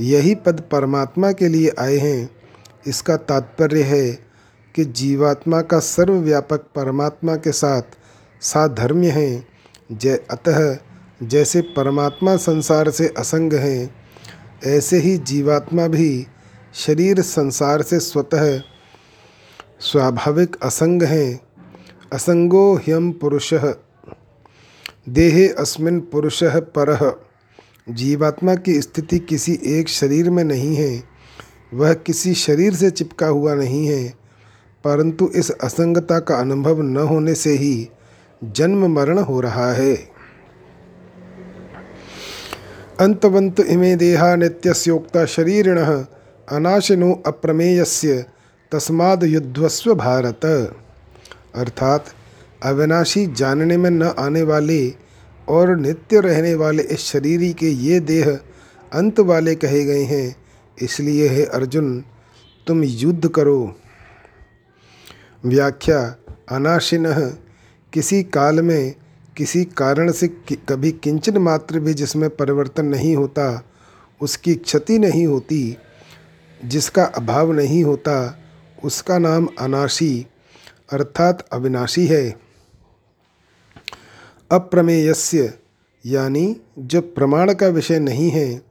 यही 0.00 0.34
पद 0.34 0.60
परमात्मा 0.72 1.32
के 1.32 1.48
लिए 1.48 1.72
आए 1.78 1.96
हैं। 1.96 2.30
इसका 2.86 3.16
तात्पर्य 3.16 3.82
है 3.82 4.10
कि 4.74 4.84
जीवात्मा 4.84 5.60
का 5.62 5.78
सर्वव्यापक 5.78 6.60
परमात्मा 6.74 7.36
के 7.36 7.52
साथ 7.52 7.82
साधर्म्य 8.40 9.10
है। 9.10 9.46
जय, 9.92 10.20
अतः 10.30 10.76
जैसे 11.24 11.60
परमात्मा 11.60 12.36
संसार 12.36 12.90
से 12.90 13.08
असंग 13.18 13.52
हैं, 13.52 13.94
ऐसे 14.64 14.98
ही 14.98 15.16
जीवात्मा 15.18 15.86
भी 15.86 16.26
शरीर 16.74 17.20
संसार 17.20 17.82
से 17.82 18.00
स्वतः 18.00 18.58
स्वाभाविक 19.80 20.56
असंग 20.62 21.02
हैं। 21.02 21.40
असंगो 22.12 22.74
ह्यम 22.76 23.10
पुरुषः, 23.12 23.74
देहे 25.08 25.48
अस्मिन 25.48 26.00
पुरुषः 26.00 26.60
परः। 26.60 27.12
जीवात्मा 27.88 28.54
की 28.54 28.80
स्थिति 28.80 29.18
किसी 29.18 29.58
एक 29.66 29.88
शरीर 29.88 30.30
में 30.30 30.44
नहीं 30.44 30.74
है, 30.76 31.02
वह 31.74 31.94
किसी 31.94 32.34
शरीर 32.34 32.74
से 32.74 32.90
चिपका 32.90 33.26
हुआ 33.26 33.54
नहीं 33.54 33.86
है, 33.86 34.08
परंतु 34.84 35.30
इस 35.34 35.50
असंगता 35.50 36.18
का 36.18 36.36
अनुभव 36.36 36.82
न 36.82 36.96
होने 36.96 37.34
से 37.34 37.50
ही 37.50 37.88
जन्म 38.44 38.86
मरण 38.94 39.18
हो 39.18 39.40
रहा 39.40 39.72
है। 39.72 40.13
अंतवंत 43.00 43.60
इमे 43.60 43.96
देहा 43.96 44.36
नित्योक्ता 44.36 45.26
शरीरिण, 45.26 45.78
अनाशिनो 46.48 47.22
अप्रमेयस्य, 47.26 48.24
तस्माद 48.72 49.24
युद्धस्व 49.24 49.94
भारत। 49.94 50.40
अर्थात, 51.54 52.04
अविनाशी 52.62 53.26
जानने 53.26 53.76
में 53.76 53.90
न 53.90 54.02
आने 54.02 54.42
वाले 54.42 54.94
और 55.48 55.76
नित्य 55.76 56.20
रहने 56.20 56.54
वाले 56.54 56.82
इस 56.82 57.00
शरीरी 57.00 57.52
के 57.52 57.68
ये 57.68 58.00
देह 58.00 58.38
अंत 58.92 59.20
वाले 59.20 59.54
कहे 59.54 59.84
गए 59.84 60.02
हैं, 60.02 60.36
इसलिए 60.82 61.28
है 61.28 61.44
अर्जुन, 61.44 62.04
तुम 62.66 62.82
युद्ध 62.84 63.28
करो। 63.28 63.76
व्याख्या, 65.44 66.16
अनाशिन, 66.48 67.12
किसी 67.92 68.22
काल 68.22 68.60
में 68.60 68.94
किसी 69.36 69.64
कारण 69.64 70.12
से 70.12 70.28
कभी 70.68 70.92
किंचन 70.92 71.38
मात्र 71.38 71.80
भी 71.80 71.94
जिसमें 71.94 72.30
परिवर्तन 72.30 72.84
नहीं 72.84 73.16
होता, 73.16 73.64
उसकी 74.20 74.54
क्षति 74.54 74.98
नहीं 74.98 75.26
होती, 75.26 75.76
जिसका 76.64 77.04
अभाव 77.04 77.52
नहीं 77.52 77.84
होता, 77.84 78.38
उसका 78.84 79.18
नाम 79.18 79.48
अनाशी, 79.60 80.26
अर्थात 80.92 81.48
अविनाशी 81.52 82.06
है। 82.06 82.34
अप्रमेयस्य, 84.50 85.52
यानी 86.06 86.56
जो 86.78 87.00
प्रमाण 87.00 87.54
का 87.54 87.68
विषय 87.68 87.98
नहीं 87.98 88.30
है, 88.30 88.62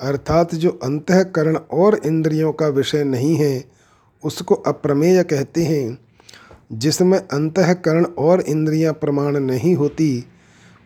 अर्थात 0.00 0.54
जो 0.54 0.70
अंतकरण 0.70 1.56
और 1.56 2.00
इंद्रियों 2.06 2.52
का 2.52 2.68
विषय 2.68 3.04
नहीं 3.04 3.36
है, 3.36 3.64
उसको 4.24 4.54
अप्रमेय 4.54 5.22
कहते 5.22 5.64
हैं। 5.64 6.07
जिसमें 6.72 7.18
अंतकरण 7.18 8.04
और 8.04 8.40
इंद्रियाँ 8.40 8.92
प्रमाण 8.92 9.36
नहीं 9.36 9.74
होती, 9.74 10.24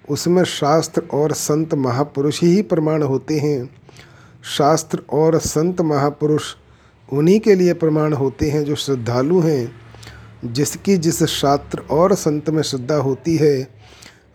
उसमें 0.09 0.45
शास्त्र 0.45 1.03
और 1.13 1.33
संत 1.33 1.75
महापुरुष 1.75 2.43
ही 2.43 2.63
प्रमाण 2.63 3.03
होते 3.03 3.39
हैं। 3.39 3.71
शास्त्र 4.45 5.03
और 5.11 5.39
संत 5.39 5.81
महापुरुष 5.81 6.43
उन्हीं 7.13 7.41
के 7.41 7.55
लिए 7.55 7.73
प्रमाण 7.73 8.13
होते 8.13 8.51
हैं 8.51 8.65
जो 8.65 8.75
श्रद्धालु 8.75 9.41
हैं। 9.41 9.83
जिसकी 10.45 10.97
जिस 10.97 11.23
शास्त्र 11.23 11.79
और 11.79 12.15
संत 12.15 12.51
में 12.51 12.63
श्रद्धा 12.63 12.95
होती 12.95 13.37
है, 13.37 13.69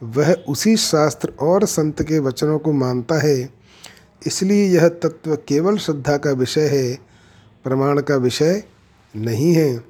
वह 0.04 0.34
उसी 0.34 0.78
शास्त्र 0.78 1.34
और 1.40 1.66
संत 1.66 2.04
के 2.04 2.20
वचनों 2.20 2.60
को 2.60 2.72
मानता 2.72 3.16
है। 3.16 3.50
इसलिए 4.28 4.68
यह 4.68 4.88
तत्व 4.88 5.36
केवल 5.36 5.78
श्रद्धा 5.78 6.18
का 6.18 6.32
विषय 6.32 6.68
है, 6.68 6.98
प्रमाण 7.64 8.02
का 8.02 8.16
विषय 8.16 8.64
नहीं 9.16 9.54
है। 9.54 9.87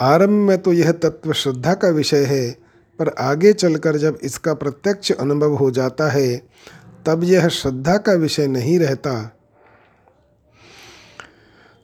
आरंभ 0.00 0.48
में 0.48 0.58
तो 0.58 0.72
यह 0.72 0.92
तत्व 0.92 1.32
श्रद्धा 1.32 1.74
का 1.74 1.88
विषय 1.88 2.24
है, 2.24 2.50
पर 2.98 3.08
आगे 3.08 3.52
चलकर 3.52 3.96
जब 3.96 4.18
इसका 4.22 4.54
प्रत्यक्ष 4.54 5.12
अनुभव 5.12 5.54
हो 5.54 5.70
जाता 5.70 6.08
है, 6.10 6.36
तब 7.06 7.24
यह 7.24 7.48
श्रद्धा 7.48 7.96
का 7.96 8.12
विषय 8.12 8.46
नहीं 8.46 8.78
रहता। 8.78 9.30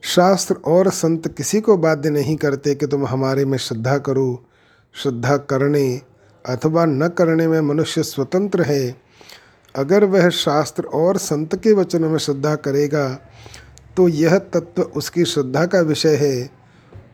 शास्त्र 0.03 0.55
और 0.65 0.89
संत 0.89 1.27
किसी 1.27 1.61
को 1.61 1.77
बाध्य 1.77 2.09
नहीं 2.09 2.35
करते 2.35 2.75
कि 2.75 2.87
तुम 2.87 3.05
हमारे 3.05 3.45
में 3.45 3.57
श्रद्धा 3.57 3.97
करो, 3.97 4.45
श्रद्धा 4.95 5.37
करने 5.37 6.01
अथवा 6.45 6.85
न 6.85 7.07
करने 7.07 7.47
में 7.47 7.59
मनुष्य 7.61 8.03
स्वतंत्र 8.03 8.61
है। 8.61 8.95
अगर 9.75 10.05
वह 10.05 10.29
शास्त्र 10.29 10.83
और 10.83 11.17
संत 11.17 11.55
के 11.55 11.73
वचनों 11.73 12.09
में 12.09 12.17
श्रद्धा 12.17 12.55
करेगा 12.55 13.07
तो 13.97 14.07
यह 14.07 14.37
तत्व 14.37 14.81
उसकी 14.81 15.25
श्रद्धा 15.25 15.65
का 15.65 15.79
विषय 15.81 16.15
है। 16.15 16.60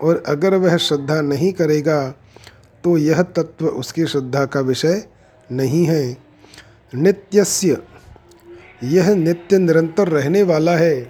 और 0.02 0.24
अगर 0.28 0.56
वह 0.56 0.78
श्रद्धा 0.78 1.22
नहीं 1.22 1.54
करेगा 1.54 2.10
तो 2.84 2.98
यह 2.98 3.22
तत्व 3.22 3.66
उसकी 3.66 4.06
श्रद्धा 4.06 4.46
का 4.46 4.60
विषय 4.60 5.08
नहीं 5.52 5.86
है। 5.86 6.18
नित्यस्य, 6.96 7.78
यह 8.84 9.16
नित्य 9.16 9.58
निरंतर 9.58 10.08
रहने 10.08 10.44
वाला 10.44 10.78
है। 10.78 11.02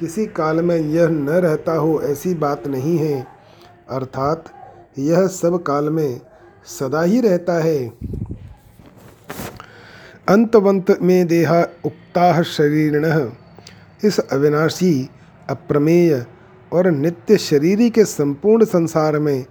किसी 0.00 0.26
काल 0.26 0.62
में 0.62 0.76
यह 0.76 1.08
न 1.08 1.28
रहता 1.28 1.72
हो 1.72 2.00
ऐसी 2.02 2.34
बात 2.34 2.66
नहीं 2.66 2.98
है। 2.98 3.26
अर्थात, 3.90 4.44
यह 4.98 5.26
सब 5.26 5.62
काल 5.62 5.84
में 5.84 6.20
सदा 6.66 7.02
ही 7.02 7.20
रहता 7.20 7.62
है। 7.62 7.92
अंतवंत 10.28 10.98
में 11.02 11.26
देहा 11.26 11.60
उक्ता 11.84 12.42
शरीरण, 12.42 13.30
इस 14.04 14.18
अविनाशी, 14.18 15.08
अप्रमेय 15.48 16.26
और 16.72 16.90
नित्य 16.90 17.36
शरीरी 17.36 17.90
के 17.90 18.04
संपूर्ण 18.04 18.64
संसार 18.64 19.18
में 19.18 19.44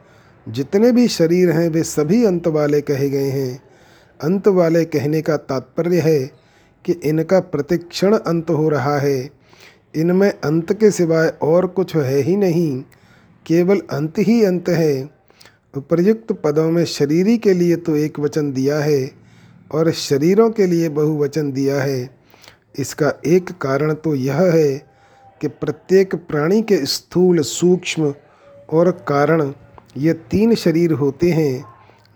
जितने 0.47 0.91
भी 0.91 1.07
शरीर 1.07 1.49
हैं, 1.49 1.69
वे 1.69 1.83
सभी 1.83 2.23
अंत 2.25 2.47
वाले 2.47 2.81
कहे 2.81 3.09
गए 3.09 3.29
हैं। 3.29 3.61
अंत 4.19 4.47
वाले 4.47 4.83
कहने 4.85 5.21
का 5.21 5.37
तात्पर्य 5.37 5.99
है 5.99 6.19
कि 6.85 6.91
इनका 7.03 7.39
प्रतिक्षण 7.39 8.15
अंत 8.15 8.49
हो 8.49 8.69
रहा 8.69 8.97
है। 8.99 9.29
इनमें 9.95 10.29
अंत 10.29 10.73
के 10.73 10.91
सिवाय 10.91 11.27
और 11.41 11.67
कुछ 11.67 11.95
है 11.95 12.21
ही 12.21 12.35
नहीं, 12.35 12.81
केवल 13.45 13.79
अंत 13.91 14.19
ही 14.19 14.43
अंत 14.43 14.69
है। 14.69 15.09
उपर्युक्त 15.77 16.31
पदों 16.33 16.69
में 16.71 16.83
शरीरी 16.85 17.37
के 17.37 17.53
लिए 17.53 17.75
तो 17.75 17.95
एक 17.95 18.19
वचन 18.19 18.51
दिया 18.51 18.79
है 18.79 19.11
और 19.71 19.91
शरीरों 19.91 20.49
के 20.49 20.65
लिए 20.65 20.89
बहुवचन 20.89 21.51
दिया 21.51 21.81
है। 21.81 22.09
इसका 22.79 23.13
एक 23.25 23.51
कारण 23.51 23.93
तो 23.93 24.15
यह 24.15 24.41
है 24.41 24.90
कि 25.41 25.47
प्रत्येक 25.47 26.15
प्राणी 26.15 26.61
के 26.61 26.85
स्थूल, 26.85 27.39
सूक्ष्म 27.39 28.13
और 28.69 28.91
कारण 28.91 29.53
ये 29.97 30.13
तीन 30.13 30.55
शरीर 30.55 30.91
होते 30.91 31.31
हैं। 31.31 31.65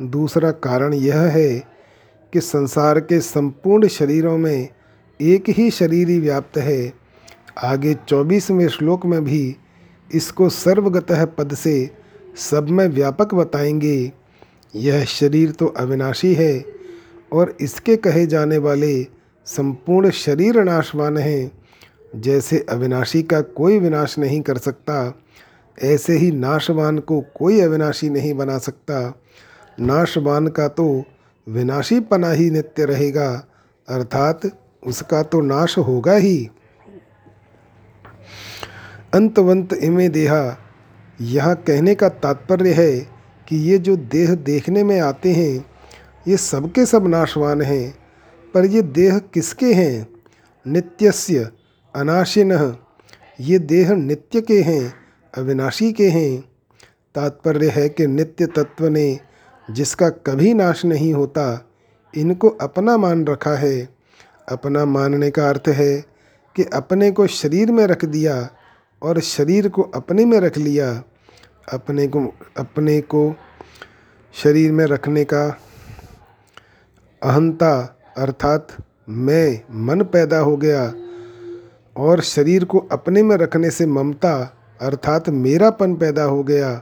दूसरा 0.02 0.52
कारण 0.52 0.94
यह 0.94 1.20
है 1.20 1.64
कि 2.34 2.42
संसार 2.42 3.00
के 3.00 3.20
संपूर्ण 3.20 3.88
शरीरों 3.88 4.38
में 4.38 4.70
एक 5.22 5.50
ही 5.50 5.72
शरीर 5.72 6.10
ही 6.10 6.20
व्याप्त 6.20 6.58
है। 6.58 6.94
आगे 7.64 7.94
चौबीसवें 7.94 8.68
श्लोक 8.68 9.06
में 9.06 9.24
भी 9.24 9.56
इसको 10.14 10.50
सर्वगतः 10.50 11.26
पद 11.26 11.54
से 11.54 11.90
सब 12.36 12.70
में 12.70 12.88
व्यापक 12.88 13.34
बताएँगे। 13.34 14.12
यह 14.76 15.04
शरीर 15.06 15.52
तो 15.52 15.66
अविनाशी 15.66 16.34
है 16.34 16.66
और 17.34 17.58
इसके 17.62 17.96
कहे 17.96 18.26
जाने 18.26 18.58
वाले 18.58 19.08
संपूर्ण 19.46 20.10
शरीर 20.10 20.64
नाशवान 20.64 21.18
हैं। 21.18 21.65
जैसे 22.16 22.66
अविनाशी 22.70 23.24
का 23.24 23.42
कोई 23.42 23.80
विनाश 23.80 24.18
नहीं 24.20 24.42
कर 24.42 24.58
सकता, 24.58 25.22
ऐसे 25.84 26.18
ही 26.18 26.32
नाशवान 26.32 27.00
को 27.00 27.22
कोई 27.36 27.60
अविनाशी 27.62 28.10
नहीं 28.10 28.34
बना 28.34 28.58
सकता। 28.58 29.22
नाशवान 29.80 30.48
का 30.48 30.68
तो 30.68 31.04
विनाशी 31.48 32.00
पना 32.00 32.32
ही 32.32 32.50
नित्य 32.50 32.86
रहेगा, 32.86 33.48
अर्थात 33.88 34.42
उसका 34.84 35.24
तो 35.24 35.42
नाश 35.42 35.78
होगा 35.78 36.14
ही। 36.14 36.50
अंतवंत 39.14 39.74
इमे 39.74 40.08
देहा, 40.10 40.58
यह 41.22 41.54
कहने 41.54 41.96
का 41.96 42.10
तात्पर्य 42.10 42.74
है 42.74 42.98
कि 43.48 43.56
ये 43.56 43.78
जो 43.78 43.96
देह 43.96 44.34
देखने 44.36 44.84
में 44.84 45.00
आते 45.00 45.34
हैं, 45.34 45.66
ये 46.28 46.38
सबके 46.38 46.86
सब 46.86 47.08
नाशवान 47.08 47.62
हैं, 47.62 47.98
पर 48.54 48.66
ये 48.66 48.82
देह 48.82 49.18
किसके 49.34 49.74
हैं? 49.74 50.08
नित्यस्य 50.66 51.50
अनाशिन। 51.96 52.78
ये 53.40 53.60
देह 53.60 53.94
नित्य 53.94 54.42
के 54.42 54.62
हैं, 54.62 54.94
अविनाशी 55.38 55.94
के 55.94 56.10
हैं। 56.10 56.42
तात्पर्य 57.16 57.70
है 57.70 57.90
कि 57.90 58.08
नित्य 58.08 58.46
तत्व 58.46 58.88
ने 58.88 59.20
जिसका 59.72 60.10
कभी 60.10 60.54
नाश 60.54 60.86
नहीं 60.86 61.14
होता, 61.14 61.70
इनको 62.18 62.50
अपना 62.50 62.98
मान 62.98 63.26
रखा 63.26 63.56
है। 63.56 63.90
अपना 64.52 64.86
मानने 64.86 65.32
का 65.32 65.50
अर्थ 65.50 65.64
है 65.68 66.02
कि 66.56 66.64
अपने 66.64 67.12
को 67.12 67.28
शरीर 67.28 67.72
में 67.72 67.88
रख 67.88 68.06
दिया 68.06 68.50
और 69.04 69.20
शरीर 69.20 69.70
को 69.70 69.82
अपने 69.82 70.26
में 70.26 70.40
रख 70.40 70.58
लिया। 70.58 71.04
अपने 71.74 72.08
को 72.08 72.34
अपने 72.58 73.02
को 73.02 73.36
शरीर 74.34 74.72
में 74.72 74.86
रखने 74.86 75.24
का 75.24 75.60
अहंता 77.24 78.00
अर्थात 78.18 78.68
मैं, 79.10 79.62
मन 79.72 80.02
पैदा 80.02 80.40
हो 80.40 80.58
गया। 80.58 80.94
और 81.96 82.22
शरीर 82.24 82.64
को 82.64 82.80
अपने 82.92 83.24
में 83.24 83.36
रखने 83.38 83.70
से 83.72 83.86
ममता 83.88 84.36
अर्थात 84.80 85.30
मेरापन 85.30 85.96
पैदा 85.96 86.24
हो 86.24 86.44
गया। 86.44 86.82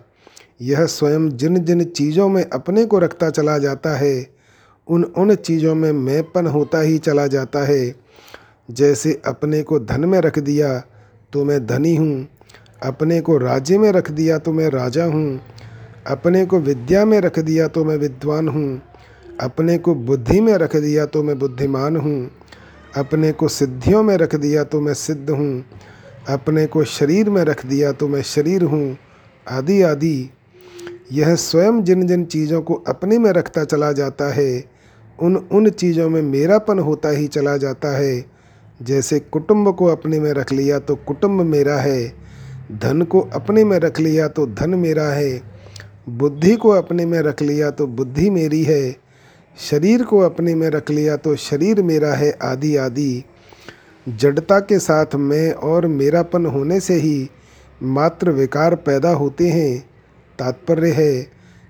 यह 0.61 0.85
स्वयं 0.85 1.29
जिन 1.29 1.63
जिन 1.65 1.83
चीज़ों 1.85 2.27
में 2.29 2.43
अपने 2.43 2.85
को 2.85 2.99
रखता 2.99 3.29
चला 3.29 3.57
जाता 3.57 3.95
है, 3.97 4.27
उन 4.87 5.03
उन 5.03 5.35
चीज़ों 5.35 5.75
में 5.75 5.91
मैंपन 5.91 6.47
होता 6.47 6.79
ही 6.79 6.97
चला 6.99 7.27
जाता 7.27 7.63
है। 7.65 7.95
जैसे 8.69 9.21
अपने 9.27 9.61
को 9.63 9.79
धन 9.81 10.05
में 10.05 10.19
रख 10.21 10.39
दिया 10.39 10.77
तो 11.33 11.43
मैं 11.45 11.65
धनी 11.65 11.95
हूँ, 11.95 12.27
अपने 12.83 13.19
को 13.21 13.37
राज्य 13.37 13.77
में 13.77 13.91
रख 13.91 14.11
दिया 14.11 14.37
तो 14.37 14.51
मैं 14.51 14.69
राजा 14.69 15.05
हूँ, 15.05 15.39
अपने 16.07 16.45
को 16.45 16.59
विद्या 16.59 17.03
में 17.05 17.19
रख 17.21 17.39
दिया 17.39 17.67
तो 17.67 17.83
मैं 17.83 17.95
विद्वान 17.97 18.47
हूँ, 18.47 18.81
अपने 19.41 19.77
को 19.77 19.95
बुद्धि 19.95 20.39
में 20.41 20.53
रख 20.53 20.75
दिया 20.77 21.05
तो 21.05 21.23
मैं 21.23 21.37
बुद्धिमान 21.39 21.97
हूँ। 21.97 22.29
अपने 22.93 23.31
को 23.31 23.47
सिद्धियों 23.47 24.03
में 24.03 24.17
रख 24.17 24.35
दिया 24.35 24.63
तो 24.63 24.81
मैं 24.81 24.93
सिद्ध 24.93 25.29
हूँ। 25.29 25.65
अपने 26.29 26.65
को 26.65 26.83
शरीर 26.83 27.29
में 27.29 27.43
रख 27.43 27.65
दिया 27.65 27.91
तो 27.91 28.07
मैं 28.07 28.21
शरीर 28.21 28.63
हूँ। 28.63 28.97
आदि 29.47 29.81
आदि। 29.81 30.29
यह 31.11 31.35
स्वयं 31.35 31.83
जिन 31.83 32.05
जिन 32.07 32.25
चीज़ों 32.25 32.61
को 32.61 32.73
अपने 32.87 33.17
में 33.17 33.31
रखता 33.31 33.63
चला 33.63 33.91
जाता 33.91 34.31
है, 34.33 34.63
उन 35.19 35.35
उन 35.35 35.69
चीज़ों 35.69 36.09
में 36.09 36.21
मेरापन 36.21 36.79
होता 36.79 37.09
ही 37.09 37.27
चला 37.27 37.57
जाता 37.57 37.97
है। 37.97 38.25
जैसे 38.79 39.19
कुटुंब 39.19 39.75
को 39.75 39.85
अपने 39.85 40.19
में 40.19 40.31
रख 40.31 40.51
लिया 40.51 40.79
तो 40.79 40.95
कुटुंब 40.95 41.41
मेरा 41.41 41.75
है। 41.75 42.13
धन 42.71 43.01
को 43.01 43.19
अपने 43.33 43.63
में 43.63 43.77
रख 43.79 43.99
लिया 43.99 44.27
तो 44.27 44.45
धन 44.45 44.75
मेरा 44.75 45.07
है। 45.07 45.41
बुद्धि 46.09 46.55
को 46.55 46.69
अपने 46.69 47.05
में 47.05 47.19
रख 47.19 47.41
लिया 47.41 47.69
तो 47.71 47.87
बुद्धि 47.87 48.29
मेरी 48.29 48.63
है। 48.63 49.02
शरीर 49.57 50.03
को 50.03 50.19
अपने 50.19 50.55
में 50.55 50.69
रख 50.69 50.89
लिया 50.89 51.17
तो 51.17 51.35
शरीर 51.35 51.81
मेरा 51.81 52.13
है 52.13 52.37
आदि 52.41 52.75
आदि। 52.75 53.23
जड़ता 54.09 54.59
के 54.59 54.79
साथ 54.79 55.15
मैं 55.15 55.51
और 55.51 55.87
मेरापन 55.87 56.45
होने 56.45 56.79
से 56.79 56.93
ही 56.93 57.29
मात्र 57.83 58.31
विकार 58.31 58.75
पैदा 58.75 59.09
होते 59.09 59.47
हैं। 59.49 59.89
तात्पर्य 60.39 60.91
है 60.91 61.23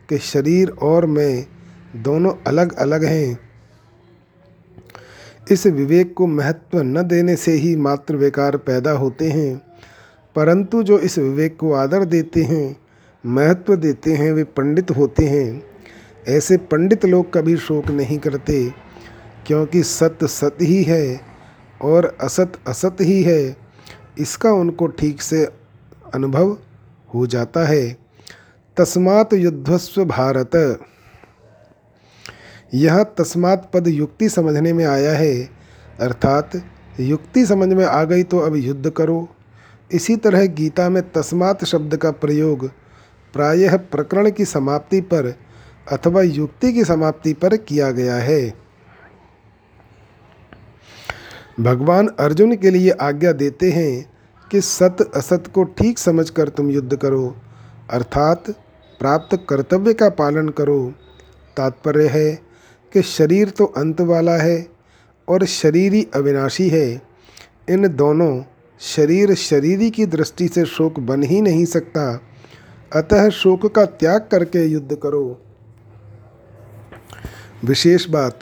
कि 0.10 0.18
शरीर 0.18 0.70
और 0.70 1.06
मैं 1.06 1.46
दोनों 1.96 2.34
अलग 2.48 2.74
अलग 2.74 3.06
हैं। 3.06 3.40
इस 5.52 5.68
विवेक 5.68 6.14
को 6.14 6.28
महत्व 6.28 6.82
न 6.82 7.04
देने 7.04 7.36
से 7.36 7.52
ही 7.52 7.76
मात्र 7.76 8.16
विकार 8.16 8.58
पैदा 8.58 8.92
होते 8.92 9.30
हैं। 9.30 9.62
परंतु 10.36 10.84
जो 10.84 11.00
इस 11.00 11.18
विवेक 11.18 11.58
को 11.58 11.74
आदर 11.74 12.06
देते 12.06 12.44
हैं, 12.44 12.78
महत्व 13.26 13.76
देते 13.76 14.14
हैं, 14.14 14.32
वे 14.32 14.44
पंडित 14.44 14.92
होते 14.92 15.26
हैं। 15.26 15.72
ऐसे 16.28 16.57
पंडित 16.57 17.05
लोग 17.05 17.34
कभी 17.34 17.55
शोक 17.57 17.88
नहीं 17.88 18.17
करते, 18.17 18.69
क्योंकि 19.47 19.84
सत्य 19.84 20.28
सत्य 20.28 20.65
ही 20.65 20.84
है 20.84 21.19
और 21.82 22.05
असत 22.21 22.53
असत 22.67 22.97
ही 23.01 23.21
है। 23.24 23.55
इसका 24.19 24.51
उनको 24.51 24.88
ठीक 24.88 25.21
से 25.21 25.43
अनुभव 26.13 26.57
हो 27.13 27.26
जाता 27.28 27.65
है। 27.65 27.97
तस्मात 28.78 29.34
युद्धस्व 29.34 30.03
भारत। 30.05 30.55
यह 32.74 33.03
तस्मात 33.17 33.69
पद 33.74 33.88
युक्ति 33.88 34.30
समझने 34.30 34.74
में 34.74 34.86
आया 34.86 35.11
है। 35.11 35.49
अर्थात 35.99 36.51
युक्ति 36.99 37.45
समझ 37.45 37.67
में 37.69 37.86
आ 37.86 38.03
गई 38.03 38.24
तो 38.24 38.39
अब 38.39 38.55
युद्ध 38.55 38.89
करो। 38.89 39.28
इसी 39.91 40.15
तरह 40.15 40.45
गीता 40.45 40.89
में 40.89 41.01
तस्मात 41.11 41.63
शब्द 41.65 41.95
का 41.97 42.11
प्रयोग 42.11 42.67
प्रायः 43.34 43.78
प्रकरण 43.78 44.30
की 44.32 44.45
समाप्ति 44.45 45.01
पर 45.01 45.34
अथवा 45.88 46.22
युक्ति 46.22 46.74
की 46.74 46.84
समाप्ति 46.84 47.34
पर 47.34 47.56
किया 47.58 47.92
गया 47.92 48.16
है। 48.16 48.54
भगवान 51.60 52.08
अर्जुन 52.20 52.56
के 52.56 52.70
लिए 52.70 52.90
आज्ञा 52.92 53.32
देते 53.32 53.72
हैं 53.72 54.12
कि 54.52 54.62
सत 54.62 55.12
असत 55.16 55.52
को 55.54 55.64
ठीक 55.64 56.00
समझकर 56.00 56.50
तुम 56.50 56.70
युद्ध 56.70 56.96
करो, 56.96 57.36
अर्थात 57.90 58.50
प्राप्त 59.00 59.38
कर्तव्य 59.50 59.94
का 59.94 60.10
पालन 60.10 60.50
करो। 60.50 60.94
तात्पर्य 61.58 62.08
है 62.08 62.34
कि 62.94 63.02
शरीर 63.02 63.50
तो 63.50 63.66
अंत 63.66 64.02
वाला 64.02 64.38
है 64.38 64.68
और 65.28 65.46
शरीरी 65.46 66.08
अविनाशी 66.16 66.70
है। 66.70 67.02
इन 67.70 67.88
दोनों 67.96 68.44
शरीर 68.80 69.34
शरीरी 69.36 69.90
की 69.90 70.06
दृष्टि 70.06 70.48
से 70.48 70.66
शोक 70.66 71.00
बन 71.00 71.24
ही 71.24 71.42
नहीं 71.42 71.66
सकता। 71.66 72.22
अतः 72.96 73.30
शोक 73.30 73.66
का 73.66 73.86
त्याग 73.86 74.28
करके 74.32 74.66
युद्ध 74.66 74.96
करो। 74.96 75.42
विशेष 77.64 78.09
बात, 78.09 78.39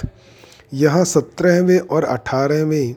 यहाँ 0.74 1.06
सत्रहवें 1.06 1.80
और 1.80 2.04
अठारहवें, 2.04 2.96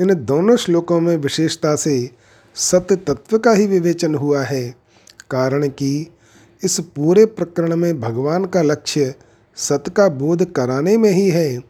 इन 0.00 0.14
दोनों 0.14 0.56
श्लोकों 0.56 1.00
में 1.00 1.16
विशेषता 1.16 1.76
से 1.76 2.10
सत्य 2.54 2.96
तत्व 2.96 3.38
का 3.38 3.50
ही 3.50 3.66
विवेचन 3.66 4.14
हुआ 4.14 4.42
है। 4.42 4.74
कारण 5.30 5.68
कि 5.68 6.12
इस 6.64 6.80
पूरे 6.80 7.26
प्रकरण 7.26 7.76
में 7.76 8.00
भगवान 8.00 8.44
का 8.44 8.62
लक्ष्य 8.62 9.14
सत 9.56 9.84
का 9.96 10.08
बोध 10.08 10.52
कराने 10.52 10.96
में 10.96 11.10
ही 11.10 11.30
है। 11.30 11.60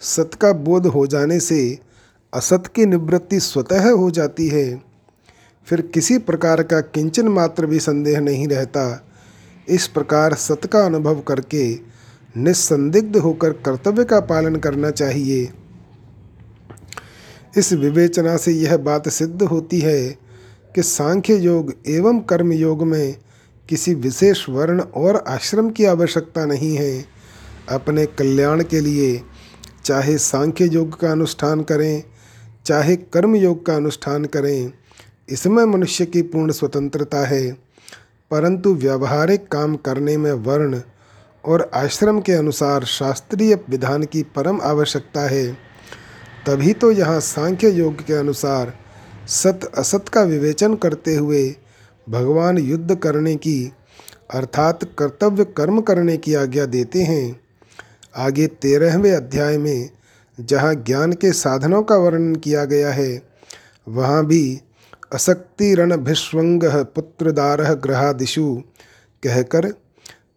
सत 0.00 0.30
का 0.40 0.52
बोध 0.52 0.86
हो 0.86 1.06
जाने 1.06 1.40
से 1.40 1.78
असत 2.34 2.64
की 2.74 2.86
निवृत्ति 2.86 3.40
स्वतः 3.40 3.90
हो 3.90 4.10
जाती 4.10 4.48
है। 4.48 4.82
फिर 5.66 5.80
किसी 5.80 6.18
प्रकार 6.18 6.62
का 6.62 6.80
किंचन 6.80 7.28
मात्र 7.28 7.66
भी 7.66 7.78
संदेह 7.78 8.20
नहीं 8.20 8.48
रहता। 8.48 9.06
इस 9.68 9.86
प्रकार 9.86 10.34
सत 10.34 10.60
का 10.72 10.86
अनुभव 10.86 11.20
करके 11.20 11.74
निस्संदिग्ध 12.36 13.16
होकर 13.16 13.52
कर्तव्य 13.52 14.04
का 14.04 14.20
पालन 14.20 14.56
करना 14.56 14.90
चाहिए। 14.90 15.52
इस 17.56 17.72
विवेचना 17.72 18.36
से 18.36 18.52
यह 18.52 18.76
बात 18.76 19.08
सिद्ध 19.08 19.42
होती 19.42 19.80
है 19.80 20.08
कि 20.74 20.82
सांख्य 20.82 21.34
योग 21.34 21.74
एवं 21.86 22.20
कर्म 22.20 22.52
योग 22.52 22.82
में 22.82 23.16
किसी 23.68 23.94
विशेष 23.94 24.48
वर्ण 24.48 24.80
और 24.80 25.24
आश्रम 25.28 25.70
की 25.70 25.84
आवश्यकता 25.84 26.44
नहीं 26.46 26.76
है। 26.76 27.04
अपने 27.68 28.06
कल्याण 28.06 28.62
के 28.62 28.80
लिए 28.80 29.22
चाहे 29.84 30.18
सांख्य 30.18 30.64
योग 30.64 31.00
का 31.00 31.12
अनुष्ठान 31.12 31.62
करें, 31.62 32.02
चाहे 32.66 32.96
कर्म 32.96 33.36
योग 33.36 33.66
का 33.66 33.76
अनुष्ठान 33.76 34.24
करें, 34.24 34.72
इसमें 35.28 35.64
मनुष्य 35.64 36.06
की 36.06 36.22
पूर्ण 36.22 36.52
स्वतंत्रता 36.52 37.26
है। 37.26 37.52
परंतु 38.30 38.74
व्यावहारिक 38.74 39.48
काम 39.48 39.76
करने 39.76 40.16
में 40.16 40.32
वर्ण 40.32 40.80
और 41.48 41.70
आश्रम 41.74 42.20
के 42.20 42.32
अनुसार 42.32 42.84
शास्त्रीय 42.84 43.54
विधान 43.70 44.04
की 44.04 44.22
परम 44.36 44.60
आवश्यकता 44.60 45.20
है। 45.20 45.46
तभी 46.46 46.72
तो 46.72 46.90
यहाँ 46.92 47.20
सांख्य 47.20 47.70
योग 47.70 48.04
के 48.06 48.14
अनुसार 48.14 48.72
सत 49.28 49.70
असत 49.78 50.08
का 50.08 50.22
विवेचन 50.22 50.74
करते 50.74 51.14
हुए 51.14 51.48
भगवान 52.06 52.58
युद्ध 52.58 52.94
करने 52.94 53.34
की, 53.36 53.72
अर्थात 54.34 54.84
कर्तव्य 54.98 55.44
कर्म 55.56 55.80
करने 55.80 56.16
की 56.16 56.34
आज्ञा 56.34 56.66
देते 56.66 57.02
हैं। 57.02 57.40
आगे 58.16 58.46
तेरहवें 58.46 59.12
अध्याय 59.12 59.58
में 59.58 59.90
जहाँ 60.38 60.74
ज्ञान 60.76 61.12
के 61.12 61.32
साधनों 61.32 61.82
का 61.82 61.96
वर्णन 61.96 62.34
किया 62.36 62.64
गया 62.64 62.92
है, 62.92 63.22
वहाँ 63.86 64.24
भी 64.26 64.60
असक्ति 65.14 65.74
रण 65.74 65.96
भिस्वंग 65.96 66.64
पुत्रदार 66.94 67.62
ग्रहादिशु 67.74 68.54
कहकर 69.22 69.72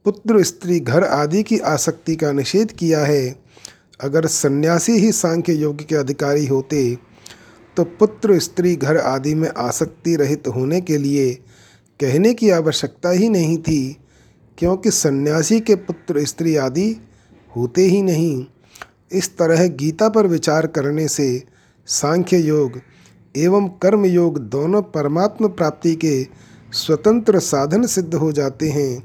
पुत्र, 0.06 0.43
स्त्री, 0.43 0.80
घर 0.80 1.04
आदि 1.04 1.41
की 1.43 1.58
आसक्ति 1.60 2.16
का 2.16 2.32
निषेध 2.32 2.72
किया 2.72 2.99
है। 2.99 3.36
अगर 3.99 4.26
सन्यासी 4.26 4.91
ही 4.91 5.12
सांख्य 5.12 5.54
योग 5.54 5.86
के 5.88 5.95
अधिकारी 5.95 6.45
होते 6.45 6.97
तो 7.78 7.84
पुत्र, 7.84 8.38
स्त्री, 8.39 8.76
घर 8.76 8.97
आदि 8.97 9.34
में 9.36 9.49
आसक्ति 9.49 10.16
रहित 10.16 10.47
होने 10.47 10.80
के 10.82 10.97
लिए 10.97 11.34
कहने 11.99 12.34
की 12.34 12.49
आवश्यकता 12.49 13.10
ही 13.10 13.30
नहीं 13.30 13.58
थी, 13.58 13.97
क्योंकि 14.58 14.91
सन्यासी 14.91 15.60
के 15.60 15.76
पुत्र, 15.76 16.26
स्त्री 16.26 16.56
आदि 16.56 16.95
होते 17.52 17.82
ही 17.82 18.02
नहीं। 18.02 18.45
इस 19.12 19.38
तरह 19.38 19.68
गीता 19.68 20.10
पर 20.10 20.28
विचार 20.28 20.68
करने 20.68 21.08
से 21.08 21.43
सांख्य 21.88 22.38
योग 22.38 22.80
एवं 23.36 23.68
कर्म 23.84 24.06
योग 24.06 24.39
दोनों 24.39 24.82
परमात्म 24.82 25.47
प्राप्ति 25.47 25.95
के 25.95 26.24
स्वतंत्र 26.74 27.39
साधन 27.39 27.86
सिद्ध 27.86 28.14
हो 28.16 28.32
जाते 28.32 28.70
हैं। 28.70 29.04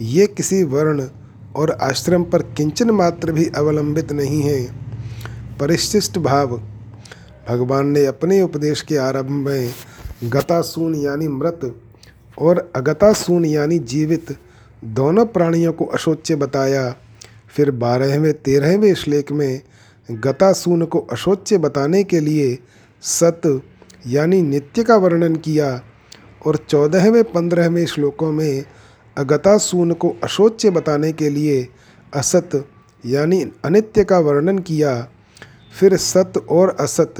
ये 0.00 0.26
किसी 0.26 0.62
वर्ण 0.64 1.08
और 1.56 1.70
आश्रम 1.70 2.24
पर 2.24 2.42
किंचन 2.42 2.90
मात्र 2.90 3.32
भी 3.32 3.46
अवलंबित 3.56 4.12
नहीं 4.12 4.42
है। 4.42 4.64
परिशिष्ट 5.58 6.18
भाव। 6.18 6.62
भगवान 7.48 7.86
ने 7.86 8.06
अपने 8.06 8.42
उपदेश 8.42 8.80
के 8.82 8.96
आरंभ 8.96 9.30
में 9.30 9.70
गतासून 10.24 10.94
यानी 10.94 11.28
मृत 11.28 11.80
और 12.38 12.72
अगतासून 12.76 13.44
यानी 13.44 13.78
जीवित 13.78 14.36
दोनों 14.84 15.26
प्राणियों 15.26 15.72
को 15.72 15.84
अशोच्य 15.84 16.36
बताया। 16.36 16.96
फिर 17.48 17.70
बारहवें, 17.70 18.32
तेरहवें 18.32 18.94
श्लेक 18.94 19.32
में 19.32 19.60
गतासून 20.10 20.84
को 20.84 20.98
अशोच्य 20.98 21.58
बताने 21.58 22.04
के 22.04 22.20
लिए 22.20 22.58
सत 23.02 23.62
यानी 24.06 24.42
नित्य 24.42 24.84
का 24.84 24.96
वर्णन 24.96 25.36
किया 25.36 25.82
और 26.46 26.56
चौदहवें, 26.56 27.24
पंद्रहवें 27.24 27.86
श्लोकों 27.86 28.32
में 28.32 28.64
अगतासून 29.16 29.92
को 29.92 30.16
अशोच्य 30.24 30.70
बताने 30.70 31.12
के 31.12 31.28
लिए 31.30 31.68
असत, 32.14 32.68
यानी 33.06 33.44
अनित्य 33.64 34.04
का 34.04 34.18
वर्णन 34.18 34.58
किया। 34.58 35.08
फिर 35.80 35.96
सत 35.96 36.32
और 36.50 36.76
असत, 36.80 37.14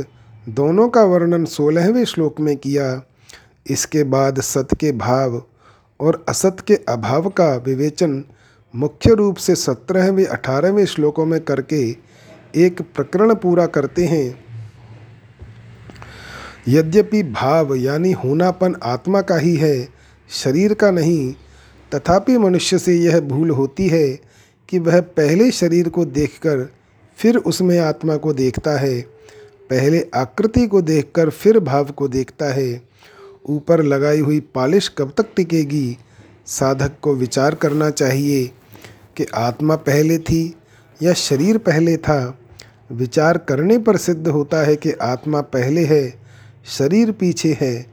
दोनों 0.49 0.89
का 0.89 1.03
वर्णन 1.03 1.45
सोलहवें 1.45 2.05
श्लोक 2.05 2.41
में 2.41 2.57
किया। 2.57 3.03
इसके 3.71 4.05
बाद 4.05 4.41
सत 4.41 4.69
के 4.81 4.93
भाव 4.93 5.43
और 6.01 6.25
असत 6.29 6.57
के 6.67 6.75
अभाव 6.89 7.29
का 7.29 7.55
विवेचन 7.57 8.25
मुख्य 8.75 9.15
रूप 9.15 9.37
से 9.37 9.55
सत्रहवें, 9.55 10.25
अठारहवें 10.25 10.87
श्लोकों 10.87 11.27
में 11.27 11.41
करके 11.41 11.97
एक 12.57 12.81
प्रकरण 12.97 13.35
पूरा 13.35 13.67
करते 13.67 14.05
हैं। 14.05 14.45
यद्यपि 16.69 17.23
भाव, 17.23 17.75
यानी 17.75 18.13
होनापन 18.13 18.77
आत्मा 18.83 19.21
का 19.21 19.37
ही 19.37 19.57
है, 19.57 19.89
शरीर 20.31 20.75
का 20.75 20.91
नहीं 20.91 21.35
तथापि 21.93 22.39
मनुष्य 22.39 22.79
से 22.79 22.97
यह 22.97 23.21
भूल 23.21 23.51
होती 23.51 23.89
है 23.89 24.21
कि 24.69 24.79
वह 24.79 25.01
पहले 25.01 25.51
शरीर 25.51 25.89
को 25.89 26.05
देखकर 26.05 26.73
फिर 27.19 27.37
उसमें 27.37 27.79
आत्मा 27.79 28.17
को 28.17 28.33
देखता 28.33 28.79
है, 28.79 29.01
पहले 29.71 30.07
आकृति 30.15 30.67
को 30.67 30.83
देखकर 30.83 31.31
फिर 31.31 31.59
भाव 31.59 31.85
को 31.85 32.09
देखता 32.09 32.47
है। 32.47 32.83
ऊपर 33.47 33.83
लगाई 33.83 34.21
हुई 34.21 34.41
पालिश 34.41 34.89
कब 34.99 35.13
तक 35.17 35.27
टिकेगी? 35.37 35.97
साधक 36.47 36.93
को 37.03 37.15
विचार 37.15 37.55
करना 37.55 37.91
चाहिए 37.91 38.51
कि 39.17 39.27
आत्मा 39.35 39.77
पहले 39.77 40.19
थी 40.19 40.55
या 41.03 41.13
शरीर 41.13 41.59
पहले 41.59 41.97
था। 41.97 42.39
विचार 42.93 43.39
करने 43.39 43.79
पर 43.79 43.97
सिद्ध 43.97 44.29
होता 44.29 44.67
है 44.67 44.77
कि 44.77 44.93
आत्मा 44.93 45.41
पहले 45.41 45.85
है, 45.85 46.15
शरीर 46.67 47.13
पीछे 47.13 47.59
है, 47.61 47.87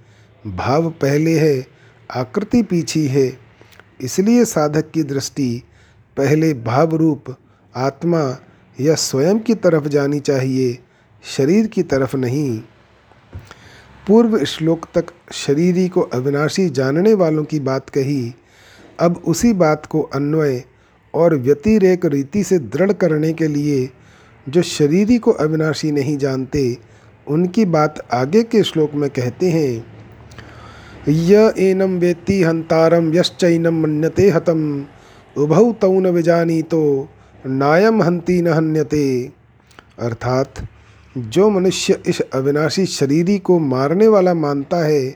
भाव 0.48 0.90
पहले 0.90 1.40
है, 1.40 1.68
आकृति 2.12 2.62
पीछे 2.64 3.08
है। 3.08 3.41
इसलिए 4.02 4.46
साधक 4.46 4.92
की 4.92 5.04
दृष्टि 5.04 5.64
पहले 6.18 6.54
भाव 6.54 6.96
रूप 6.96 7.36
आत्मा 7.76 8.38
या 8.82 8.96
स्वयं 8.96 9.40
की 9.40 9.56
तरफ़ 9.56 9.88
जानी 9.88 10.20
चाहिए, 10.20 10.78
शरीर 11.24 11.68
की 11.68 11.84
तरफ़ 11.84 12.18
नहीं। 12.18 12.60
पूर्व 14.08 14.46
श्लोक 14.46 14.86
तक 14.96 15.06
शरीरी 15.32 15.88
को 15.88 16.02
अविनाशी 16.02 16.70
जानने 16.70 17.14
वालों 17.14 17.44
की 17.44 17.60
बात 17.60 17.90
कही, 17.90 18.34
अब 19.00 19.22
उसी 19.26 19.54
बात 19.54 19.86
को 19.86 20.02
अन्वय 20.02 20.64
और 21.14 21.36
व्यतिरेक 21.36 22.06
रीति 22.06 22.44
से 22.44 22.60
दृढ़ 22.60 22.92
करने 22.92 23.34
के 23.34 23.48
लिए 23.48 23.90
जो 24.50 24.62
शरीरी 24.62 25.18
को 25.18 25.32
अविनाशी 25.32 25.92
नहीं 25.92 26.18
जानते, 26.18 26.78
उनकी 27.28 27.66
बात 27.66 28.08
आगे 28.14 28.44
के 28.44 28.64
श्लोक 28.64 28.94
में 28.94 29.10
कहते 29.10 29.50
हैं। 29.52 30.01
य 31.08 31.54
एनम 31.58 32.00
वेत्ति 32.00 32.44
हंतारम 32.44 33.14
यश्चैनम 33.14 33.74
मन्यते 33.74 34.30
हतम। 34.30 34.86
उभौ 35.38 35.74
तौ 35.74 36.00
न 36.00 36.08
विजानी 36.08 36.62
तो 36.62 37.10
नायम 37.46 38.04
हंती 38.04 38.42
न 38.42 38.48
हन्यते। 38.48 39.32
अर्थात, 40.00 40.54
जो 41.18 41.50
मनुष्य 41.50 42.02
इस 42.06 42.22
अविनाशी 42.22 42.86
शरीरी 42.86 43.40
को 43.40 43.60
मारने 43.60 44.08
वाला 44.08 44.34
मानता 44.34 44.86
है, 44.86 45.16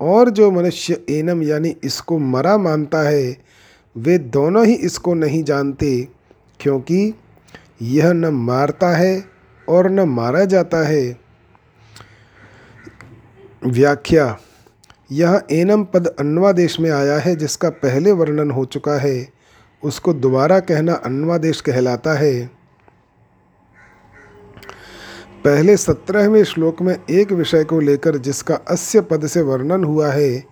और 0.00 0.30
जो 0.30 0.50
मनुष्य 0.50 1.02
एनम 1.10 1.42
यानी 1.42 1.76
इसको 1.84 2.18
मरा 2.18 2.58
मानता 2.58 3.08
है, 3.08 3.36
वे 3.96 4.18
दोनों 4.18 4.66
ही 4.66 4.74
इसको 4.74 5.14
नहीं 5.14 5.44
जानते, 5.44 6.08
क्योंकि 6.60 7.14
यह 7.82 8.12
न 8.12 8.24
मारता 8.26 8.96
है 8.96 9.24
और 9.68 9.90
न 9.90 10.00
मारा 10.00 10.44
जाता 10.44 10.86
है। 10.86 11.18
व्याख्या 13.66 14.38
यह 15.14 15.42
एनम 15.50 15.84
पद 15.84 16.06
अन्वादेश 16.06 16.80
में 16.80 16.90
आया 16.90 17.18
है, 17.18 17.36
जिसका 17.36 17.70
पहले 17.70 18.12
वर्णन 18.12 18.50
हो 18.50 18.64
चुका 18.64 18.98
है। 18.98 19.28
उसको 19.82 20.12
दोबारा 20.14 20.60
कहना 20.60 20.94
अन्वादेश 20.94 21.60
कहलाता 21.60 22.12
है। 22.12 22.50
पहले 25.44 25.76
सत्रहवें 25.76 26.44
श्लोक 26.44 26.82
में 26.82 26.96
एक 27.10 27.32
विषय 27.32 27.64
को 27.64 27.80
लेकर 27.80 28.16
जिसका 28.16 28.54
अस्य 28.54 29.00
पद 29.00 29.26
से 29.26 29.40
वर्णन 29.42 29.84
हुआ 29.84 30.08
है, 30.08 30.44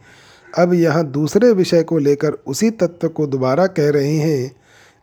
अब 0.59 0.75
यहाँ 0.75 1.05
दूसरे 1.05 1.53
विषय 1.53 1.83
को 1.83 1.99
लेकर 1.99 2.33
उसी 2.33 2.71
तत्व 2.71 3.09
को 3.09 3.27
दोबारा 3.27 3.67
कह 3.67 3.91
रहे 3.91 4.17
हैं। 4.17 4.57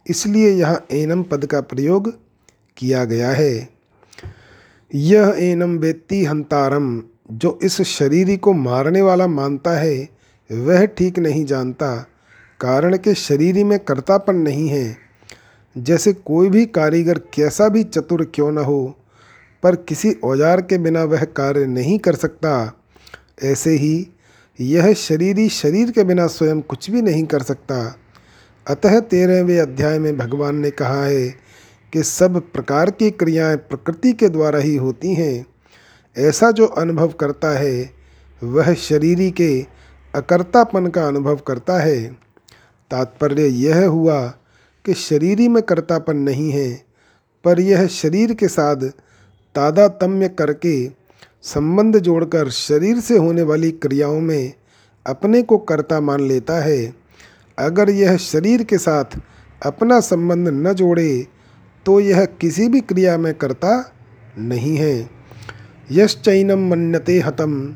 इसलिए 0.07 0.49
यहाँ 0.49 0.85
एनम 0.91 1.23
पद 1.23 1.45
का 1.45 1.61
प्रयोग 1.61 2.13
किया 2.77 3.05
गया 3.05 3.31
है। 3.31 3.69
यह 4.95 5.35
एनम 5.37 5.77
वेत्ति 5.77 6.25
हंतारम। 6.25 7.03
जो 7.31 7.59
इस 7.63 7.81
शरीरी 7.81 8.37
को 8.37 8.53
मारने 8.53 9.01
वाला 9.01 9.27
मानता 9.27 9.71
है, 9.71 10.09
वह 10.51 10.85
ठीक 10.85 11.19
नहीं 11.19 11.45
जानता, 11.45 11.95
कारण 12.59 12.97
के 12.97 13.13
शरीरी 13.13 13.63
में 13.63 13.79
कर्तापन 13.79 14.35
नहीं 14.35 14.67
है। 14.67 14.97
जैसे 15.77 16.13
कोई 16.13 16.49
भी 16.49 16.65
कारीगर 16.65 17.17
कैसा 17.17 17.69
भी 17.69 17.83
चतुर 17.83 18.31
क्यों 18.35 18.51
न 18.51 18.57
हो, 18.57 18.97
पर 19.63 19.75
किसी 19.75 20.11
औज़ार 20.23 20.61
के 20.61 20.77
बिना 20.77 21.03
वह 21.03 21.23
कार्य 21.23 21.65
नहीं 21.65 21.99
कर 21.99 22.15
सकता। 22.15 22.73
ऐसे 23.43 23.69
ही 23.69 24.07
यह 24.61 24.93
शरीरी 24.93 25.49
शरीर 25.49 25.91
के 25.91 26.03
बिना 26.03 26.27
स्वयं 26.27 26.61
कुछ 26.61 26.91
भी 26.91 27.01
नहीं 27.01 27.23
कर 27.23 27.41
सकता। 27.41 27.99
अतः 28.67 28.99
तेरहवें 28.99 29.59
अध्याय 29.59 29.99
में 29.99 30.17
भगवान 30.17 30.55
ने 30.55 30.71
कहा 30.71 31.05
है 31.05 31.29
कि 31.93 32.03
सब 32.03 32.51
प्रकार 32.53 32.91
की 32.91 33.11
क्रियाएँ 33.11 33.57
प्रकृति 33.57 34.13
के 34.13 34.29
द्वारा 34.29 34.59
ही 34.59 34.75
होती 34.75 35.13
हैं। 35.13 35.45
ऐसा 36.19 36.51
जो 36.51 36.65
अनुभव 36.65 37.07
करता 37.19 37.49
है, 37.49 37.89
वह 38.43 38.73
शरीरी 38.73 39.29
के 39.31 39.65
अकर्तापन 40.13 40.87
का 40.87 41.07
अनुभव 41.07 41.35
करता 41.37 41.77
है। 41.79 42.05
तात्पर्य 42.91 43.47
यह 43.47 43.85
हुआ 43.87 44.21
कि 44.85 44.93
शरीरी 44.93 45.47
में 45.47 45.61
कर्तापन 45.63 46.17
नहीं 46.17 46.49
है, 46.51 46.69
पर 47.45 47.59
यह 47.59 47.85
शरीर 47.87 48.33
के 48.33 48.47
साथ 48.47 48.89
तादातम्य 49.55 50.29
करके 50.29 50.87
संबंध 51.43 51.97
जोड़कर 51.97 52.49
शरीर 52.49 52.99
से 52.99 53.17
होने 53.17 53.41
वाली 53.41 53.71
क्रियाओं 53.71 54.19
में 54.19 54.53
अपने 55.05 55.41
को 55.41 55.57
कर्ता 55.57 55.99
मान 55.99 56.21
लेता 56.21 56.59
है। 56.59 56.93
अगर 57.57 57.89
यह 57.89 58.17
शरीर 58.17 58.63
के 58.63 58.77
साथ 58.77 59.19
अपना 59.65 59.99
संबंध 59.99 60.47
न 60.47 60.73
जोड़े 60.73 61.27
तो 61.85 61.99
यह 61.99 62.25
किसी 62.25 62.67
भी 62.67 62.79
क्रिया 62.81 63.17
में 63.17 63.33
कर्ता 63.33 63.93
नहीं 64.37 64.75
है। 64.77 65.18
यश्चैनम 65.91 66.69
मन्यते 66.69 67.19
हतम। 67.19 67.75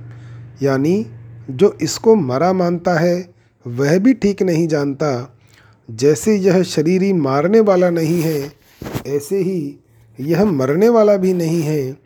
यानी, 0.62 1.06
जो 1.50 1.78
इसको 1.82 2.16
मरा 2.16 2.54
मानता 2.54 2.94
है, 2.94 3.34
वह 3.68 4.00
भी 4.00 4.14
ठीक 4.14 4.42
नहीं 4.42 4.68
जानता। 4.68 5.38
जैसे 5.92 6.36
यह 6.36 6.64
शरीरी 6.64 7.14
मारने 7.14 7.60
वाला 7.60 7.90
नहीं 7.90 8.22
है, 8.22 8.52
ऐसे 9.08 9.38
ही 9.38 9.78
यह 10.20 10.46
मरने 10.46 10.90
वाला 10.90 11.18
भी 11.18 11.34
नहीं 11.34 11.62
है, 11.62 11.98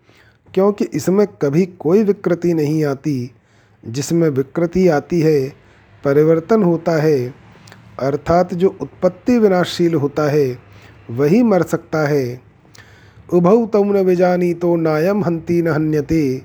क्योंकि 0.54 0.86
इसमें 0.86 1.28
कभी 1.42 1.66
कोई 1.66 2.04
विकृति 2.04 2.54
नहीं 2.54 2.86
आती। 2.86 3.32
जिसमें 3.88 4.30
विकृति 4.30 4.88
आती 4.88 5.22
है, 5.22 5.54
परिवर्तन 6.04 6.64
होता 6.64 6.92
है, 6.92 7.34
अर्थात 8.00 8.54
जो 8.54 8.78
उत्पत्ति 8.82 9.38
विनाशील 9.38 9.94
होता 9.94 10.24
है, 10.24 10.60
वही 11.10 11.44
मर 11.44 11.64
सकता 11.64 12.08
है। 12.08 12.47
उभौ 13.34 13.66
तम 13.66 13.98
न 13.98 13.98
विजानी 13.98 14.54
तो 14.54 14.76
नायम 14.76 15.24
हंती 15.24 15.62
न 15.62 15.68
हन्यते। 15.68 16.42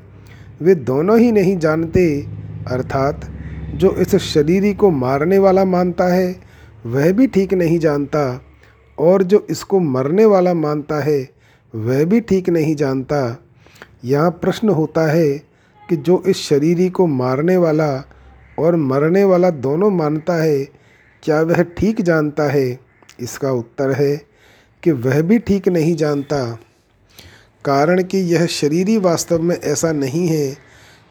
वे 0.62 0.74
दोनों 0.74 1.18
ही 1.18 1.32
नहीं 1.32 1.58
जानते, 1.58 2.26
अर्थात, 2.68 3.30
जो 3.74 3.90
इस 3.90 4.16
शरीरी 4.16 4.74
को 4.74 4.90
मारने 4.90 5.38
वाला 5.38 5.64
मानता 5.64 6.04
है, 6.04 6.40
वह 6.86 7.12
भी 7.12 7.26
ठीक 7.26 7.54
नहीं 7.54 7.78
जानता, 7.78 8.42
और 8.98 9.22
जो 9.22 9.46
इसको 9.50 9.80
मरने 9.80 10.24
वाला 10.24 10.54
मानता 10.54 11.02
है, 11.02 11.30
वह 11.74 12.04
भी 12.04 12.20
ठीक 12.20 12.48
नहीं 12.48 12.76
जानता। 12.76 13.42
यहाँ 14.04 14.30
प्रश्न 14.30 14.68
होता 14.68 15.10
है 15.10 15.30
कि 15.88 15.96
जो 15.96 16.22
इस 16.26 16.36
शरीरी 16.36 16.90
को 16.90 17.06
मारने 17.06 17.56
वाला 17.56 18.08
और 18.58 18.76
मरने 18.76 19.24
वाला 19.24 19.50
दोनों 19.50 19.90
मानता 19.90 20.42
है, 20.42 20.64
क्या 21.22 21.42
वह 21.42 21.62
ठीक 21.62 22.00
जानता 22.00 22.42
है? 22.42 22.78
इसका 23.20 23.52
उत्तर 23.52 23.92
है 23.92 24.22
कि 24.82 24.90
वह 24.90 25.22
भी 25.22 25.38
ठीक 25.38 25.68
नहीं 25.68 25.96
जानता। 25.96 26.58
कारण 27.64 28.02
कि 28.02 28.18
यह 28.18 28.46
शरीरी 28.46 28.96
वास्तव 28.96 29.42
में 29.42 29.56
ऐसा 29.56 29.92
नहीं 29.92 30.26
है, 30.28 30.56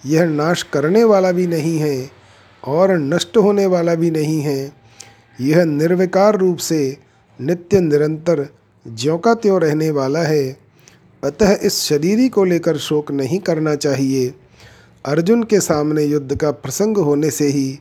यह 0.05 0.25
नाश 0.25 0.63
करने 0.63 1.03
वाला 1.03 1.31
भी 1.31 1.47
नहीं 1.47 1.77
है 1.79 2.09
और 2.63 2.97
नष्ट 2.97 3.37
होने 3.37 3.65
वाला 3.65 3.95
भी 3.95 4.11
नहीं 4.11 4.41
है। 4.41 4.73
यह 5.41 5.63
निर्विकार 5.63 6.37
रूप 6.37 6.57
से 6.57 6.97
नित्य 7.41 7.79
निरंतर 7.79 8.47
ज्यों 8.87 9.17
का 9.17 9.33
त्यों 9.33 9.61
रहने 9.61 9.91
वाला 9.91 10.19
है। 10.19 10.57
अतः 11.23 11.57
इस 11.63 11.79
शरीरी 11.81 12.29
को 12.29 12.43
लेकर 12.43 12.77
शोक 12.77 13.11
नहीं 13.11 13.39
करना 13.39 13.75
चाहिए। 13.75 14.33
अर्जुन 15.05 15.43
के 15.43 15.59
सामने 15.59 16.03
युद्ध 16.03 16.37
का 16.37 16.51
प्रसंग 16.51 16.97
होने 16.97 17.31
से 17.31 17.47
ही 17.47 17.79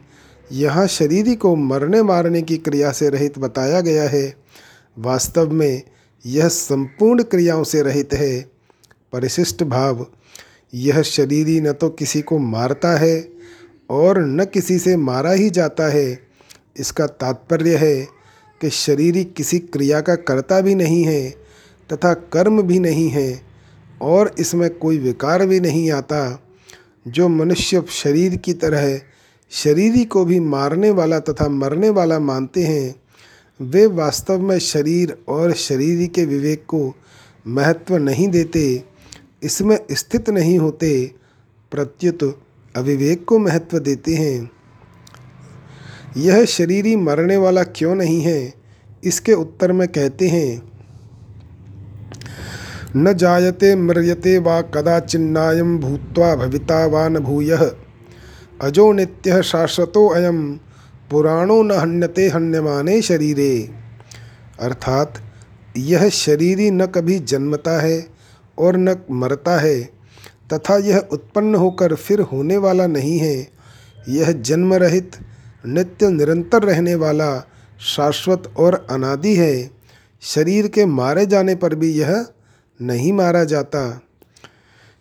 यहाँ 0.52 0.86
शरीरी 0.86 1.34
को 1.34 1.56
मरने 1.56 2.02
मारने 2.02 2.42
की 2.42 2.56
क्रिया 2.56 2.92
से 2.92 3.08
रहित 3.08 3.38
बताया 3.38 3.80
गया 3.80 4.02
है। 4.02 4.34
वास्तव 4.98 5.50
में 5.50 5.82
यह 6.26 6.48
संपूर्ण 6.48 7.22
क्रियाओं 7.22 7.64
से 7.64 7.82
रहित 7.82 8.14
है। 8.14 8.59
परिशिष्ट 9.12 9.62
भाव, 9.62 10.06
यह 10.74 11.02
शरीरी 11.02 11.60
न 11.60 11.72
तो 11.72 11.88
किसी 11.88 12.22
को 12.22 12.38
मारता 12.38 12.96
है 12.98 13.28
और 13.90 14.18
न 14.20 14.44
किसी 14.44 14.78
से 14.78 14.96
मारा 14.96 15.32
ही 15.32 15.50
जाता 15.50 15.88
है। 15.88 16.18
इसका 16.76 17.06
तात्पर्य 17.06 17.76
है 17.76 18.08
कि 18.60 18.70
शरीर 18.70 19.22
किसी 19.36 19.58
क्रिया 19.58 20.00
का 20.00 20.14
कर्ता 20.14 20.60
भी 20.60 20.74
नहीं 20.74 21.04
है 21.04 21.30
तथा 21.92 22.14
कर्म 22.14 22.62
भी 22.62 22.78
नहीं 22.78 23.08
है 23.08 23.42
और 24.02 24.34
इसमें 24.38 24.70
कोई 24.70 24.98
विकार 24.98 25.46
भी 25.46 25.60
नहीं 25.60 25.90
आता। 25.90 26.42
जो 27.08 27.28
मनुष्य 27.28 27.82
शरीर 27.90 28.36
की 28.36 28.52
तरह 28.52 29.00
शरीरी 29.50 30.04
को 30.04 30.24
भी 30.24 30.40
मारने 30.40 30.90
वाला 30.90 31.18
तथा 31.18 31.48
मरने 31.48 31.90
वाला 31.90 32.18
मानते 32.18 32.62
हैं, 32.62 32.94
वे 33.60 33.86
वास्तव 33.86 34.40
में 34.40 34.58
शरीर 34.58 35.16
और 35.28 35.52
शरीरी 35.52 36.06
के 36.06 36.24
विवेक 36.24 36.64
को 36.68 36.94
महत्व 37.46 37.96
नहीं 37.96 38.28
देते। 38.28 38.89
इसमें 39.42 39.78
स्थित 39.92 40.30
नहीं 40.30 40.58
होते, 40.58 41.14
प्रत्युत 41.70 42.42
अविवेक 42.76 43.24
को 43.24 43.38
महत्व 43.38 43.78
देते 43.78 44.14
हैं। 44.14 44.50
यह 46.16 46.44
शरीरी 46.44 46.96
मरने 46.96 47.36
वाला 47.36 47.62
क्यों 47.62 47.94
नहीं 47.94 48.20
है? 48.20 48.54
इसके 49.04 49.32
उत्तर 49.32 49.72
में 49.72 49.88
कहते 49.88 50.28
हैं, 50.28 50.72
न 52.96 53.12
जायते 53.12 53.76
म्रियते 53.76 54.38
वा 54.38 54.60
कदाचिन्नायं 54.60 55.78
भूत्वा 55.78 56.36
भविता 56.36 56.86
वा 56.86 57.08
न 57.08 57.18
भूयः। 57.18 57.76
अजो 58.60 58.92
नित्य 58.92 59.42
शाश्वतो 59.42 60.08
अयम 60.08 60.58
पुराणो 61.10 61.62
न 61.62 61.72
हन्यते 61.72 62.28
हन्यमाने 62.28 63.02
शरीरे। 63.02 63.70
अर्थात, 64.60 65.14
यह 65.76 66.08
शरीरी 66.08 66.70
न 66.70 66.86
कभी 66.86 67.18
जन्मता 67.18 67.80
है 67.80 68.09
और 68.60 68.76
न 68.76 68.96
मरता 69.10 69.60
है, 69.60 69.80
तथा 70.52 70.76
यह 70.76 70.98
उत्पन्न 71.12 71.54
होकर 71.54 71.94
फिर 71.94 72.20
होने 72.20 72.56
वाला 72.56 72.86
नहीं 72.86 73.18
है। 73.18 73.48
यह 74.08 74.32
जन्म 74.32 74.74
रहित 74.74 75.16
नित्य 75.66 76.10
निरंतर 76.10 76.62
रहने 76.62 76.94
वाला, 76.94 77.46
शाश्वत 77.96 78.52
और 78.56 78.86
अनादि 78.90 79.34
है। 79.34 79.70
शरीर 80.20 80.66
के 80.68 80.84
मारे 80.84 81.26
जाने 81.26 81.54
पर 81.54 81.74
भी 81.74 81.90
यह 81.90 82.26
नहीं 82.82 83.12
मारा 83.12 83.44
जाता। 83.44 84.00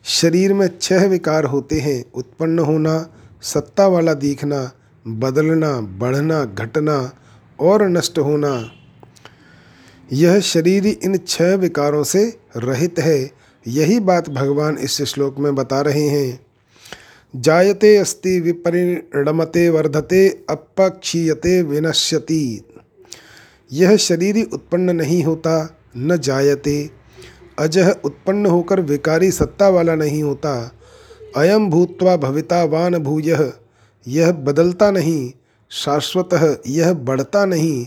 शरीर 0.03 0.53
में 0.53 0.69
छह 0.81 1.07
विकार 1.07 1.43
होते 1.43 1.79
हैं, 1.79 2.03
उत्पन्न 2.15 2.59
होना, 2.59 3.09
सत्ता 3.41 3.87
वाला 3.87 4.13
दिखना, 4.13 4.71
बदलना, 5.07 5.81
बढ़ना, 5.81 6.43
घटना 6.45 7.11
और 7.59 7.87
नष्ट 7.89 8.19
होना। 8.19 8.71
यह 10.13 10.39
शरीर 10.39 10.87
इन 10.87 11.19
छह 11.27 11.55
विकारों 11.55 12.03
से 12.03 12.39
रहित 12.57 12.99
है। 12.99 13.38
यही 13.67 13.99
बात 13.99 14.29
भगवान 14.29 14.77
इस 14.77 15.01
श्लोक 15.01 15.39
में 15.39 15.55
बता 15.55 15.81
रहे 15.81 16.07
हैं। 16.07 16.45
जायते 17.35 17.97
अस्ति 17.97 18.39
विपरिणमते 18.39 19.69
वर्धते 19.69 20.29
अपक्षीयते 20.49 21.61
विनश्यति। 21.61 22.61
यह 23.73 23.95
शरीर 23.95 24.49
उत्पन्न 24.53 24.95
नहीं 24.95 25.23
होता, 25.23 25.79
न 25.97 26.17
जायते। 26.17 26.89
अजह 27.59 27.89
उत्पन्न 28.03 28.45
होकर 28.45 28.81
विकारी 28.81 29.31
सत्ता 29.31 29.69
वाला 29.69 29.95
नहीं 29.95 30.23
होता। 30.23 30.71
अयम 31.37 31.69
भूत्वा 31.69 32.15
भविता 32.17 32.63
वान 32.63 32.97
भूय। 32.97 33.53
यह 34.07 34.31
बदलता 34.31 34.91
नहीं, 34.91 35.31
शाश्वत 35.71 36.61
यह 36.67 36.93
बढ़ता 36.93 37.45
नहीं। 37.45 37.85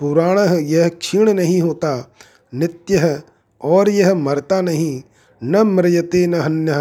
पुराण 0.00 0.38
यह 0.58 0.88
क्षीण 0.88 1.32
नहीं 1.32 1.60
होता, 1.62 2.14
नित्य 2.54 3.22
और 3.62 3.90
यह 3.90 4.14
मरता 4.14 4.60
नहीं, 4.60 5.02
न 5.44 5.56
म्रियते 5.56 6.26
न 6.26 6.34
हन्य 6.34 6.72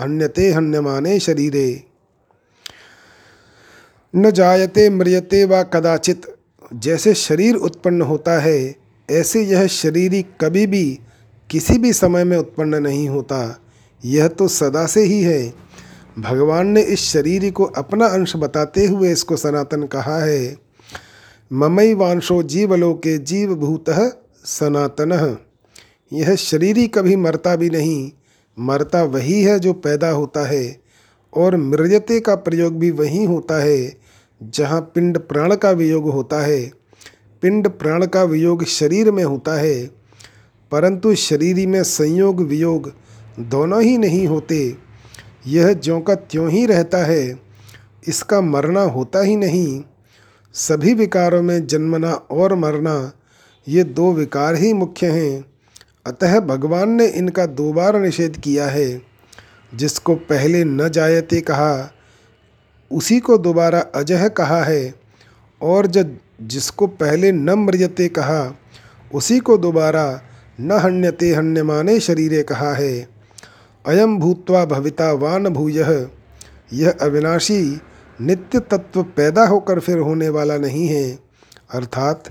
हन्यते 0.00 0.50
हन्यमाने 0.50 1.20
शरीरे। 1.20 1.82
न 4.16 4.30
जायते 4.30 4.90
म्रियते 4.90 5.44
व 5.44 5.62
कदाचित, 5.62 6.22
जैसे 6.74 7.14
शरीर 7.14 7.54
उत्पन्न 7.54 8.02
होता 8.02 8.40
है, 8.40 8.76
ऐसे 9.10 9.42
यह 9.42 9.66
शरीरी 9.66 10.22
कभी 10.22 10.66
भी, 10.66 11.00
किसी 11.50 11.78
भी 11.78 11.92
समय 11.92 12.24
में 12.24 12.36
उत्पन्न 12.36 12.74
नहीं 12.74 13.08
होता। 13.08 13.60
यह 14.04 14.28
तो 14.28 14.48
सदा 14.48 14.86
से 14.86 15.02
ही 15.02 15.22
है। 15.22 15.54
भगवान 16.18 16.66
ने 16.66 16.82
इस 16.82 17.00
शरीर 17.00 17.50
को 17.50 17.64
अपना 17.64 18.06
अंश 18.06 18.36
बताते 18.36 18.86
हुए 18.86 19.12
इसको 19.12 19.36
सनातन 19.36 19.82
कहा 19.82 20.18
है। 20.18 20.56
ममई 21.52 21.94
वांशो 21.94 22.42
जीवलोके 22.42 23.18
जीवभूत 23.18 23.84
सनातन। 24.44 25.38
यह 26.12 26.34
शरीर 26.34 26.76
ही 26.76 26.88
कभी 26.88 27.16
मरता 27.16 27.56
भी 27.56 27.70
नहीं। 27.70 28.12
मरता 28.58 29.02
वही 29.02 29.42
है 29.42 29.58
जो 29.58 29.72
पैदा 29.72 30.10
होता 30.10 30.46
है, 30.46 30.80
और 31.34 31.56
मृजते 31.56 32.20
का 32.20 32.34
प्रयोग 32.34 32.78
भी 32.78 32.90
वही 32.90 33.24
होता 33.24 33.62
है, 33.62 33.96
जहाँ 34.42 34.80
पिंड 34.80 35.18
प्राण 35.18 35.56
का 35.56 35.70
वियोग 35.70 36.10
होता 36.10 36.40
है। 36.40 36.72
पिंड 37.42 37.68
प्राण 37.68 38.06
का 38.06 38.22
वियोग 38.22 38.64
शरीर 38.64 39.10
में 39.10 39.24
होता 39.24 39.54
है, 39.54 39.86
परंतु 40.72 41.14
शरीर 41.14 41.66
में 41.66 41.82
संयोग, 41.82 42.40
वियोग 42.40 42.92
दोनों 43.40 43.82
ही 43.82 43.98
नहीं 43.98 44.26
होते। 44.26 44.76
यह 45.46 45.72
ज्यों 45.72 46.00
का 46.00 46.14
त्यों 46.14 46.50
ही 46.50 46.66
रहता 46.66 46.98
है, 46.98 47.38
इसका 48.08 48.40
मरना 48.40 48.82
होता 48.82 49.20
ही 49.20 49.36
नहीं। 49.36 49.82
सभी 50.52 50.94
विकारों 50.94 51.42
में 51.42 51.66
जन्मना 51.66 52.12
और 52.12 52.54
मरना, 52.54 53.12
ये 53.68 53.84
दो 53.84 54.12
विकार 54.12 54.54
ही 54.54 54.72
मुख्य 54.72 55.06
हैं। 55.06 55.51
अतः 56.06 56.40
भगवान 56.40 56.90
ने 56.90 57.06
इनका 57.06 57.46
दो 57.46 57.72
बार 57.72 58.00
निषेध 58.00 58.36
किया 58.36 58.66
है। 58.66 59.02
जिसको 59.74 60.14
पहले 60.14 60.64
न 60.64 60.88
जायते 60.88 61.40
कहा, 61.40 61.92
उसी 62.92 63.20
को 63.20 63.38
दोबारा 63.38 63.80
अजह 63.80 64.28
कहा 64.28 64.62
है। 64.62 64.94
और 65.62 65.86
जब 65.86 66.18
जिसको 66.42 66.86
पहले 66.86 67.32
न 67.32 67.50
मृजते 67.50 68.08
कहा, 68.08 68.58
उसी 69.14 69.38
को 69.38 69.58
दोबारा 69.58 70.22
न 70.60 70.72
हण्यते 70.72 71.34
हण्यमाने 71.34 72.00
शरीरे 72.00 72.42
कहा 72.42 72.74
है। 72.74 73.08
अयम 73.86 74.18
भूत्वा 74.18 74.64
भविता 74.64 75.12
वान 75.12 75.48
भूय, 75.48 76.08
यह 76.72 76.94
अविनाशी 77.02 77.80
नित्य 78.20 78.60
तत्व 78.60 79.02
पैदा 79.02 79.46
होकर 79.46 79.80
फिर 79.80 79.98
होने 79.98 80.28
वाला 80.28 80.56
नहीं 80.56 80.88
है। 80.88 81.18
अर्थात 81.74 82.24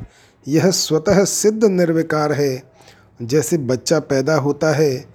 यह 0.48 0.72
स्वतः 0.72 1.26
सिद्ध 1.26 1.66
निर्विकार 1.66 2.34
है। 2.34 2.71
जैसे 3.22 3.58
बच्चा 3.58 4.00
पैदा 4.00 4.36
होता 4.36 4.72
है 4.72 5.06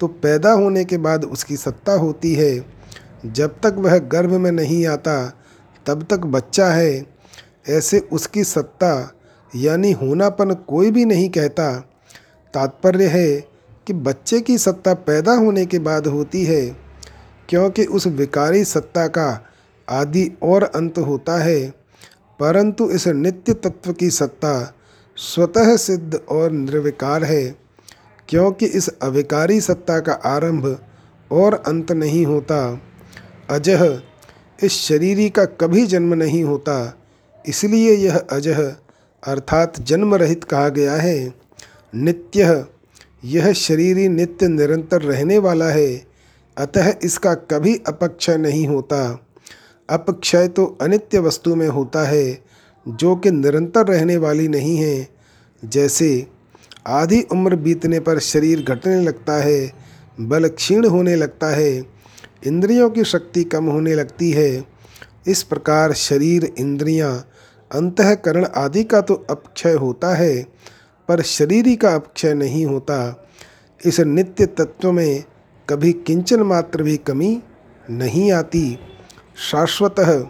तो 0.00 0.06
पैदा 0.06 0.52
होने 0.52 0.84
के 0.84 0.98
बाद 0.98 1.24
उसकी 1.24 1.56
सत्ता 1.56 1.92
होती 1.92 2.34
है। 2.34 2.66
जब 3.26 3.60
तक 3.62 3.74
वह 3.78 3.98
गर्भ 3.98 4.32
में 4.32 4.52
नहीं 4.52 4.86
आता, 4.86 5.36
तब 5.86 6.06
तक 6.10 6.18
बच्चा 6.18 6.66
है। 6.66 7.06
ऐसे 7.68 7.98
उसकी 7.98 8.44
सत्ता, 8.44 9.12
यानी 9.56 9.92
होनापन 9.92 10.54
कोई 10.54 10.90
भी 10.90 11.04
नहीं 11.04 11.28
कहता। 11.30 11.72
तात्पर्य 12.54 13.06
है 13.06 13.44
कि 13.86 13.92
बच्चे 13.92 14.40
की 14.40 14.58
सत्ता 14.58 14.94
पैदा 14.94 15.32
होने 15.32 15.66
के 15.66 15.78
बाद 15.78 16.06
होती 16.06 16.44
है, 16.44 16.76
क्योंकि 17.48 17.84
उस 17.84 18.06
विकारी 18.06 18.64
सत्ता 18.64 19.06
का 19.06 19.46
आदि 19.88 20.30
और 20.42 20.62
अंत 20.64 20.98
होता 20.98 21.38
है। 21.38 21.60
परंतु 22.40 22.90
इस 22.90 23.08
नित्य 23.08 23.54
तत्व 23.54 23.92
की 23.92 24.10
सत्ता 24.10 24.74
स्वतः 25.22 25.76
सिद्ध 25.76 26.14
और 26.28 26.50
निर्विकार 26.50 27.24
है, 27.24 27.44
क्योंकि 28.28 28.66
इस 28.66 28.88
अविकारी 29.02 29.60
सत्ता 29.60 29.98
का 30.00 30.12
आरंभ 30.12 30.78
और 31.30 31.54
अंत 31.66 31.92
नहीं 31.92 32.24
होता। 32.26 32.80
अजह, 33.50 33.84
इस 34.58 34.72
शरीरी 34.72 35.28
का 35.30 35.44
कभी 35.44 35.86
जन्म 35.86 36.14
नहीं 36.14 36.42
होता, 36.44 36.98
इसलिए 37.44 37.94
यह 37.96 38.16
अजह 38.16 38.62
अर्थात 39.22 39.80
जन्म 39.80 40.14
रहित 40.14 40.44
कहा 40.44 40.68
गया 40.68 40.94
है। 40.94 41.32
नित्य, 41.94 42.64
यह 43.24 43.52
शरीरी 43.52 44.08
नित्य 44.08 44.48
निरंतर 44.48 45.02
रहने 45.02 45.38
वाला 45.38 45.68
है, 45.68 46.06
अतः 46.56 46.92
इसका 47.04 47.34
कभी 47.34 47.76
अपक्षय 47.86 48.36
नहीं 48.36 48.66
होता। 48.66 49.28
अपक्षय 49.88 50.48
तो 50.48 50.66
अनित्य 50.82 51.18
वस्तु 51.18 51.54
में 51.56 51.68
होता 51.68 52.02
है, 52.02 52.38
जो 52.86 53.16
कि 53.16 53.30
निरंतर 53.30 53.86
रहने 53.86 54.16
वाली 54.16 54.48
नहीं 54.48 54.76
है 54.76 55.11
जैसे 55.62 56.26
आधी 56.86 57.20
उम्र 57.22 57.56
बीतने 57.56 58.00
पर 58.00 58.18
शरीर 58.18 58.62
घटने 58.62 59.00
लगता 59.00 59.32
है 59.32 59.72
बल 60.20 60.48
क्षीण 60.48 60.86
होने 60.86 61.14
लगता 61.16 61.46
है 61.46 61.70
इंद्रियों 62.46 62.88
की 62.90 63.04
शक्ति 63.04 63.44
कम 63.44 63.64
होने 63.64 63.94
लगती 63.94 64.30
है 64.30 64.64
इस 65.26 65.42
प्रकार 65.42 65.92
शरीर 65.92 66.44
इंद्रियाँ, 66.58 67.14
अंतकरण 67.70 68.44
आदि 68.44 68.84
का 68.84 69.00
तो 69.00 69.14
अपक्षय 69.30 69.72
होता 69.72 70.14
है 70.14 70.42
पर 71.08 71.22
शरीरी 71.22 71.76
का 71.76 71.94
अपक्षय 71.94 72.34
नहीं 72.34 72.64
होता। 72.66 73.28
इस 73.80 74.00
नित्य 74.00 74.46
तत्व 74.46 74.92
में 74.92 75.24
कभी 75.68 75.92
किंचन 75.92 76.40
मात्र 76.42 76.82
भी 76.82 76.96
कमी 76.96 77.40
नहीं 77.90 78.30
आती। 78.32 78.78
शाश्वतः 79.50 80.24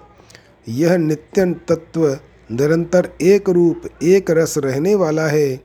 यह 0.68 0.96
नित्य 0.96 1.46
तत्व 1.68 2.08
निरंतर 2.52 3.08
एक 3.22 3.50
रूप, 3.50 3.82
एक 4.02 4.30
रस 4.30 4.58
रहने 4.58 4.94
वाला 4.94 5.26
है। 5.26 5.60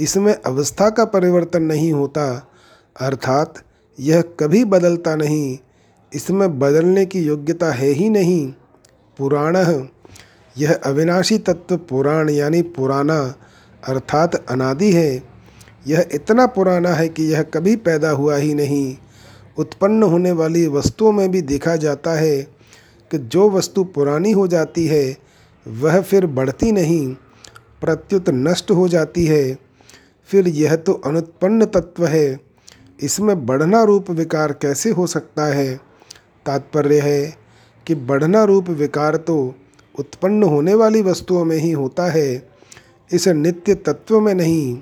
इसमें 0.00 0.34
अवस्था 0.46 0.90
का 0.90 1.04
परिवर्तन 1.04 1.62
नहीं 1.62 1.92
होता, 1.92 2.50
अर्थात 3.00 3.54
यह 4.00 4.20
कभी 4.20 4.64
बदलता 4.64 5.16
नहीं। 5.16 5.58
इसमें 6.12 6.58
बदलने 6.58 7.06
की 7.06 7.20
योग्यता 7.20 7.72
है 7.72 7.88
ही 7.88 8.08
नहीं। 8.10 8.52
पुराण 9.18 9.56
यह 10.58 10.74
अविनाशी 10.74 11.38
तत्व 11.38 11.76
पुराण 11.76 12.30
यानी 12.30 12.62
पुराना, 12.62 13.34
अर्थात 13.88 14.34
अनादि 14.50 14.92
है। 14.92 15.22
यह 15.86 16.06
इतना 16.12 16.46
पुराना 16.46 16.90
है 16.90 17.08
कि 17.08 17.22
यह 17.24 17.42
कभी 17.42 17.76
पैदा 17.76 18.10
हुआ 18.10 18.36
ही 18.36 18.54
नहीं। 18.54 18.96
उत्पन्न 19.58 20.02
होने 20.02 20.32
वाली 20.32 20.66
वस्तुओं 20.66 21.12
में 21.12 21.30
भी 21.30 21.42
देखा 21.42 21.76
जाता 21.76 22.10
है 22.10 22.42
कि 23.10 23.18
जो 23.18 23.50
वस्तु 23.50 23.84
पुरानी 23.84 24.32
हो 24.32 24.46
जाती 24.48 24.86
है 24.86 25.25
वह 25.66 26.00
फिर 26.00 26.26
बढ़ती 26.26 26.72
नहीं, 26.72 27.14
प्रत्युत 27.80 28.30
नष्ट 28.30 28.70
हो 28.70 28.88
जाती 28.88 29.26
है। 29.26 29.58
फिर 30.28 30.48
यह 30.48 30.76
तो 30.76 30.92
अनुत्पन्न 30.92 31.64
तत्व 31.64 32.06
है। 32.06 32.40
इसमें 33.02 33.46
बढ़ना 33.46 33.82
रूप 33.82 34.10
विकार 34.10 34.52
कैसे 34.52 34.90
हो 34.90 35.06
सकता 35.06 35.46
है? 35.46 35.80
तात्पर्य 36.46 37.00
है 37.00 37.36
कि 37.86 37.94
बढ़ना 37.94 38.44
रूप 38.44 38.68
विकार 38.68 39.16
तो 39.16 39.54
उत्पन्न 39.98 40.42
होने 40.42 40.74
वाली 40.74 41.02
वस्तुओं 41.02 41.44
में 41.44 41.56
ही 41.56 41.70
होता 41.70 42.10
है। 42.10 42.48
इस 43.12 43.28
नित्य 43.28 43.74
तत्व 43.74 44.20
में 44.20 44.34
नहीं। 44.34 44.78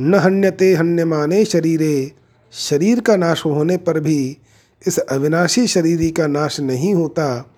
न 0.00 0.14
हन्यते 0.14 0.74
हन्यमाने 0.74 1.44
शरीरे, 1.44 2.12
शरीर 2.52 3.00
का 3.00 3.16
नाश 3.16 3.44
होने 3.46 3.76
पर 3.76 4.00
भी 4.00 4.38
इस 4.86 4.98
अविनाशी 4.98 5.66
शरीरी 5.66 6.10
का 6.10 6.26
नाश 6.26 6.60
नहीं 6.60 6.94
होता। 6.94 7.54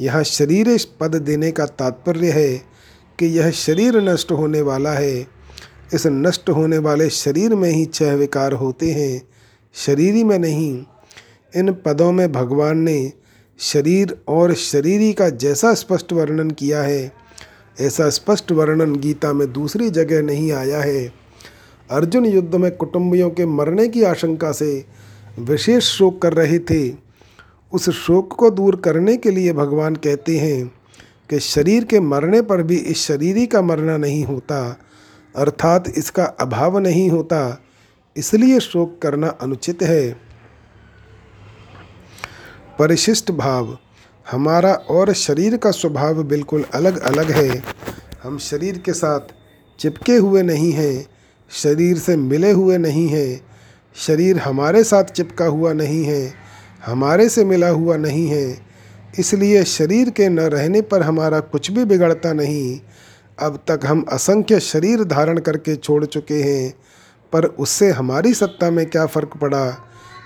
यह 0.00 0.22
शरीर 0.22 0.78
पद 1.00 1.14
देने 1.16 1.50
का 1.50 1.66
तात्पर्य 1.66 2.30
है 2.30 2.56
कि 3.18 3.26
यह 3.26 3.50
शरीर 3.50 3.96
नष्ट 3.96 4.32
होने 4.32 4.60
वाला 4.60 4.92
है। 4.92 5.26
इस 5.94 6.06
नष्ट 6.06 6.50
होने 6.50 6.78
वाले 6.78 7.10
शरीर 7.10 7.54
में 7.54 7.70
ही 7.70 7.84
छह 7.84 8.14
विकार 8.14 8.52
होते 8.52 8.90
हैं। 8.90 9.22
शरीरी 9.74 10.24
में 10.24 10.38
नहीं, 10.38 10.84
इन 11.56 11.72
पदों 11.72 12.12
में 12.12 12.32
भगवान 12.32 12.78
ने 12.78 13.12
शरीर 13.58 14.16
और 14.28 14.54
शरीरी 14.54 15.12
का 15.12 15.28
जैसा 15.28 15.74
स्पष्ट 15.74 16.12
वर्णन 16.12 16.50
किया 16.50 16.82
है, 16.82 17.12
ऐसा 17.80 18.08
स्पष्ट 18.10 18.52
वर्णन 18.52 18.96
गीता 18.96 19.32
में 19.32 19.52
दूसरी 19.52 19.90
जगह 19.90 20.22
नहीं 20.22 20.52
आया 20.52 20.80
है। 20.80 21.12
अर्जुन 21.90 22.26
युद्ध 22.26 22.54
में 22.54 22.76
कुटुंबियों 22.76 23.30
के 23.30 23.46
मरने 23.46 23.88
की 23.88 24.02
आशंका 24.02 24.52
से 24.52 24.84
विशेष 25.38 25.84
शोक 25.84 26.22
कर 26.22 26.32
रहे 26.32 26.58
थे। 26.58 27.07
उस 27.72 27.88
शोक 27.90 28.32
को 28.32 28.50
दूर 28.50 28.76
करने 28.76 29.16
के 29.16 29.30
लिए 29.30 29.52
भगवान 29.52 29.96
कहते 29.96 30.38
हैं 30.38 30.66
कि 31.30 31.38
शरीर 31.40 31.84
के 31.84 32.00
मरने 32.00 32.40
पर 32.42 32.62
भी 32.62 32.76
इस 32.76 32.98
शरीरी 32.98 33.46
का 33.46 33.62
मरना 33.62 33.96
नहीं 33.96 34.24
होता, 34.24 34.60
अर्थात 35.34 35.92
इसका 35.96 36.24
अभाव 36.40 36.78
नहीं 36.78 37.08
होता, 37.10 37.60
इसलिए 38.16 38.60
शोक 38.60 38.98
करना 39.02 39.28
अनुचित 39.28 39.82
है। 39.82 40.10
परिशिष्ट 42.78 43.30
भाव, 43.30 43.76
हमारा 44.26 44.72
और 44.72 45.12
शरीर 45.12 45.56
का 45.56 45.70
स्वभाव 45.70 46.22
बिल्कुल 46.22 46.64
अलग 46.74 46.98
अलग 47.02 47.30
है। 47.30 47.62
हम 48.22 48.38
शरीर 48.38 48.78
के 48.78 48.92
साथ 48.92 49.34
चिपके 49.78 50.16
हुए 50.16 50.42
नहीं 50.42 50.72
हैं, 50.72 51.06
शरीर 51.50 51.98
से 51.98 52.16
मिले 52.16 52.50
हुए 52.50 52.78
नहीं 52.78 53.08
हैं, 53.08 53.40
शरीर 53.96 54.38
हमारे 54.38 54.84
साथ 54.84 55.04
चिपका 55.04 55.44
हुआ 55.44 55.72
नहीं 55.72 56.04
है। 56.04 56.47
हमारे 56.88 57.28
से 57.28 57.44
मिला 57.44 57.68
हुआ 57.68 57.96
नहीं 57.96 58.28
है। 58.28 58.58
इसलिए 59.18 59.64
शरीर 59.64 60.10
के 60.10 60.28
न 60.28 60.40
रहने 60.40 60.80
पर 60.80 61.02
हमारा 61.02 61.40
कुछ 61.40 61.70
भी 61.70 61.84
बिगड़ता 61.84 62.32
नहीं। 62.32 62.80
अब 63.38 63.64
तक 63.68 63.80
हम 63.86 64.04
असंख्य 64.12 64.60
शरीर 64.60 65.04
धारण 65.04 65.38
करके 65.38 65.76
छोड़ 65.76 66.04
चुके 66.04 66.42
हैं, 66.42 66.74
पर 67.32 67.44
उससे 67.44 67.90
हमारी 67.90 68.34
सत्ता 68.34 68.70
में 68.70 68.86
क्या 68.86 69.06
फ़र्क 69.06 69.36
पड़ा? 69.36 69.76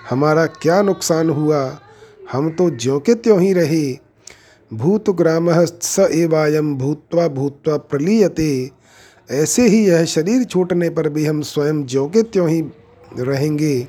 हमारा 0.09 0.45
क्या 0.45 0.81
नुकसान 0.81 1.29
हुआ? 1.29 1.79
हम 2.31 2.49
तो 2.49 2.69
ज्यों 2.69 2.99
के 2.99 3.13
त्यों 3.13 3.41
ही 3.41 3.53
रहे। 3.53 3.99
भूतग्राम 4.73 5.65
स 5.65 6.07
एवायम 6.11 6.75
भूतवा 6.75 7.27
भूतवा 7.27 7.77
प्रलीयते। 7.77 8.71
ऐसे 9.31 9.67
ही 9.67 9.87
यह 9.87 10.05
शरीर 10.05 10.43
छूटने 10.43 10.89
पर 10.89 11.09
भी 11.09 11.25
हम 11.25 11.41
स्वयं 11.41 11.85
ज्यों 11.85 12.07
के 12.07 12.23
त्यों 12.23 12.49
ही 12.49 12.63
रहेंगे। 13.19 13.87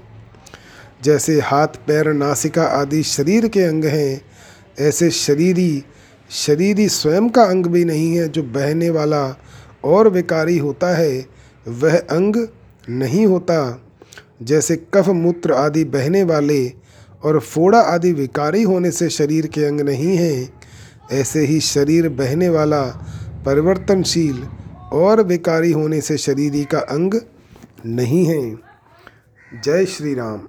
जैसे 1.04 1.40
हाथ, 1.40 1.66
पैर, 1.66 2.12
नासिका 2.12 2.62
आदि 2.62 3.02
शरीर 3.02 3.48
के 3.48 3.62
अंग 3.62 3.84
हैं, 3.84 4.20
ऐसे 4.80 5.10
शरीरी 5.10 5.84
शरीरी 6.30 6.88
स्वयं 6.88 7.28
का 7.28 7.42
अंग 7.42 7.66
भी 7.66 7.84
नहीं 7.84 8.16
है 8.16 8.28
जो 8.28 8.42
बहने 8.42 8.90
वाला 8.90 9.40
और 9.84 10.08
विकारी 10.08 10.58
होता 10.58 10.96
है, 10.96 11.26
वह 11.68 11.96
अंग 11.98 12.48
नहीं 12.90 13.26
होता। 13.26 13.86
जैसे 14.42 14.76
कफ, 14.94 15.08
मूत्र 15.08 15.52
आदि 15.52 15.84
बहने 15.84 16.22
वाले 16.22 16.68
और 17.24 17.40
फोड़ा 17.40 17.80
आदि 17.80 18.12
विकारी 18.12 18.62
होने 18.62 18.90
से 18.90 19.08
शरीर 19.10 19.46
के 19.46 19.64
अंग 19.64 19.80
नहीं 19.80 20.16
हैं, 20.16 20.52
ऐसे 21.12 21.40
ही 21.40 21.60
शरीर 21.60 22.08
बहने 22.08 22.48
वाला, 22.48 22.82
परिवर्तनशील 23.46 24.42
और 24.92 25.22
विकारी 25.22 25.72
होने 25.72 26.00
से 26.00 26.16
शरीरी 26.16 26.64
का 26.64 26.78
अंग 26.78 27.14
नहीं 27.86 28.24
है। 28.26 28.56
जय 29.64 29.86
श्री 29.86 30.14
राम। 30.14 30.48